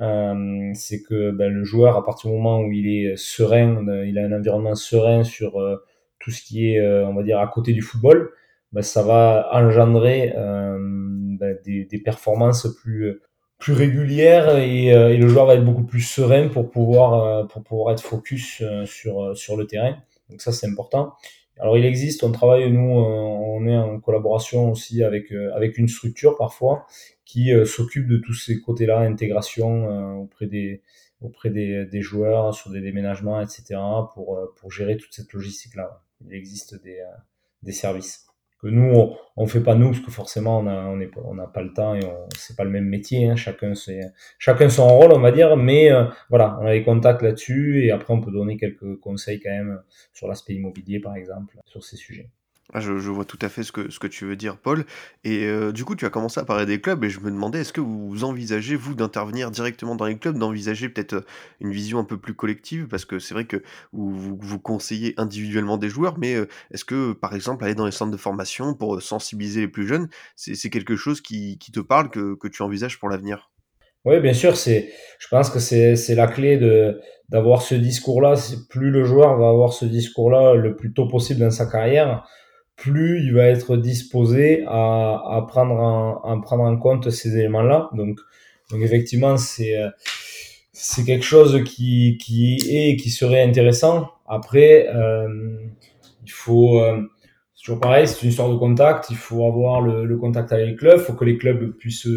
euh, 0.00 0.72
c'est 0.74 1.02
que 1.02 1.30
ben, 1.30 1.52
le 1.52 1.64
joueur, 1.64 1.96
à 1.96 2.04
partir 2.04 2.30
du 2.30 2.36
moment 2.36 2.60
où 2.60 2.72
il 2.72 2.88
est 2.88 3.16
serein, 3.16 3.84
il 4.04 4.18
a 4.18 4.24
un 4.24 4.32
environnement 4.32 4.74
serein 4.74 5.24
sur 5.24 5.60
tout 6.18 6.30
ce 6.30 6.42
qui 6.42 6.72
est, 6.72 6.80
euh, 6.80 7.06
on 7.06 7.14
va 7.14 7.22
dire, 7.22 7.38
à 7.38 7.46
côté 7.46 7.72
du 7.72 7.82
football, 7.82 8.30
bah, 8.72 8.82
ça 8.82 9.02
va 9.02 9.48
engendrer 9.52 10.32
euh, 10.36 10.76
bah, 10.80 11.54
des, 11.64 12.02
performances 12.04 12.66
plus 12.82 13.20
plus 13.58 13.72
régulière 13.72 14.58
et, 14.58 15.16
le 15.16 15.28
joueur 15.28 15.46
va 15.46 15.54
être 15.54 15.64
beaucoup 15.64 15.84
plus 15.84 16.00
serein 16.00 16.48
pour 16.48 16.70
pouvoir 16.70 17.48
être 17.92 18.02
focus 18.02 18.62
sur 18.84 19.56
le 19.56 19.64
terrain. 19.66 19.96
Donc 20.28 20.42
ça 20.42 20.52
c'est 20.52 20.66
important. 20.66 21.14
Alors 21.58 21.78
il 21.78 21.84
existe, 21.84 22.24
on 22.24 22.32
travaille 22.32 22.70
nous, 22.70 22.80
on 22.80 23.66
est 23.66 23.76
en 23.76 24.00
collaboration 24.00 24.72
aussi 24.72 25.04
avec 25.04 25.32
avec 25.54 25.78
une 25.78 25.88
structure 25.88 26.36
parfois 26.36 26.86
qui 27.24 27.52
s'occupe 27.64 28.08
de 28.08 28.18
tous 28.18 28.34
ces 28.34 28.60
côtés-là, 28.60 28.98
intégration 29.00 30.20
auprès 30.20 30.46
des 30.46 30.82
auprès 31.20 31.50
des, 31.50 31.86
des, 31.86 32.02
joueurs 32.02 32.54
sur 32.54 32.70
des 32.70 32.80
déménagements, 32.80 33.40
etc. 33.40 33.76
pour 34.14 34.40
pour 34.56 34.70
gérer 34.72 34.96
toute 34.96 35.12
cette 35.12 35.32
logistique-là. 35.32 36.02
Il 36.26 36.34
existe 36.34 36.82
des 36.82 37.00
des 37.62 37.72
services 37.72 38.26
nous 38.70 38.92
on, 38.94 39.16
on 39.36 39.46
fait 39.46 39.62
pas 39.62 39.74
nous 39.74 39.90
parce 39.90 40.00
que 40.00 40.10
forcément 40.10 40.58
on 40.60 40.66
a 40.66 40.84
on 40.84 41.00
on 41.24 41.34
n'a 41.34 41.46
pas 41.46 41.62
le 41.62 41.72
temps 41.72 41.94
et 41.94 42.04
on 42.04 42.28
c'est 42.36 42.56
pas 42.56 42.64
le 42.64 42.70
même 42.70 42.86
métier 42.86 43.28
hein, 43.28 43.36
chacun 43.36 43.74
c'est 43.74 44.00
chacun 44.38 44.68
son 44.68 44.88
rôle 44.88 45.12
on 45.12 45.20
va 45.20 45.32
dire 45.32 45.56
mais 45.56 45.90
euh, 45.90 46.04
voilà 46.30 46.58
on 46.60 46.66
a 46.66 46.72
des 46.72 46.84
contacts 46.84 47.22
là-dessus 47.22 47.84
et 47.84 47.90
après 47.90 48.12
on 48.12 48.20
peut 48.20 48.32
donner 48.32 48.56
quelques 48.56 48.98
conseils 49.00 49.40
quand 49.40 49.50
même 49.50 49.80
sur 50.12 50.28
l'aspect 50.28 50.54
immobilier 50.54 51.00
par 51.00 51.16
exemple 51.16 51.58
sur 51.66 51.82
ces 51.82 51.96
sujets 51.96 52.30
ah, 52.74 52.80
je, 52.80 52.90
vois 52.90 53.24
tout 53.24 53.38
à 53.40 53.48
fait 53.48 53.62
ce 53.62 53.70
que, 53.70 53.88
ce 53.88 54.00
que 54.00 54.08
tu 54.08 54.24
veux 54.24 54.34
dire, 54.34 54.56
Paul. 54.56 54.84
Et 55.22 55.44
euh, 55.44 55.70
du 55.70 55.84
coup, 55.84 55.94
tu 55.94 56.04
as 56.06 56.10
commencé 56.10 56.40
à 56.40 56.44
parler 56.44 56.66
des 56.66 56.80
clubs 56.80 57.04
et 57.04 57.08
je 57.08 57.20
me 57.20 57.30
demandais, 57.30 57.60
est-ce 57.60 57.72
que 57.72 57.80
vous 57.80 58.24
envisagez, 58.24 58.74
vous, 58.74 58.94
d'intervenir 58.94 59.52
directement 59.52 59.94
dans 59.94 60.06
les 60.06 60.18
clubs, 60.18 60.36
d'envisager 60.36 60.88
peut-être 60.88 61.12
euh, 61.12 61.24
une 61.60 61.70
vision 61.70 62.00
un 62.00 62.04
peu 62.04 62.18
plus 62.18 62.34
collective? 62.34 62.88
Parce 62.88 63.04
que 63.04 63.20
c'est 63.20 63.32
vrai 63.32 63.44
que 63.44 63.62
vous, 63.92 64.36
vous 64.36 64.58
conseillez 64.58 65.14
individuellement 65.18 65.76
des 65.76 65.88
joueurs, 65.88 66.18
mais 66.18 66.34
euh, 66.34 66.48
est-ce 66.72 66.84
que, 66.84 67.12
par 67.12 67.36
exemple, 67.36 67.64
aller 67.64 67.76
dans 67.76 67.86
les 67.86 67.92
centres 67.92 68.10
de 68.10 68.16
formation 68.16 68.74
pour 68.74 69.00
sensibiliser 69.00 69.60
les 69.60 69.68
plus 69.68 69.86
jeunes, 69.86 70.08
c'est 70.34 70.70
quelque 70.70 70.96
chose 70.96 71.20
qui, 71.20 71.58
qui, 71.58 71.70
te 71.70 71.78
parle, 71.78 72.10
que, 72.10 72.34
que 72.34 72.48
tu 72.48 72.62
envisages 72.62 72.98
pour 72.98 73.08
l'avenir? 73.08 73.52
Oui, 74.04 74.20
bien 74.20 74.34
sûr, 74.34 74.56
c'est, 74.56 74.90
je 75.18 75.28
pense 75.28 75.48
que 75.48 75.60
c'est 75.60 76.14
la 76.14 76.26
clé 76.26 76.58
de 76.58 77.00
d'avoir 77.30 77.62
ce 77.62 77.74
discours-là. 77.74 78.34
Plus 78.68 78.90
le 78.90 79.04
joueur 79.04 79.38
va 79.38 79.48
avoir 79.48 79.72
ce 79.72 79.84
discours-là 79.84 80.54
le 80.54 80.76
plus 80.76 80.92
tôt 80.92 81.08
possible 81.08 81.40
dans 81.40 81.50
sa 81.50 81.66
carrière, 81.66 82.26
plus 82.76 83.22
il 83.24 83.34
va 83.34 83.44
être 83.46 83.76
disposé 83.76 84.64
à, 84.66 85.12
à 85.36 85.44
prendre 85.46 85.74
en, 85.74 86.20
à 86.22 86.40
prendre 86.42 86.64
en 86.64 86.76
compte 86.76 87.10
ces 87.10 87.36
éléments-là. 87.38 87.90
Donc, 87.94 88.18
donc 88.70 88.80
effectivement, 88.82 89.36
c'est 89.36 89.76
c'est 90.72 91.04
quelque 91.04 91.24
chose 91.24 91.62
qui, 91.64 92.18
qui 92.20 92.58
est 92.68 92.96
qui 92.96 93.10
serait 93.10 93.42
intéressant. 93.42 94.10
Après, 94.26 94.88
euh, 94.88 95.56
il 96.24 96.30
faut 96.32 96.80
euh, 96.80 97.00
c'est 97.54 97.64
toujours 97.64 97.80
pareil, 97.80 98.08
c'est 98.08 98.22
une 98.22 98.30
histoire 98.30 98.50
de 98.50 98.56
contact. 98.56 99.10
Il 99.10 99.16
faut 99.16 99.46
avoir 99.46 99.80
le, 99.80 100.04
le 100.04 100.16
contact 100.16 100.52
avec 100.52 100.66
les 100.66 100.74
clubs. 100.74 100.98
Il 100.98 101.04
faut 101.04 101.12
que 101.14 101.24
les 101.24 101.38
clubs 101.38 101.70
puissent 101.76 102.08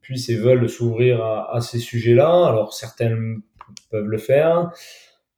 puissent 0.00 0.28
et 0.28 0.36
veulent 0.36 0.68
s'ouvrir 0.68 1.22
à, 1.22 1.54
à, 1.56 1.60
ces 1.60 1.78
sujets-là. 1.78 2.46
Alors 2.46 2.72
certains 2.72 3.38
peuvent 3.90 4.06
le 4.06 4.18
faire, 4.18 4.70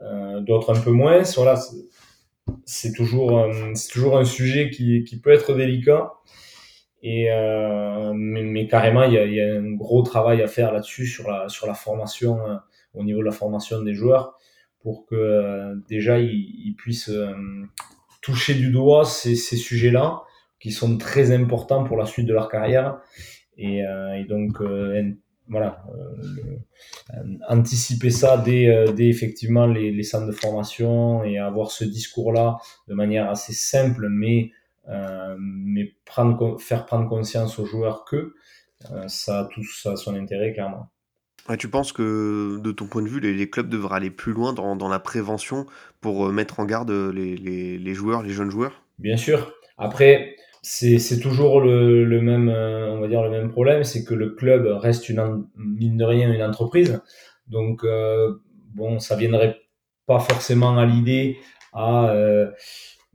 euh, 0.03 0.41
d'autres 0.41 0.77
un 0.77 0.81
peu 0.81 0.91
moins. 0.91 1.23
Voilà, 1.37 1.57
c'est 2.65 2.93
toujours, 2.93 3.47
c'est 3.75 3.91
toujours 3.91 4.19
un 4.19 4.25
sujet 4.25 4.71
qui, 4.71 5.05
qui 5.05 5.21
peut 5.21 5.31
être 5.31 5.55
délicat. 5.55 6.13
Et 7.03 7.31
euh, 7.31 8.13
mais, 8.15 8.67
carrément, 8.67 9.05
il 9.05 9.15
y, 9.15 9.41
a, 9.41 9.55
un 9.55 9.73
gros 9.75 10.03
travail 10.03 10.43
à 10.43 10.47
faire 10.47 10.73
là-dessus 10.73 11.07
sur 11.07 11.31
la 11.31 11.49
sur 11.49 11.67
la 11.67 11.75
formation 11.75 12.39
euh, 12.47 12.57
au 12.93 13.05
niveau 13.05 13.21
de 13.21 13.25
la 13.25 13.33
formation 13.33 13.83
des 13.83 13.95
joueurs 13.95 14.37
pour 14.81 15.07
que 15.07 15.15
euh, 15.15 15.75
déjà 15.89 16.19
ils, 16.19 16.75
puissent 16.77 17.13
toucher 18.23 18.55
du 18.55 18.71
doigt 18.71 19.05
ces, 19.05 19.35
ces 19.35 19.57
sujets-là 19.57 20.23
qui 20.59 20.73
sont 20.73 20.99
très 20.99 21.33
importants 21.33 21.85
pour 21.85 21.97
la 21.97 22.05
suite 22.05 22.27
de 22.27 22.35
leur 22.35 22.49
carrière 22.49 22.99
et, 23.57 23.81
et 23.81 24.25
donc 24.25 24.59
voilà, 25.51 25.85
euh, 25.93 26.57
euh, 27.15 27.37
anticiper 27.49 28.11
ça 28.11 28.39
dès, 28.39 28.69
euh, 28.69 28.93
dès 28.93 29.09
effectivement 29.09 29.67
les, 29.67 29.91
les, 29.91 30.03
centres 30.05 30.29
de 30.29 30.33
formation 30.33 31.25
et 31.25 31.39
avoir 31.39 31.73
ce 31.73 31.85
discours-là 31.85 32.59
de 32.87 32.95
manière 32.95 33.29
assez 33.29 33.53
simple, 33.53 34.09
mais, 34.09 34.53
mais 35.39 35.95
prendre, 36.05 36.61
faire 36.61 36.87
prendre 36.87 37.09
conscience 37.09 37.59
aux 37.59 37.67
joueurs 37.67 38.05
que 38.05 38.35
ça 39.07 39.41
a 39.41 39.45
tout 39.45 39.63
ça 39.63 39.93
a 39.93 39.97
son 39.97 40.15
intérêt 40.15 40.53
clairement. 40.53 40.91
Tu 41.59 41.69
penses 41.69 41.93
que 41.93 42.59
de 42.61 42.71
ton 42.71 42.87
point 42.87 43.03
de 43.03 43.09
vue, 43.09 43.21
les, 43.21 43.35
les 43.35 43.51
clubs 43.51 43.69
devraient 43.69 43.97
aller 43.97 44.11
plus 44.11 44.33
loin 44.33 44.53
dans, 44.53 44.77
dans, 44.77 44.89
la 44.89 45.01
prévention 45.01 45.67
pour 46.01 46.29
mettre 46.33 46.61
en 46.61 46.65
garde 46.65 46.91
les, 46.91 47.37
les, 47.37 47.79
les 47.79 47.95
joueurs, 47.95 48.23
les 48.23 48.31
jeunes 48.31 48.51
joueurs? 48.51 48.83
Bien 48.99 49.17
sûr. 49.17 49.53
Après, 49.77 50.37
c'est 50.63 51.21
toujours 51.21 51.61
le, 51.61 52.05
le, 52.05 52.21
même 52.21 52.49
euh, 52.49 52.91
on 52.91 53.01
va 53.01 53.09
dire 53.09 53.23
le 53.23 53.31
même 53.31 53.51
problème 53.51 53.83
c'est 53.83 54.05
que 54.05 54.15
le 54.15 54.31
club 54.31 54.67
reste 54.67 55.09
une 55.09 55.47
mine 55.57 55.97
de 55.97 56.05
rien 56.05 56.33
une 56.33 56.43
entreprise. 56.43 57.01
Donc 57.49 57.85
euh, 57.85 58.35
bon 58.75 58.99
ça 58.99 59.17
viendrait 59.17 59.59
pas 60.07 60.19
forcément 60.19 60.77
à 60.79 60.85
l'idée 60.85 61.39
à 61.73 62.11
euh, 62.11 62.51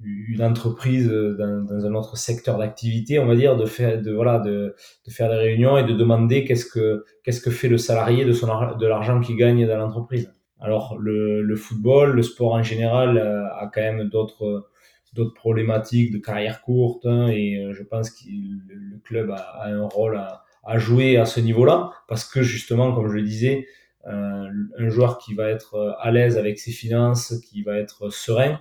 une 0.04 0.44
entreprise 0.44 1.08
dans, 1.08 1.64
dans, 1.64 1.86
un 1.86 1.94
autre 1.94 2.18
secteur 2.18 2.58
d'activité 2.58 3.20
on 3.20 3.26
va 3.26 3.36
dire 3.36 3.56
de 3.56 3.66
faire 3.66 4.02
de 4.02 4.12
voilà 4.12 4.40
de, 4.40 4.76
de 5.06 5.12
faire 5.12 5.30
des 5.30 5.38
réunions 5.38 5.78
et 5.78 5.84
de 5.84 5.94
demander 5.94 6.46
qu'est-ce 6.46 6.66
que 6.66 7.06
qu'est-ce 7.24 7.42
que 7.42 7.52
fait 7.52 7.70
le 7.70 7.78
salarié 7.78 8.26
de 8.26 8.34
son 8.34 8.48
de 8.48 8.88
l'argent 8.88 9.22
qu'il 9.22 9.38
gagne 9.38 9.68
dans 9.68 9.78
l'entreprise. 9.78 10.34
Alors 10.60 10.98
le, 11.00 11.42
le 11.44 11.56
football 11.56 12.14
le 12.14 12.24
sport 12.24 12.54
en 12.54 12.64
général 12.64 13.18
euh, 13.18 13.46
a 13.54 13.70
quand 13.74 13.82
même 13.82 14.10
d'autres 14.10 14.68
d'autres 15.16 15.34
problématiques 15.34 16.12
de 16.12 16.20
carrière 16.20 16.62
courte 16.62 17.06
hein, 17.06 17.28
et 17.30 17.58
euh, 17.58 17.74
je 17.74 17.84
pense 17.84 18.12
que 18.12 18.26
le 18.28 19.00
club 19.00 19.32
a, 19.32 19.38
a 19.38 19.70
un 19.70 19.88
rôle 19.88 20.18
à, 20.18 20.78
jouer 20.78 21.18
à 21.18 21.26
ce 21.26 21.40
niveau-là 21.40 21.92
parce 22.08 22.26
que 22.26 22.42
justement, 22.42 22.94
comme 22.94 23.08
je 23.08 23.14
le 23.14 23.22
disais, 23.24 23.68
euh, 24.08 24.50
un 24.78 24.90
joueur 24.90 25.18
qui 25.18 25.34
va 25.34 25.50
être 25.50 25.76
euh, 25.76 25.94
à 26.00 26.12
l'aise 26.12 26.38
avec 26.38 26.60
ses 26.60 26.72
finances, 26.72 27.34
qui 27.50 27.64
va 27.64 27.78
être 27.78 28.10
serein, 28.10 28.60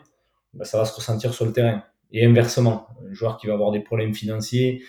ben, 0.53 0.65
ça 0.65 0.79
va 0.79 0.85
se 0.85 0.95
ressentir 0.95 1.35
sur 1.35 1.45
le 1.45 1.53
terrain. 1.53 1.83
Et 2.13 2.25
inversement, 2.25 2.87
un 3.11 3.13
joueur 3.13 3.39
qui 3.39 3.49
va 3.49 3.55
avoir 3.55 3.73
des 3.73 3.81
problèmes 3.81 4.15
financiers, 4.15 4.85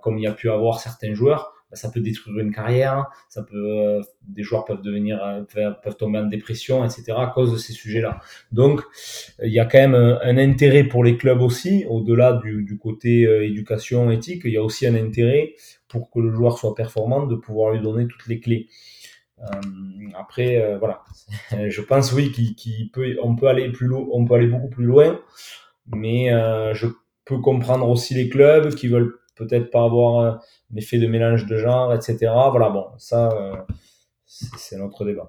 comme 0.00 0.16
il 0.16 0.22
y 0.22 0.26
a 0.26 0.32
pu 0.32 0.48
avoir 0.48 0.80
certains 0.80 1.12
joueurs, 1.12 1.52
bah, 1.61 1.61
ça 1.72 1.90
peut 1.90 2.00
détruire 2.00 2.38
une 2.38 2.52
carrière, 2.52 3.06
ça 3.28 3.42
peut, 3.42 3.56
euh, 3.56 4.02
des 4.26 4.42
joueurs 4.42 4.64
peuvent 4.64 4.82
devenir, 4.82 5.22
euh, 5.22 5.42
peuvent 5.82 5.96
tomber 5.96 6.18
en 6.18 6.26
dépression, 6.26 6.84
etc. 6.84 7.12
à 7.16 7.32
cause 7.34 7.52
de 7.52 7.56
ces 7.56 7.72
sujets-là. 7.72 8.20
Donc, 8.50 8.82
il 9.42 9.52
y 9.52 9.60
a 9.60 9.64
quand 9.64 9.78
même 9.78 9.94
un, 9.94 10.36
intérêt 10.36 10.84
pour 10.84 11.04
les 11.04 11.16
clubs 11.16 11.40
aussi, 11.40 11.84
au-delà 11.88 12.34
du, 12.34 12.62
du, 12.62 12.78
côté 12.78 13.26
euh, 13.26 13.46
éducation 13.46 14.10
éthique, 14.10 14.42
il 14.44 14.52
y 14.52 14.56
a 14.56 14.62
aussi 14.62 14.86
un 14.86 14.94
intérêt 14.94 15.54
pour 15.88 16.10
que 16.10 16.20
le 16.20 16.30
joueur 16.30 16.58
soit 16.58 16.74
performant 16.74 17.26
de 17.26 17.36
pouvoir 17.36 17.72
lui 17.72 17.80
donner 17.80 18.06
toutes 18.06 18.26
les 18.26 18.40
clés. 18.40 18.68
Euh, 19.40 19.44
après, 20.14 20.76
voilà, 20.78 21.02
je 21.68 21.80
pense 21.80 22.12
oui 22.12 22.32
qu'on 22.32 22.88
peut, 22.92 23.16
on 23.22 23.34
peut 23.34 23.48
aller 23.48 23.70
plus 23.72 23.86
loin, 23.86 24.06
on 24.12 24.24
peut 24.24 24.34
aller 24.34 24.46
beaucoup 24.46 24.68
plus 24.68 24.84
loin, 24.84 25.20
mais 25.86 26.28
je 26.74 26.86
peux 27.24 27.38
comprendre 27.38 27.88
aussi 27.88 28.14
les 28.14 28.28
clubs 28.28 28.74
qui 28.74 28.88
veulent 28.88 29.18
peut-être 29.34 29.70
pas 29.70 29.84
avoir 29.84 30.24
un 30.24 30.40
effet 30.76 30.98
de 30.98 31.06
mélange 31.06 31.46
de 31.46 31.56
genre, 31.56 31.94
etc. 31.94 32.18
Voilà, 32.50 32.70
bon, 32.70 32.86
ça, 32.98 33.30
euh, 33.32 33.56
c'est 34.26 34.76
notre 34.76 35.04
débat. 35.04 35.28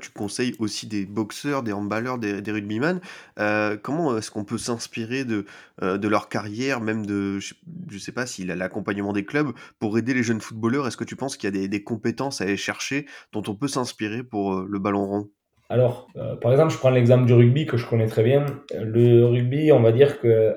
Tu 0.00 0.10
conseilles 0.10 0.54
aussi 0.60 0.86
des 0.86 1.04
boxeurs, 1.04 1.62
des 1.62 1.72
handballeurs, 1.72 2.18
des, 2.18 2.40
des 2.40 2.52
rugbyman. 2.52 3.00
Euh, 3.38 3.76
comment 3.80 4.16
est-ce 4.16 4.30
qu'on 4.30 4.44
peut 4.44 4.56
s'inspirer 4.56 5.24
de, 5.24 5.44
euh, 5.82 5.98
de 5.98 6.08
leur 6.08 6.30
carrière, 6.30 6.80
même 6.80 7.04
de, 7.04 7.38
je, 7.38 7.54
ne 7.92 7.98
sais 7.98 8.12
pas 8.12 8.24
s'il 8.24 8.50
a 8.50 8.56
l'accompagnement 8.56 9.12
des 9.12 9.26
clubs, 9.26 9.52
pour 9.78 9.98
aider 9.98 10.14
les 10.14 10.22
jeunes 10.22 10.40
footballeurs? 10.40 10.86
Est-ce 10.86 10.96
que 10.96 11.04
tu 11.04 11.16
penses 11.16 11.36
qu'il 11.36 11.48
y 11.48 11.52
a 11.52 11.60
des, 11.60 11.68
des, 11.68 11.84
compétences 11.84 12.40
à 12.40 12.44
aller 12.44 12.56
chercher 12.56 13.04
dont 13.32 13.42
on 13.46 13.54
peut 13.54 13.68
s'inspirer 13.68 14.22
pour 14.22 14.54
euh, 14.54 14.66
le 14.68 14.78
ballon 14.78 15.04
rond? 15.04 15.28
Alors, 15.68 16.08
euh, 16.16 16.36
par 16.36 16.52
exemple, 16.52 16.72
je 16.72 16.78
prends 16.78 16.90
l'exemple 16.90 17.26
du 17.26 17.34
rugby 17.34 17.66
que 17.66 17.76
je 17.76 17.86
connais 17.86 18.06
très 18.06 18.22
bien. 18.22 18.46
Le 18.74 19.24
rugby, 19.24 19.70
on 19.72 19.80
va 19.80 19.92
dire 19.92 20.20
que 20.20 20.56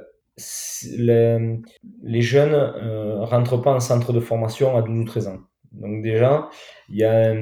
les, 0.98 2.22
jeunes 2.22 2.54
euh, 2.54 3.24
rentrent 3.26 3.58
pas 3.58 3.74
en 3.74 3.80
centre 3.80 4.14
de 4.14 4.20
formation 4.20 4.78
à 4.78 4.82
12 4.82 5.00
ou 5.00 5.06
13 5.06 5.28
ans. 5.28 5.40
Donc 5.72 6.04
déjà, 6.04 6.50
il 6.90 6.98
y 6.98 7.04
a, 7.04 7.34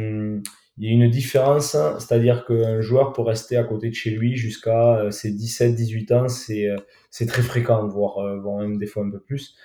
il 0.78 0.86
y 0.86 0.90
a 0.90 0.92
une 0.92 1.10
différence, 1.10 1.72
c'est-à-dire 2.00 2.46
qu'un 2.46 2.82
joueur 2.82 3.14
peut 3.14 3.22
rester 3.22 3.56
à 3.56 3.64
côté 3.64 3.90
de 3.90 3.96
chez 3.96 4.10
lui 4.10 4.36
jusqu'à 4.36 4.98
euh, 4.98 5.12
ses 5.12 5.32
17-18 5.32 6.14
ans, 6.14 6.28
c'est 6.28 6.70
euh, 6.70 6.78
c'est 7.10 7.28
très 7.28 7.42
fréquent, 7.42 7.88
voire, 7.88 8.18
euh, 8.20 8.60
même 8.60 8.78
des 8.78 8.86
fois 8.86 9.04
un 9.06 9.10
peu 9.10 9.20
plus. 9.20 9.56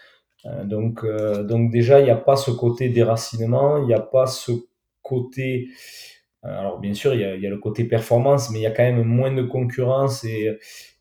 donc, 0.65 1.05
déjà, 1.71 2.01
il 2.01 2.05
n'y 2.05 2.11
a 2.11 2.17
pas 2.17 2.37
ce 2.37 2.51
côté 2.51 2.89
déracinement, 2.89 3.79
il 3.79 3.87
n'y 3.87 3.95
a 3.95 4.01
pas 4.01 4.27
ce 4.27 4.53
côté... 5.03 5.69
Alors 6.43 6.79
bien 6.81 6.95
sûr, 6.95 7.13
il 7.13 7.21
y, 7.21 7.25
a, 7.25 7.37
y 7.37 7.47
a 7.47 7.51
le 7.51 7.59
côté 7.59 7.85
performance, 7.85 8.51
mais 8.51 8.61
il 8.61 8.63
y 8.63 8.67
a 8.67 8.71
quand 8.71 8.83
même 8.83 9.03
moins 9.03 9.33
de 9.33 9.43
concurrence 9.43 10.25
et 10.25 10.49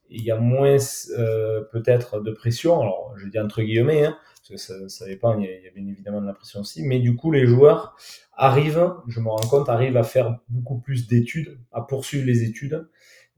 il 0.09 0.23
y 0.23 0.31
a 0.31 0.37
moins 0.37 0.77
euh, 1.17 1.61
peut-être 1.71 2.19
de 2.21 2.31
pression. 2.31 2.81
Alors, 2.81 3.13
je 3.17 3.27
dis 3.27 3.39
entre 3.39 3.61
guillemets, 3.61 4.05
hein, 4.05 4.17
parce 4.35 4.49
que 4.49 4.57
ça, 4.57 4.89
ça 4.89 5.05
dépend, 5.05 5.37
il 5.39 5.45
y, 5.45 5.67
a, 5.67 5.71
bien 5.75 5.87
évidemment 5.87 6.21
de 6.21 6.25
la 6.27 6.33
pression 6.33 6.62
aussi. 6.62 6.83
Mais 6.83 6.99
du 6.99 7.15
coup, 7.15 7.31
les 7.31 7.45
joueurs 7.45 7.95
arrivent, 8.33 8.93
je 9.07 9.19
me 9.19 9.29
rends 9.29 9.47
compte, 9.47 9.69
arrivent 9.69 9.97
à 9.97 10.03
faire 10.03 10.39
beaucoup 10.49 10.79
plus 10.79 11.07
d'études, 11.07 11.60
à 11.71 11.81
poursuivre 11.81 12.25
les 12.25 12.43
études, 12.43 12.87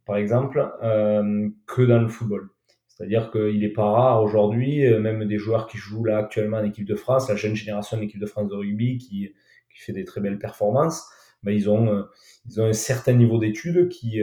par 0.05 0.15
exemple, 0.15 0.71
euh, 0.83 1.49
que 1.67 1.81
dans 1.81 1.99
le 1.99 2.07
football. 2.07 2.49
C'est-à-dire 2.87 3.31
qu'il 3.31 3.59
n'est 3.59 3.69
pas 3.69 3.89
rare 3.89 4.23
aujourd'hui, 4.23 4.85
euh, 4.85 4.99
même 4.99 5.25
des 5.25 5.37
joueurs 5.37 5.67
qui 5.67 5.77
jouent 5.77 6.05
là 6.05 6.17
actuellement 6.17 6.57
en 6.57 6.63
équipe 6.63 6.85
de 6.85 6.95
France, 6.95 7.29
la 7.29 7.35
jeune 7.35 7.55
génération 7.55 7.97
de 7.97 8.01
l'équipe 8.03 8.19
de 8.19 8.25
France 8.25 8.47
de 8.49 8.55
rugby 8.55 8.97
qui, 8.97 9.33
qui 9.73 9.81
fait 9.81 9.93
des 9.93 10.05
très 10.05 10.21
belles 10.21 10.37
performances, 10.37 11.03
ben, 11.43 11.51
ils 11.51 11.69
ont 11.69 12.05
ils 12.45 12.59
ont 12.61 12.65
un 12.65 12.73
certain 12.73 13.13
niveau 13.13 13.37
d'études 13.37 13.89
qui 13.89 14.19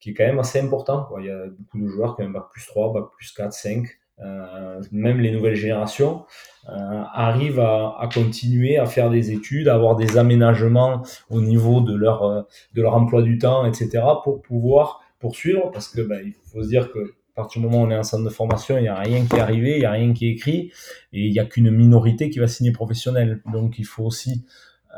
qui 0.00 0.10
est 0.10 0.14
quand 0.14 0.26
même 0.26 0.38
assez 0.38 0.60
important. 0.60 1.08
Il 1.18 1.26
y 1.26 1.30
a 1.30 1.46
beaucoup 1.46 1.80
de 1.80 1.86
joueurs 1.86 2.16
qui 2.16 2.22
ont 2.22 2.26
un 2.26 2.30
bac 2.30 2.44
plus 2.52 2.66
3, 2.66 2.92
bac 2.92 3.04
plus 3.16 3.32
4, 3.32 3.52
5. 3.52 3.86
Euh, 4.18 4.80
même 4.92 5.20
les 5.20 5.30
nouvelles 5.30 5.56
générations 5.56 6.24
euh, 6.70 6.72
arrivent 7.12 7.60
à, 7.60 8.08
continuer 8.12 8.78
à 8.78 8.86
faire 8.86 9.10
des 9.10 9.30
études, 9.30 9.68
à 9.68 9.74
avoir 9.74 9.94
des 9.94 10.16
aménagements 10.16 11.02
au 11.28 11.42
niveau 11.42 11.82
de 11.82 11.94
leur 11.94 12.46
de 12.74 12.82
leur 12.82 12.94
emploi 12.94 13.22
du 13.22 13.38
temps, 13.38 13.66
etc. 13.66 14.02
pour 14.24 14.40
pouvoir 14.40 15.02
poursuivre 15.18 15.70
parce 15.70 15.88
que 15.88 16.00
ben, 16.00 16.20
il 16.24 16.34
faut 16.50 16.62
se 16.62 16.68
dire 16.68 16.90
que 16.92 17.14
à 17.36 17.42
partir 17.42 17.60
du 17.60 17.68
moment 17.68 17.82
où 17.82 17.86
on 17.86 17.90
est 17.90 17.96
en 17.96 18.02
centre 18.02 18.24
de 18.24 18.30
formation, 18.30 18.78
il 18.78 18.82
n'y 18.82 18.88
a 18.88 18.98
rien 18.98 19.26
qui 19.26 19.36
est 19.36 19.40
arrivé, 19.40 19.72
il 19.72 19.80
n'y 19.80 19.84
a 19.84 19.90
rien 19.90 20.14
qui 20.14 20.26
est 20.26 20.30
écrit, 20.30 20.72
et 21.12 21.26
il 21.26 21.30
n'y 21.30 21.38
a 21.38 21.44
qu'une 21.44 21.70
minorité 21.70 22.30
qui 22.30 22.38
va 22.38 22.46
signer 22.46 22.72
professionnel. 22.72 23.42
Donc 23.52 23.78
il 23.78 23.84
faut 23.84 24.04
aussi 24.04 24.46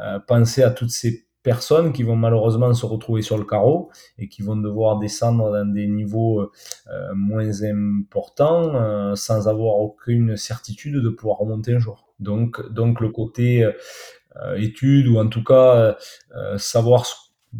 euh, 0.00 0.20
penser 0.20 0.62
à 0.62 0.70
toutes 0.70 0.90
ces 0.92 1.26
personnes 1.42 1.92
qui 1.92 2.02
vont 2.02 2.16
malheureusement 2.16 2.72
se 2.74 2.84
retrouver 2.86 3.22
sur 3.22 3.38
le 3.38 3.44
carreau 3.44 3.90
et 4.18 4.28
qui 4.28 4.42
vont 4.42 4.56
devoir 4.56 4.98
descendre 4.98 5.52
dans 5.52 5.72
des 5.72 5.86
niveaux 5.86 6.40
euh, 6.42 7.14
moins 7.14 7.62
importants 7.62 8.74
euh, 8.74 9.14
sans 9.14 9.48
avoir 9.48 9.76
aucune 9.76 10.36
certitude 10.36 10.96
de 10.96 11.08
pouvoir 11.08 11.38
remonter 11.38 11.74
un 11.74 11.78
jour. 11.78 12.08
Donc, 12.20 12.60
donc 12.72 13.00
le 13.00 13.10
côté 13.10 13.64
euh, 13.64 14.56
études 14.56 15.06
ou 15.08 15.18
en 15.18 15.28
tout 15.28 15.44
cas 15.44 15.96
euh, 16.36 16.58
savoir 16.58 17.06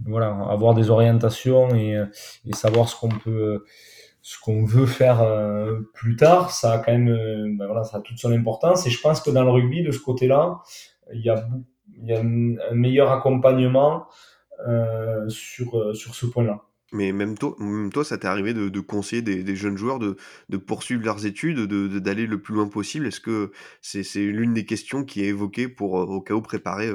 voilà 0.05 0.29
avoir 0.51 0.75
des 0.75 0.91
orientations 0.91 1.75
et, 1.75 2.03
et 2.45 2.53
savoir 2.53 2.89
ce 2.89 2.97
qu'on 2.97 3.09
peut 3.09 3.65
ce 4.29 4.39
qu'on 4.39 4.63
veut 4.63 4.85
faire 4.85 5.23
euh, 5.23 5.81
plus 5.95 6.17
tard, 6.17 6.51
ça 6.51 6.73
a 6.73 6.79
quand 6.79 6.93
même, 6.93 7.09
euh, 7.09 7.51
ben 7.57 7.65
voilà, 7.67 7.83
ça 7.85 7.97
a 7.97 8.01
toute 8.01 8.19
son 8.19 8.31
importance. 8.31 8.87
Et 8.87 8.91
je 8.91 9.01
pense 9.01 9.23
que 9.23 9.31
dans 9.31 9.43
le 9.43 9.51
rugby, 9.51 9.83
de 9.83 9.91
ce 9.91 10.01
côté-là, 10.01 10.59
il 11.15 11.23
y 11.23 11.31
a, 11.31 11.49
il 11.97 12.09
y 12.09 12.13
a 12.13 12.21
un 12.21 12.75
meilleur 12.75 13.11
accompagnement 13.11 14.07
euh, 14.67 15.29
sur, 15.29 15.79
euh, 15.79 15.95
sur 15.95 16.15
ce 16.15 16.27
point-là. 16.27 16.63
Mais 16.91 17.13
même 17.13 17.37
toi, 17.37 17.55
même 17.59 17.93
toi 17.93 18.03
ça 18.03 18.17
t'est 18.17 18.27
arrivé 18.27 18.55
de, 18.55 18.71
de 18.71 18.81
conseiller 18.81 19.21
des, 19.21 19.45
des, 19.45 19.57
jeunes 19.57 19.77
joueurs 19.77 19.99
de, 19.99 20.17
de 20.49 20.57
poursuivre 20.57 21.05
leurs 21.05 21.27
études, 21.27 21.67
de, 21.67 21.99
d'aller 21.99 22.27
le 22.27 22.41
plus 22.41 22.55
loin 22.55 22.67
possible? 22.67 23.07
Est-ce 23.07 23.21
que 23.21 23.53
c'est, 23.83 24.03
c'est 24.03 24.25
l'une 24.25 24.55
des 24.55 24.65
questions 24.65 25.05
qui 25.05 25.23
est 25.23 25.29
évoquée 25.29 25.69
pour, 25.69 25.93
au 25.95 26.21
cas 26.23 26.33
où, 26.33 26.41
préparer 26.41 26.91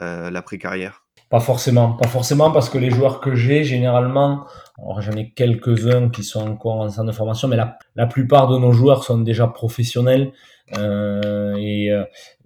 euh, 0.00 0.30
l'après-carrière? 0.30 1.04
Pas 1.28 1.40
forcément, 1.40 1.92
pas 1.92 2.08
forcément 2.08 2.52
parce 2.52 2.70
que 2.70 2.78
les 2.78 2.90
joueurs 2.90 3.20
que 3.20 3.34
j'ai 3.34 3.64
généralement, 3.64 4.46
alors 4.78 5.00
j'en 5.02 5.12
ai 5.12 5.32
quelques-uns 5.32 6.08
qui 6.08 6.22
sont 6.22 6.48
encore 6.48 6.80
en 6.80 6.88
centre 6.88 7.08
de 7.08 7.12
formation, 7.12 7.48
mais 7.48 7.56
la, 7.56 7.78
la 7.96 8.06
plupart 8.06 8.48
de 8.48 8.58
nos 8.58 8.72
joueurs 8.72 9.04
sont 9.04 9.18
déjà 9.18 9.46
professionnels 9.46 10.32
euh, 10.78 11.54
et, 11.56 11.90
euh, 11.90 12.04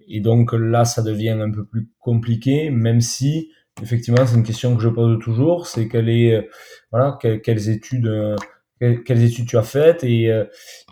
et 0.09 0.19
donc 0.19 0.53
là 0.53 0.85
ça 0.85 1.01
devient 1.01 1.29
un 1.29 1.51
peu 1.51 1.65
plus 1.65 1.89
compliqué, 1.99 2.69
même 2.69 3.01
si 3.01 3.51
effectivement 3.81 4.25
c'est 4.25 4.35
une 4.35 4.43
question 4.43 4.75
que 4.75 4.81
je 4.81 4.89
pose 4.89 5.19
toujours, 5.19 5.67
c'est 5.67 5.87
quelle 5.87 6.09
est 6.09 6.35
euh, 6.35 6.41
voilà 6.91 7.17
quelles, 7.21 7.41
quelles 7.41 7.69
études 7.69 8.07
euh, 8.07 8.35
quelles, 8.79 9.23
études 9.23 9.47
tu 9.47 9.57
as 9.57 9.63
faites 9.63 10.03
et, 10.05 10.31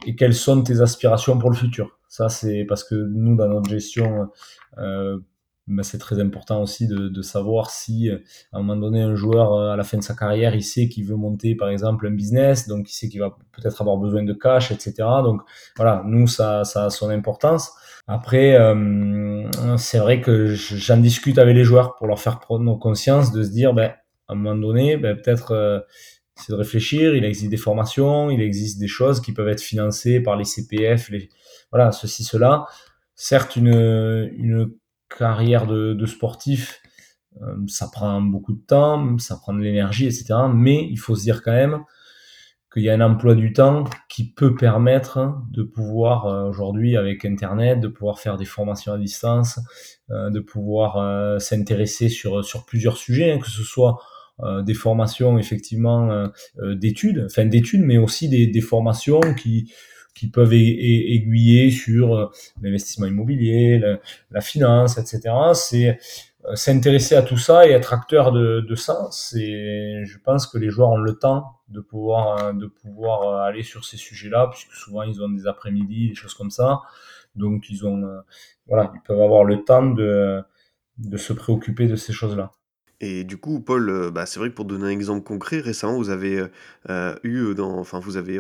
et 0.06 0.16
quelles 0.16 0.34
sont 0.34 0.62
tes 0.62 0.82
aspirations 0.82 1.40
pour 1.40 1.50
le 1.50 1.56
futur? 1.56 1.98
Ça 2.10 2.28
c'est 2.28 2.66
parce 2.66 2.84
que 2.84 2.96
nous 2.96 3.36
dans 3.38 3.48
notre 3.48 3.70
gestion 3.70 4.28
euh, 4.78 5.18
mais 5.68 5.84
c'est 5.84 5.98
très 5.98 6.20
important 6.20 6.62
aussi 6.62 6.88
de, 6.88 7.10
de, 7.10 7.22
savoir 7.22 7.70
si 7.70 8.10
euh, 8.10 8.20
à 8.54 8.58
un 8.58 8.62
moment 8.62 8.80
donné 8.80 9.02
un 9.02 9.16
joueur 9.16 9.54
euh, 9.54 9.72
à 9.72 9.76
la 9.76 9.84
fin 9.84 9.98
de 9.98 10.04
sa 10.04 10.16
carrière 10.16 10.56
il 10.56 10.64
sait 10.64 10.88
qu'il 10.88 11.06
veut 11.06 11.16
monter 11.16 11.56
par 11.56 11.70
exemple 11.70 12.08
un 12.08 12.12
business 12.12 12.68
donc 12.68 12.90
il 12.90 12.94
sait 12.94 13.10
qu'il 13.10 13.20
va 13.20 13.36
peut-être 13.52 13.82
avoir 13.82 13.98
besoin 13.98 14.24
de 14.24 14.34
cash 14.34 14.72
etc 14.72 14.94
donc 15.24 15.42
voilà 15.76 16.04
nous 16.06 16.28
ça, 16.28 16.64
ça 16.64 16.86
a 16.86 16.90
son 16.90 17.10
importance. 17.10 17.72
Après 18.08 18.56
euh, 18.56 19.50
c'est 19.78 20.00
vrai 20.00 20.22
que 20.22 20.48
j'en 20.48 20.98
discute 20.98 21.38
avec 21.38 21.56
les 21.56 21.66
joueurs 21.66 21.96
pour 21.96 22.08
leur 22.08 22.20
faire 22.20 22.40
prendre 22.40 22.80
conscience 22.80 23.34
de 23.34 23.44
se 23.44 23.50
dire 23.50 23.74
ben 23.74 23.94
à 24.30 24.34
un 24.34 24.36
moment 24.36 24.56
donné 24.56 24.96
ben, 24.96 25.18
peut-être 25.18 25.52
euh, 25.52 25.80
c'est 26.36 26.54
de 26.54 26.58
réfléchir 26.58 27.16
il 27.16 27.26
existe 27.26 27.52
des 27.52 27.58
formations 27.58 28.30
il 28.30 28.42
existe 28.42 28.80
des 28.80 28.88
choses 28.88 29.20
qui 29.20 29.34
peuvent 29.34 29.50
être 29.50 29.62
financées 29.62 30.22
par 30.22 30.38
les 30.38 30.46
CPF 30.46 31.10
les 31.10 31.30
voilà 31.72 31.92
ceci 31.92 32.24
cela. 32.24 32.66
Certes 33.16 33.56
une 33.56 34.30
une 34.38 34.72
carrière 35.10 35.68
de, 35.68 35.94
de 35.94 36.06
sportif, 36.06 36.82
euh, 37.42 37.56
ça 37.68 37.90
prend 37.92 38.22
beaucoup 38.22 38.54
de 38.54 38.62
temps, 38.66 39.18
ça 39.20 39.38
prend 39.38 39.54
de 39.54 39.60
l'énergie, 39.60 40.06
etc. 40.06 40.34
Mais 40.54 40.88
il 40.90 40.98
faut 40.98 41.16
se 41.16 41.24
dire 41.24 41.42
quand 41.44 41.52
même 41.52 41.84
qu'il 42.74 42.84
y 42.84 42.90
a 42.90 42.94
un 42.94 43.02
emploi 43.02 43.36
du 43.36 43.54
temps 43.54 43.86
qui 44.10 44.32
peut 44.34 44.56
permettre 44.56 45.36
de 45.52 45.64
pouvoir 45.64 46.26
euh, 46.26 46.50
aujourd'hui 46.50 46.98
avec 46.98 47.26
Internet, 47.26 47.80
de 47.80 47.88
pouvoir 47.88 48.20
faire 48.20 48.38
des 48.38 48.46
formations 48.46 48.94
à 48.94 48.98
distance, 48.98 49.60
euh, 50.12 50.30
de 50.30 50.40
pouvoir 50.40 51.40
s'intéresser 51.42 52.10
sur 52.10 52.44
sur 52.44 52.66
plusieurs 52.66 52.98
sujets, 52.98 53.32
hein, 53.34 53.40
que 53.40 53.50
ce 53.50 53.64
soit 53.64 54.00
des 54.66 54.76
formations 54.76 55.40
effectivement 55.40 56.30
d'études, 56.62 57.26
enfin 57.26 57.46
d'études, 57.46 57.82
mais 57.82 57.98
aussi 57.98 58.30
des, 58.30 58.46
des 58.46 58.62
formations 58.62 59.20
qui 59.34 59.74
qui 60.18 60.30
peuvent 60.30 60.54
aiguiller 60.54 61.70
sur 61.70 62.16
euh, 62.16 62.32
l'investissement 62.62 63.06
immobilier, 63.06 63.80
la, 64.32 64.42
finance, 64.42 64.98
etc. 64.98 65.34
C'est 65.54 66.00
euh, 66.46 66.56
s'intéresser 66.56 67.16
à 67.16 67.22
tout 67.22 67.38
ça 67.38 67.68
et 67.68 67.72
être 67.72 67.94
acteur 67.94 68.32
de, 68.32 68.76
ça. 68.76 69.08
C'est, 69.12 70.04
je 70.06 70.18
pense 70.18 70.48
que 70.48 70.58
les 70.58 70.70
joueurs 70.70 70.90
ont 70.90 70.98
le 70.98 71.14
temps 71.14 71.60
de 71.70 71.82
pouvoir 71.82 72.44
euh, 72.44 72.54
de 72.54 72.66
pouvoir 72.66 73.44
aller 73.44 73.64
sur 73.64 73.86
ces 73.86 73.98
sujets-là, 73.98 74.50
puisque 74.52 74.74
souvent 74.74 75.04
ils 75.04 75.22
ont 75.22 75.30
des 75.30 75.46
après-midi, 75.46 76.10
des 76.10 76.16
choses 76.16 76.34
comme 76.34 76.52
ça. 76.52 76.82
Donc 77.36 77.70
ils 77.70 77.86
ont, 77.86 78.04
voilà, 78.66 78.92
ils 78.96 79.02
peuvent 79.02 79.22
avoir 79.22 79.44
le 79.44 79.64
temps 79.64 79.86
de 79.86 80.44
se 81.18 81.34
préoccuper 81.34 81.86
de 81.86 81.96
ces 81.96 82.12
choses-là. 82.12 82.52
Et 83.00 83.24
du 83.24 83.38
coup, 83.38 83.60
Paul, 83.60 83.90
euh, 83.92 84.10
bah, 84.10 84.26
c'est 84.26 84.40
vrai 84.40 84.50
que 84.50 84.56
pour 84.56 84.66
donner 84.66 84.86
un 84.86 84.90
exemple 84.90 85.24
concret, 85.24 85.60
récemment, 85.60 85.98
vous 85.98 86.10
avez 86.10 86.40
euh, 86.40 86.48
euh, 86.90 87.16
eu 87.24 87.54
dans, 87.54 87.78
enfin, 87.78 88.00
vous 88.00 88.18
avez, 88.18 88.38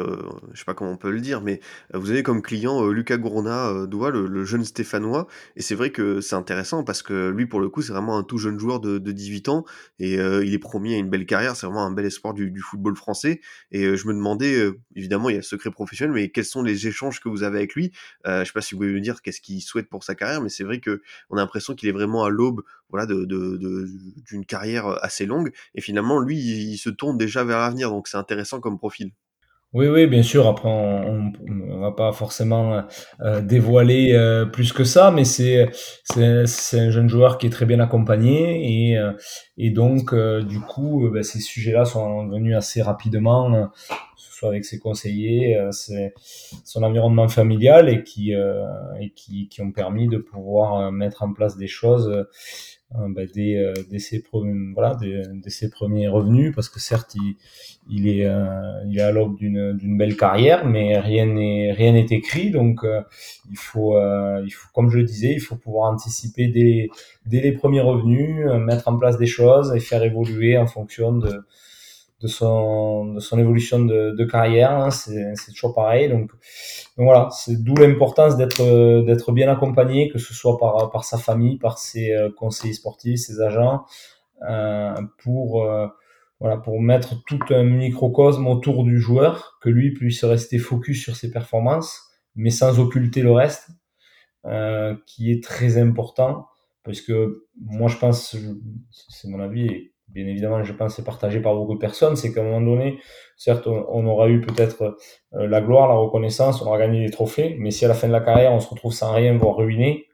je 0.53 0.57
sais 0.57 0.65
pas 0.65 0.73
comment 0.73 0.91
on 0.91 0.97
peut 0.97 1.11
le 1.11 1.21
dire, 1.21 1.41
mais 1.41 1.59
vous 1.93 2.09
avez 2.09 2.23
comme 2.23 2.41
client 2.41 2.87
Lucas 2.87 3.17
Gourna, 3.17 3.85
Doua, 3.85 4.09
le, 4.09 4.25
le, 4.25 4.45
jeune 4.45 4.65
Stéphanois. 4.65 5.27
Et 5.55 5.61
c'est 5.61 5.75
vrai 5.75 5.91
que 5.91 6.21
c'est 6.21 6.35
intéressant 6.35 6.83
parce 6.83 7.03
que 7.03 7.29
lui, 7.29 7.45
pour 7.45 7.59
le 7.59 7.69
coup, 7.69 7.83
c'est 7.83 7.91
vraiment 7.93 8.17
un 8.17 8.23
tout 8.23 8.39
jeune 8.39 8.57
joueur 8.57 8.79
de, 8.79 8.97
de 8.97 9.11
18 9.11 9.49
ans 9.49 9.65
et 9.99 10.15
il 10.15 10.53
est 10.53 10.59
promis 10.59 10.95
à 10.95 10.97
une 10.97 11.09
belle 11.09 11.25
carrière. 11.25 11.55
C'est 11.55 11.67
vraiment 11.67 11.85
un 11.85 11.91
bel 11.91 12.05
espoir 12.05 12.33
du, 12.33 12.49
du 12.49 12.61
football 12.61 12.95
français. 12.95 13.41
Et 13.71 13.95
je 13.95 14.07
me 14.07 14.13
demandais, 14.13 14.71
évidemment, 14.95 15.29
il 15.29 15.33
y 15.33 15.35
a 15.35 15.39
le 15.39 15.43
secret 15.43 15.69
professionnel, 15.71 16.13
mais 16.13 16.29
quels 16.29 16.45
sont 16.45 16.63
les 16.63 16.87
échanges 16.87 17.19
que 17.19 17.29
vous 17.29 17.43
avez 17.43 17.57
avec 17.57 17.75
lui? 17.75 17.91
Je 18.25 18.43
sais 18.43 18.53
pas 18.53 18.61
si 18.61 18.73
vous 18.73 18.81
pouvez 18.81 18.93
me 18.93 19.01
dire 19.01 19.21
qu'est-ce 19.21 19.41
qu'il 19.41 19.61
souhaite 19.61 19.89
pour 19.89 20.03
sa 20.03 20.15
carrière, 20.15 20.41
mais 20.41 20.49
c'est 20.49 20.63
vrai 20.63 20.79
que 20.79 21.01
on 21.29 21.37
a 21.37 21.41
l'impression 21.41 21.75
qu'il 21.75 21.89
est 21.89 21.93
vraiment 21.93 22.23
à 22.23 22.29
l'aube, 22.29 22.63
voilà, 22.89 23.05
de, 23.05 23.25
de, 23.25 23.87
d'une 24.29 24.45
carrière 24.45 24.87
assez 25.03 25.25
longue. 25.25 25.51
Et 25.75 25.81
finalement, 25.81 26.19
lui, 26.19 26.37
il, 26.37 26.77
se 26.77 26.89
tourne 26.89 27.17
déjà 27.17 27.43
vers 27.43 27.59
l'avenir. 27.59 27.89
Donc 27.89 28.07
c'est 28.07 28.17
intéressant 28.17 28.59
comme 28.59 28.77
profil. 28.77 29.11
Oui, 29.73 29.87
oui, 29.89 30.07
bien 30.07 30.23
sûr. 30.23 30.47
Après, 30.47 30.69
on, 30.69 31.33
on, 31.49 31.79
va 31.79 31.91
pas 31.91 32.13
forcément 32.13 32.83
dévoiler 33.41 34.17
plus 34.53 34.71
que 34.71 34.85
ça, 34.85 35.11
mais 35.11 35.25
c'est 35.25 35.69
c'est 36.05 36.79
un 36.79 36.89
jeune 36.89 37.09
joueur 37.09 37.37
qui 37.37 37.47
est 37.47 37.49
très 37.49 37.65
bien 37.65 37.81
accompagné 37.81 38.93
et 38.93 38.97
et 39.57 39.69
donc 39.69 40.15
du 40.15 40.61
coup, 40.61 41.09
ben, 41.11 41.21
ces 41.21 41.39
sujets-là 41.39 41.83
sont 41.83 42.27
venus 42.27 42.55
assez 42.55 42.81
rapidement, 42.81 43.69
ce 44.15 44.33
soit 44.33 44.49
avec 44.49 44.63
ses 44.63 44.79
conseillers, 44.79 45.59
c'est 45.71 46.13
son 46.63 46.83
environnement 46.83 47.27
familial 47.27 47.89
et 47.89 48.03
qui 48.03 48.31
et 48.31 49.09
qui 49.15 49.49
qui 49.49 49.61
ont 49.61 49.71
permis 49.71 50.07
de 50.07 50.17
pouvoir 50.17 50.93
mettre 50.93 51.23
en 51.23 51.33
place 51.33 51.57
des 51.57 51.67
choses 51.67 52.09
Hein, 52.09 52.76
bah, 52.91 53.23
dès, 53.33 53.57
euh, 53.57 53.73
dès, 53.89 53.99
ses 53.99 54.21
premiers, 54.21 54.73
voilà, 54.73 54.95
dès, 54.95 55.21
dès, 55.33 55.49
ses 55.49 55.69
premiers 55.69 56.07
revenus, 56.07 56.53
parce 56.55 56.69
que 56.69 56.79
certes, 56.79 57.15
il, 57.15 57.35
il 57.89 58.07
est, 58.07 58.25
euh, 58.25 58.83
il 58.87 58.97
est 58.97 59.01
à 59.01 59.11
l'aube 59.11 59.37
d'une, 59.37 59.97
belle 59.97 60.15
carrière, 60.15 60.65
mais 60.65 60.97
rien 60.97 61.25
n'est, 61.25 61.73
rien 61.73 61.91
n'est 61.91 62.07
écrit, 62.09 62.49
donc 62.49 62.83
euh, 62.85 63.01
il 63.51 63.57
faut, 63.57 63.97
il 64.43 64.51
faut, 64.51 64.67
comme 64.73 64.89
je 64.89 64.97
le 64.97 65.03
disais, 65.03 65.33
il 65.33 65.41
faut 65.41 65.57
pouvoir 65.57 65.91
anticiper 65.91 66.47
dès, 66.47 66.87
dès 67.25 67.41
les 67.41 67.51
premiers 67.51 67.81
revenus, 67.81 68.45
mettre 68.65 68.87
en 68.87 68.97
place 68.97 69.17
des 69.17 69.27
choses 69.27 69.73
et 69.75 69.79
faire 69.79 70.03
évoluer 70.03 70.57
en 70.57 70.67
fonction 70.67 71.11
de, 71.11 71.43
de 72.21 72.27
son, 72.27 73.13
de 73.13 73.19
son 73.19 73.37
évolution 73.39 73.79
de, 73.85 74.11
de 74.11 74.25
carrière. 74.25 74.71
Hein, 74.71 74.91
c'est, 74.91 75.33
c'est 75.35 75.51
toujours 75.51 75.73
pareil. 75.73 76.09
Donc, 76.09 76.31
donc 76.97 77.05
voilà, 77.05 77.29
c'est 77.31 77.63
d'où 77.63 77.75
l'importance 77.75 78.37
d'être, 78.37 79.03
d'être 79.05 79.31
bien 79.31 79.51
accompagné, 79.51 80.09
que 80.09 80.17
ce 80.17 80.33
soit 80.33 80.57
par, 80.57 80.89
par 80.89 81.03
sa 81.03 81.17
famille, 81.17 81.57
par 81.57 81.77
ses 81.77 82.11
euh, 82.11 82.29
conseillers 82.35 82.73
sportifs, 82.73 83.19
ses 83.19 83.41
agents, 83.41 83.85
euh, 84.49 84.95
pour, 85.23 85.63
euh, 85.63 85.87
voilà, 86.39 86.57
pour 86.57 86.81
mettre 86.81 87.23
tout 87.25 87.39
un 87.49 87.63
microcosme 87.63 88.47
autour 88.47 88.83
du 88.83 88.99
joueur, 88.99 89.57
que 89.61 89.69
lui 89.69 89.93
puisse 89.93 90.23
rester 90.23 90.57
focus 90.57 91.01
sur 91.01 91.15
ses 91.15 91.31
performances, 91.31 92.01
mais 92.35 92.51
sans 92.51 92.79
occulter 92.79 93.21
le 93.21 93.31
reste, 93.31 93.69
euh, 94.45 94.95
qui 95.05 95.31
est 95.31 95.43
très 95.43 95.77
important. 95.77 96.47
Parce 96.83 97.01
que 97.01 97.45
moi, 97.59 97.89
je 97.89 97.97
pense, 97.97 98.35
c'est 99.09 99.27
mon 99.27 99.39
avis, 99.41 99.91
bien 100.09 100.25
évidemment, 100.25 100.63
je 100.63 100.73
pense, 100.73 100.95
c'est 100.95 101.03
partagé 101.03 101.39
par 101.41 101.55
beaucoup 101.55 101.75
de 101.75 101.79
personnes, 101.79 102.15
c'est 102.15 102.33
qu'à 102.33 102.41
un 102.41 102.43
moment 102.43 102.61
donné, 102.61 102.99
certes, 103.35 103.67
on, 103.67 104.05
aura 104.05 104.29
eu 104.29 104.41
peut-être 104.41 104.97
euh, 105.33 105.47
la 105.47 105.61
gloire, 105.61 105.87
la 105.87 105.95
reconnaissance, 105.95 106.61
on 106.61 106.67
aura 106.67 106.79
gagné 106.79 107.05
des 107.05 107.11
trophées, 107.11 107.55
mais 107.59 107.71
si 107.71 107.85
à 107.85 107.87
la 107.87 107.93
fin 107.93 108.07
de 108.07 108.13
la 108.13 108.21
carrière, 108.21 108.51
on 108.53 108.59
se 108.59 108.69
retrouve 108.69 108.93
sans 108.93 109.13
rien, 109.13 109.37
voire 109.37 109.55
ruiné, 109.55 110.07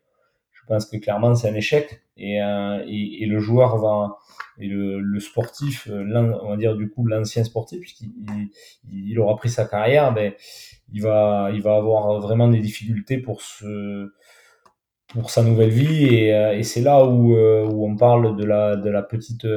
je 0.52 0.62
pense 0.68 0.86
que 0.86 0.98
clairement 0.98 1.36
c'est 1.36 1.50
un 1.50 1.56
échec. 1.56 2.02
Et, 2.16 2.38
et, 2.38 3.24
et, 3.24 3.26
le 3.26 3.40
joueur 3.40 3.78
va 3.78 4.18
et 4.60 4.68
le, 4.68 5.00
le 5.00 5.20
sportif, 5.20 5.90
on 5.90 6.50
va 6.50 6.58
dire 6.58 6.76
du 6.76 6.90
coup 6.90 7.08
l'ancien 7.08 7.44
sportif, 7.44 7.80
puisqu'il 7.80 8.12
il, 8.88 9.10
il, 9.10 9.20
aura 9.20 9.36
pris 9.36 9.50
sa 9.50 9.66
carrière, 9.66 10.14
ben 10.14 10.34
il 10.94 11.02
va 11.02 11.50
il 11.54 11.62
va 11.62 11.76
avoir 11.76 12.20
vraiment 12.20 12.48
des 12.48 12.60
difficultés 12.60 13.18
pour 13.18 13.42
se 13.42 14.14
pour 15.14 15.30
sa 15.30 15.44
nouvelle 15.44 15.70
vie 15.70 16.06
et, 16.06 16.30
et 16.30 16.64
c'est 16.64 16.82
là 16.82 17.06
où, 17.06 17.34
où 17.36 17.88
on 17.88 17.96
parle 17.96 18.36
de 18.36 18.44
la 18.44 18.76
de 18.76 18.90
la 18.90 19.04
petite 19.04 19.48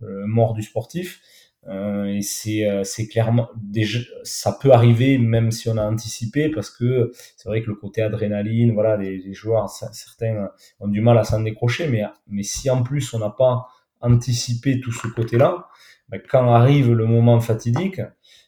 mort 0.00 0.54
du 0.54 0.62
sportif. 0.62 1.20
Euh, 1.68 2.06
et 2.06 2.22
c'est 2.22 2.66
euh, 2.66 2.84
clairement 3.10 3.50
déjà 3.54 3.98
ça 4.22 4.56
peut 4.58 4.72
arriver 4.72 5.18
même 5.18 5.50
si 5.50 5.68
on 5.68 5.76
a 5.76 5.84
anticipé 5.84 6.48
parce 6.48 6.70
que 6.70 7.12
c'est 7.36 7.50
vrai 7.50 7.60
que 7.60 7.66
le 7.66 7.74
côté 7.74 8.00
adrénaline 8.00 8.72
voilà 8.72 8.96
les, 8.96 9.18
les 9.18 9.34
joueurs 9.34 9.68
certains 9.68 10.48
ont 10.80 10.88
du 10.88 11.02
mal 11.02 11.18
à 11.18 11.24
s'en 11.24 11.42
décrocher 11.42 11.86
mais 11.86 12.02
mais 12.28 12.44
si 12.44 12.70
en 12.70 12.82
plus 12.82 13.12
on 13.12 13.18
n'a 13.18 13.28
pas 13.28 13.66
anticipé 14.00 14.80
tout 14.80 14.90
ce 14.90 15.06
côté 15.08 15.36
là 15.36 15.68
ben 16.08 16.18
quand 16.26 16.50
arrive 16.50 16.94
le 16.94 17.04
moment 17.04 17.40
fatidique 17.40 18.00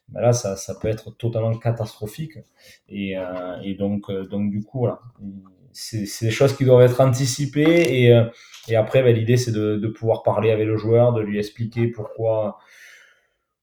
ben 0.09 0.21
là 0.23 0.33
ça, 0.33 0.57
ça 0.57 0.75
peut 0.75 0.89
être 0.89 1.11
totalement 1.11 1.57
catastrophique. 1.59 2.39
Et, 2.89 3.19
euh, 3.19 3.61
et 3.63 3.75
donc 3.75 4.11
euh, 4.11 4.27
donc 4.27 4.51
du 4.51 4.63
coup 4.63 4.81
voilà 4.81 5.01
c'est 5.73 6.25
des 6.25 6.31
choses 6.31 6.57
qui 6.57 6.64
doivent 6.64 6.83
être 6.83 7.01
anticipées 7.01 8.03
et, 8.03 8.12
euh, 8.12 8.25
et 8.68 8.77
après 8.77 9.03
ben, 9.03 9.14
l'idée 9.14 9.37
c'est 9.37 9.53
de, 9.53 9.77
de 9.77 9.89
pouvoir 9.89 10.23
parler 10.23 10.51
avec 10.51 10.66
le 10.66 10.77
joueur 10.77 11.12
de 11.12 11.20
lui 11.20 11.39
expliquer 11.39 11.89
pourquoi 11.89 12.59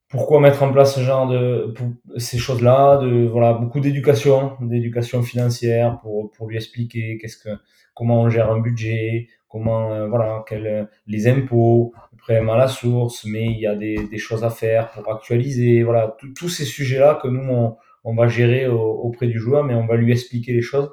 pourquoi 0.10 0.40
mettre 0.40 0.64
en 0.64 0.72
place 0.72 0.96
ce 0.96 1.02
genre 1.02 1.28
de 1.28 1.74
ces 2.18 2.40
choses-là, 2.40 2.98
de 2.98 3.28
voilà 3.28 3.54
beaucoup 3.54 3.80
d'éducation, 3.80 4.58
d'éducation 4.60 5.22
financière 5.22 6.00
pour 6.02 6.32
pour 6.32 6.48
lui 6.50 6.56
expliquer 6.58 7.18
qu'est-ce 7.20 7.38
que 7.38 7.50
comment 7.94 8.22
on 8.24 8.30
gère 8.30 8.52
un 8.52 8.60
budget, 8.60 9.28
comment 9.48 9.94
euh, 9.94 10.08
voilà 10.08 10.44
quels 10.48 10.90
les 11.06 11.28
impôts, 11.28 11.94
le 12.28 12.50
à 12.50 12.58
la 12.58 12.68
source, 12.68 13.26
mais 13.26 13.46
il 13.46 13.60
y 13.60 13.68
a 13.68 13.76
des, 13.76 14.08
des 14.08 14.18
choses 14.18 14.44
à 14.44 14.50
faire 14.50 14.90
pour 14.92 15.12
actualiser, 15.12 15.84
voilà 15.84 16.16
tous 16.36 16.50
ces 16.50 16.66
sujets-là 16.66 17.20
que 17.22 17.28
nous 17.28 17.48
on, 17.50 17.76
on 18.04 18.16
va 18.16 18.28
gérer 18.28 18.68
auprès 18.68 19.28
du 19.28 19.40
joueur, 19.40 19.64
mais 19.64 19.74
on 19.76 19.86
va 19.86 19.96
lui 19.96 20.12
expliquer 20.12 20.54
les 20.54 20.62
choses 20.62 20.92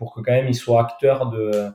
pour 0.00 0.12
que 0.14 0.20
quand 0.20 0.32
même 0.32 0.48
il 0.48 0.54
soit 0.56 0.80
acteur 0.80 1.30
de 1.30 1.70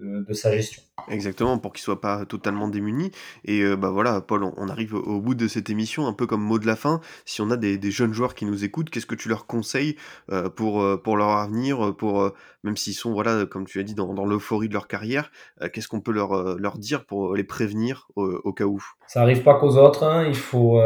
de, 0.00 0.32
sa 0.32 0.52
gestion. 0.52 0.82
Exactement, 1.08 1.58
pour 1.58 1.72
qu'il 1.72 1.82
soit 1.82 2.00
pas 2.00 2.24
totalement 2.26 2.68
démuni. 2.68 3.10
Et 3.44 3.62
euh, 3.62 3.76
bah 3.76 3.90
voilà, 3.90 4.20
Paul, 4.20 4.44
on, 4.44 4.68
arrive 4.68 4.94
au, 4.94 5.20
bout 5.20 5.34
de 5.34 5.48
cette 5.48 5.70
émission, 5.70 6.06
un 6.06 6.12
peu 6.12 6.26
comme 6.26 6.42
mot 6.42 6.58
de 6.58 6.66
la 6.66 6.76
fin. 6.76 7.00
Si 7.24 7.40
on 7.40 7.50
a 7.50 7.56
des, 7.56 7.78
jeunes 7.90 8.12
joueurs 8.12 8.34
qui 8.34 8.44
nous 8.44 8.64
écoutent, 8.64 8.90
qu'est-ce 8.90 9.06
que 9.06 9.14
tu 9.14 9.28
leur 9.28 9.46
conseilles 9.46 9.96
euh, 10.30 10.48
pour, 10.48 10.82
euh, 10.82 10.96
pour 10.96 11.16
leur 11.16 11.30
avenir, 11.30 11.94
pour 11.96 12.30
même 12.64 12.76
s'ils 12.76 12.94
sont, 12.94 13.12
voilà, 13.12 13.46
comme 13.46 13.66
tu 13.66 13.80
as 13.80 13.82
dit, 13.82 13.94
dans, 13.94 14.24
l'euphorie 14.24 14.68
de 14.68 14.74
leur 14.74 14.88
carrière, 14.88 15.30
qu'est-ce 15.72 15.88
qu'on 15.88 16.00
peut 16.00 16.12
leur, 16.12 16.58
leur 16.58 16.78
dire 16.78 17.04
pour 17.04 17.34
les 17.34 17.44
prévenir 17.44 18.08
au, 18.16 18.52
cas 18.52 18.64
où? 18.64 18.82
Ça 19.06 19.22
arrive 19.22 19.42
pas 19.42 19.54
qu'aux 19.54 19.76
autres, 19.76 20.04
hein. 20.04 20.26
il, 20.26 20.34
faut, 20.34 20.80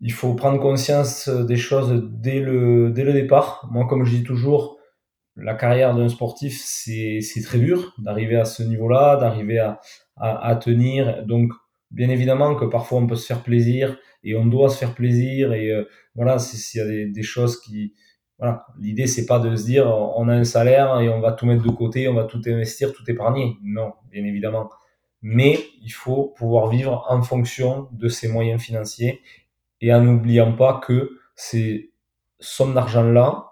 il 0.00 0.12
faut 0.12 0.34
prendre 0.34 0.60
conscience 0.60 1.28
des 1.28 1.56
choses 1.56 2.02
dès 2.10 2.40
le, 2.40 2.90
dès 2.90 3.04
le 3.04 3.12
départ. 3.12 3.66
Moi, 3.70 3.86
comme 3.86 4.04
je 4.04 4.16
dis 4.16 4.24
toujours, 4.24 4.75
la 5.36 5.54
carrière 5.54 5.94
d'un 5.94 6.08
sportif, 6.08 6.60
c'est 6.64 7.20
très 7.44 7.58
dur 7.58 7.94
d'arriver 7.98 8.36
à 8.36 8.44
ce 8.44 8.62
niveau-là, 8.62 9.16
d'arriver 9.16 9.58
à, 9.58 9.80
à, 10.16 10.48
à, 10.48 10.56
tenir. 10.56 11.24
Donc, 11.26 11.52
bien 11.90 12.08
évidemment 12.08 12.54
que 12.54 12.64
parfois 12.64 12.98
on 12.98 13.06
peut 13.06 13.16
se 13.16 13.26
faire 13.26 13.42
plaisir 13.42 13.98
et 14.24 14.34
on 14.36 14.46
doit 14.46 14.70
se 14.70 14.78
faire 14.78 14.94
plaisir. 14.94 15.52
Et 15.52 15.70
euh, 15.70 15.84
voilà, 16.14 16.38
s'il 16.38 16.80
y 16.80 16.82
a 16.82 16.86
des, 16.86 17.06
des, 17.06 17.22
choses 17.22 17.60
qui... 17.60 17.94
Voilà, 18.38 18.66
l'idée, 18.80 19.06
c'est 19.06 19.26
pas 19.26 19.38
de 19.38 19.54
se 19.56 19.64
dire 19.64 19.86
on 19.86 20.28
a 20.28 20.34
un 20.34 20.44
salaire 20.44 21.00
et 21.00 21.08
on 21.08 21.20
va 21.20 21.32
tout 21.32 21.46
mettre 21.46 21.62
de 21.62 21.70
côté, 21.70 22.08
on 22.08 22.14
va 22.14 22.24
tout 22.24 22.40
investir, 22.46 22.92
tout 22.92 23.08
épargner. 23.10 23.56
Non, 23.62 23.92
bien 24.10 24.24
évidemment. 24.24 24.70
Mais 25.22 25.58
il 25.82 25.90
faut 25.92 26.34
pouvoir 26.36 26.68
vivre 26.68 27.04
en 27.08 27.22
fonction 27.22 27.88
de 27.92 28.08
ses 28.08 28.28
moyens 28.28 28.60
financiers 28.60 29.20
et 29.80 29.92
en 29.92 30.02
n'oubliant 30.02 30.52
pas 30.52 30.80
que 30.84 31.18
ces 31.34 31.92
sommes 32.38 32.74
d'argent-là, 32.74 33.46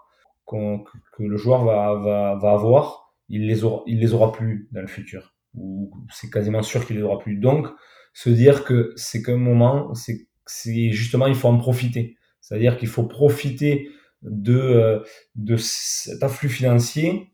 que 0.47 1.23
le 1.23 1.37
joueur 1.37 1.65
va, 1.65 1.95
va, 1.95 2.35
va 2.37 2.53
avoir, 2.53 3.05
il 3.29 3.47
les 3.47 3.65
aura, 3.65 3.83
il 3.87 4.01
les 4.01 4.15
aura 4.15 4.33
plus 4.33 4.69
dans 4.73 4.81
le 4.81 4.87
futur. 4.87 5.35
Ou 5.55 5.91
c'est 6.11 6.31
quasiment 6.31 6.63
sûr 6.63 6.87
qu'il 6.87 6.97
les 6.97 7.03
aura 7.03 7.19
plus. 7.19 7.37
Donc, 7.37 7.69
se 8.13 8.31
dire 8.31 8.65
que 8.65 8.93
c'est 8.97 9.23
qu'un 9.23 9.37
moment, 9.37 9.93
c'est, 9.95 10.93
justement, 10.93 11.27
il 11.27 11.35
faut 11.35 11.49
en 11.49 11.59
profiter. 11.59 12.17
C'est-à-dire 12.41 12.77
qu'il 12.77 12.89
faut 12.89 13.05
profiter 13.05 13.89
de, 14.23 14.59
euh, 14.59 15.01
de 15.35 15.57
cet 15.57 16.23
afflux 16.23 16.49
financier 16.49 17.33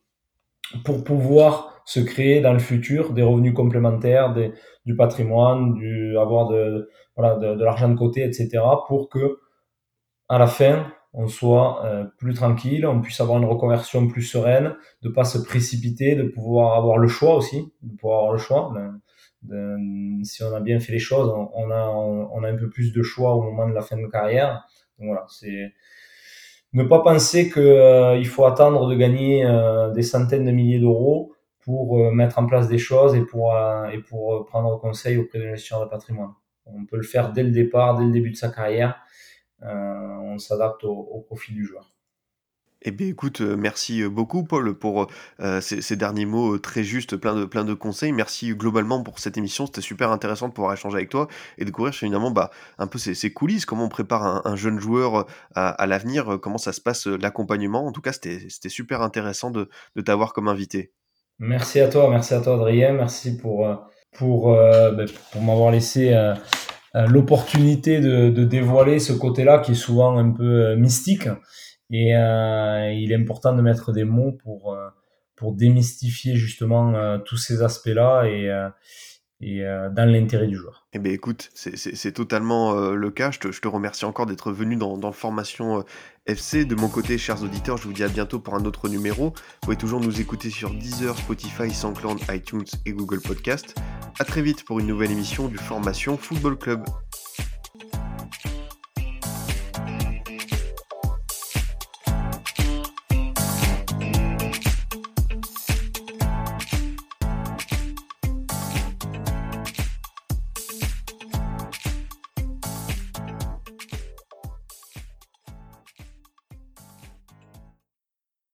pour 0.84 1.04
pouvoir 1.04 1.82
se 1.84 2.00
créer 2.00 2.40
dans 2.40 2.52
le 2.52 2.58
futur 2.58 3.12
des 3.12 3.22
revenus 3.22 3.54
complémentaires, 3.54 4.32
des, 4.32 4.52
du 4.86 4.96
patrimoine, 4.96 5.74
du, 5.74 6.16
avoir 6.16 6.48
de, 6.48 6.88
voilà, 7.16 7.36
de 7.36 7.64
l'argent 7.64 7.88
de 7.88 7.98
côté, 7.98 8.22
etc. 8.22 8.62
pour 8.86 9.08
que, 9.08 9.38
à 10.28 10.38
la 10.38 10.46
fin, 10.46 10.92
on 11.12 11.26
soit 11.26 11.84
euh, 11.84 12.04
plus 12.18 12.34
tranquille, 12.34 12.86
on 12.86 13.00
puisse 13.00 13.20
avoir 13.20 13.38
une 13.38 13.44
reconversion 13.44 14.06
plus 14.06 14.22
sereine, 14.22 14.76
de 15.02 15.08
pas 15.08 15.24
se 15.24 15.38
précipiter, 15.38 16.14
de 16.14 16.22
pouvoir 16.22 16.76
avoir 16.76 16.98
le 16.98 17.08
choix 17.08 17.34
aussi, 17.34 17.72
de 17.82 17.96
pouvoir 17.96 18.18
avoir 18.18 18.32
le 18.32 18.38
choix. 18.38 18.72
si 20.22 20.42
on 20.44 20.54
a 20.54 20.61
bien 20.61 20.78
fait 20.78 20.92
les 20.92 20.98
choses, 21.00 21.30
on, 21.54 21.70
a 21.70 21.88
on, 21.88 22.44
a 22.44 22.48
un 22.48 22.56
peu 22.56 22.68
plus 22.68 22.92
de 22.92 23.02
choix 23.02 23.34
au 23.34 23.42
moment 23.42 23.68
de 23.68 23.74
la 23.74 23.82
fin 23.82 23.96
de 23.96 24.06
carrière. 24.06 24.64
Donc 24.98 25.08
voilà, 25.08 25.26
c'est 25.28 25.72
ne 26.72 26.84
pas 26.84 27.00
penser 27.00 27.48
que 27.48 27.58
euh, 27.58 28.16
il 28.16 28.26
faut 28.28 28.44
attendre 28.44 28.86
de 28.88 28.94
gagner 28.94 29.44
euh, 29.44 29.90
des 29.90 30.04
centaines 30.04 30.44
de 30.44 30.52
milliers 30.52 30.78
d'euros 30.78 31.34
pour 31.64 32.12
mettre 32.12 32.38
en 32.38 32.46
place 32.46 32.68
des 32.68 32.78
choses 32.78 33.14
et 33.14 33.20
pour 33.20 33.54
et 33.92 33.98
pour 33.98 34.46
prendre 34.46 34.80
conseil 34.80 35.18
auprès 35.18 35.38
de 35.38 35.48
gestionnaire 35.50 35.86
de 35.86 35.90
patrimoine. 35.90 36.32
On 36.64 36.84
peut 36.86 36.96
le 36.96 37.02
faire 37.02 37.32
dès 37.32 37.42
le 37.42 37.50
départ, 37.50 37.98
dès 37.98 38.04
le 38.04 38.11
début 38.11 38.30
de 38.30 38.36
sa 38.36 38.48
carrière 38.48 38.96
euh, 38.96 39.39
on 39.62 40.38
s'adapte 40.38 40.84
au, 40.84 41.24
profil 41.26 41.54
du 41.54 41.64
joueur. 41.64 41.90
Eh 42.82 42.92
bien, 42.92 43.08
écoute, 43.08 43.42
euh, 43.42 43.56
merci 43.56 44.02
beaucoup, 44.08 44.42
Paul, 44.42 44.72
pour 44.72 45.08
euh, 45.40 45.61
ces, 45.61 45.96
derniers 45.96 46.24
mots 46.24 46.58
très 46.58 46.82
justes, 46.82 47.14
plein 47.14 47.34
de, 47.34 47.44
plein 47.44 47.64
de 47.64 47.74
conseils. 47.74 48.11
Merci 48.11 48.54
globalement 48.54 49.02
pour 49.02 49.18
cette 49.18 49.36
émission. 49.36 49.66
C'était 49.66 49.82
super 49.82 50.11
intéressant 50.11 50.48
de 50.48 50.54
pouvoir 50.54 50.72
échanger 50.72 50.96
avec 50.96 51.11
toi 51.11 51.28
et 51.58 51.66
découvrir 51.66 51.92
finalement 51.94 52.30
bah, 52.30 52.50
un 52.78 52.86
peu 52.86 52.98
ces, 52.98 53.32
coulisses, 53.34 53.66
comment 53.66 53.84
on 53.84 53.90
prépare 53.90 54.46
un, 54.46 54.56
jeune 54.56 54.80
joueur 54.80 55.26
à, 55.54 55.86
l'avenir, 55.86 56.38
comment 56.40 56.56
ça 56.56 56.72
se 56.72 56.80
passe 56.80 57.06
l'accompagnement. 57.06 57.86
En 57.86 57.92
tout 57.92 58.00
cas, 58.00 58.12
c'était 58.12 58.68
super 58.70 59.02
intéressant 59.02 59.50
de, 59.50 59.68
t'avoir 60.02 60.32
comme 60.32 60.48
invité. 60.48 60.92
Merci 61.38 61.80
à 61.80 61.88
toi, 61.88 62.08
merci 62.08 62.32
à 62.32 62.40
toi, 62.40 62.54
Adrien. 62.54 62.94
Merci 62.94 63.36
pour, 63.36 63.66
pour, 64.12 64.54
ben, 64.54 65.06
pour 65.32 65.42
m'avoir 65.42 65.70
laissé 65.70 66.14
euh, 66.14 66.34
l'opportunité 66.95 68.01
de, 68.01 68.30
de, 68.30 68.45
dévoiler 68.45 68.99
ce 68.99 69.12
côté-là 69.12 69.59
qui 69.59 69.72
est 69.72 69.76
souvent 69.76 70.18
un 70.18 70.30
peu 70.30 70.64
euh, 70.64 70.76
mystique. 70.76 71.28
Et 71.91 72.16
euh, 72.16 72.93
il 72.93 73.12
est 73.12 73.16
important 73.16 73.55
de 73.55 73.62
mettre 73.62 73.93
des 73.93 74.05
mots 74.05 74.32
pour, 74.32 74.76
pour 75.34 75.55
démystifier 75.55 76.36
justement 76.36 77.18
tous 77.20 77.36
ces 77.36 77.62
aspects-là 77.62 78.26
et, 78.26 78.49
et 79.41 79.62
dans 79.62 80.11
l'intérêt 80.11 80.47
du 80.47 80.57
joueur. 80.57 80.86
Eh 80.93 80.99
bien 80.99 81.12
écoute, 81.12 81.51
c'est 81.55 82.12
totalement 82.12 82.91
le 82.91 83.11
cas. 83.11 83.30
Je 83.30 83.38
te, 83.38 83.53
je 83.53 83.61
te, 83.61 83.68
remercie 83.68 84.05
encore 84.05 84.26
d'être 84.26 84.53
venu 84.53 84.76
dans, 84.76 84.99
dans 84.99 85.12
Formation 85.12 85.84
FC. 86.26 86.64
De 86.64 86.74
mon 86.74 86.88
côté, 86.88 87.18
chers 87.18 87.43
auditeurs, 87.43 87.76
je 87.76 87.84
vous 87.84 87.93
dis 87.93 88.05
à 88.05 88.09
bientôt 88.09 88.38
pour 88.38 88.55
un 88.55 88.64
autre 88.64 88.88
numéro. 88.88 89.30
Vous 89.30 89.61
pouvez 89.62 89.76
toujours 89.76 90.01
nous 90.01 90.20
écouter 90.20 90.51
sur 90.51 90.70
Deezer, 90.70 91.16
Spotify, 91.16 91.72
SoundCloud, 91.72 92.20
iTunes 92.30 92.64
et 92.86 92.93
Google 92.93 93.20
Podcast. 93.20 93.74
A 94.18 94.24
très 94.24 94.43
vite 94.43 94.64
pour 94.64 94.78
une 94.80 94.86
nouvelle 94.86 95.11
émission 95.11 95.49
du 95.49 95.57
Formation 95.57 96.16
Football 96.16 96.59
Club. 96.59 96.84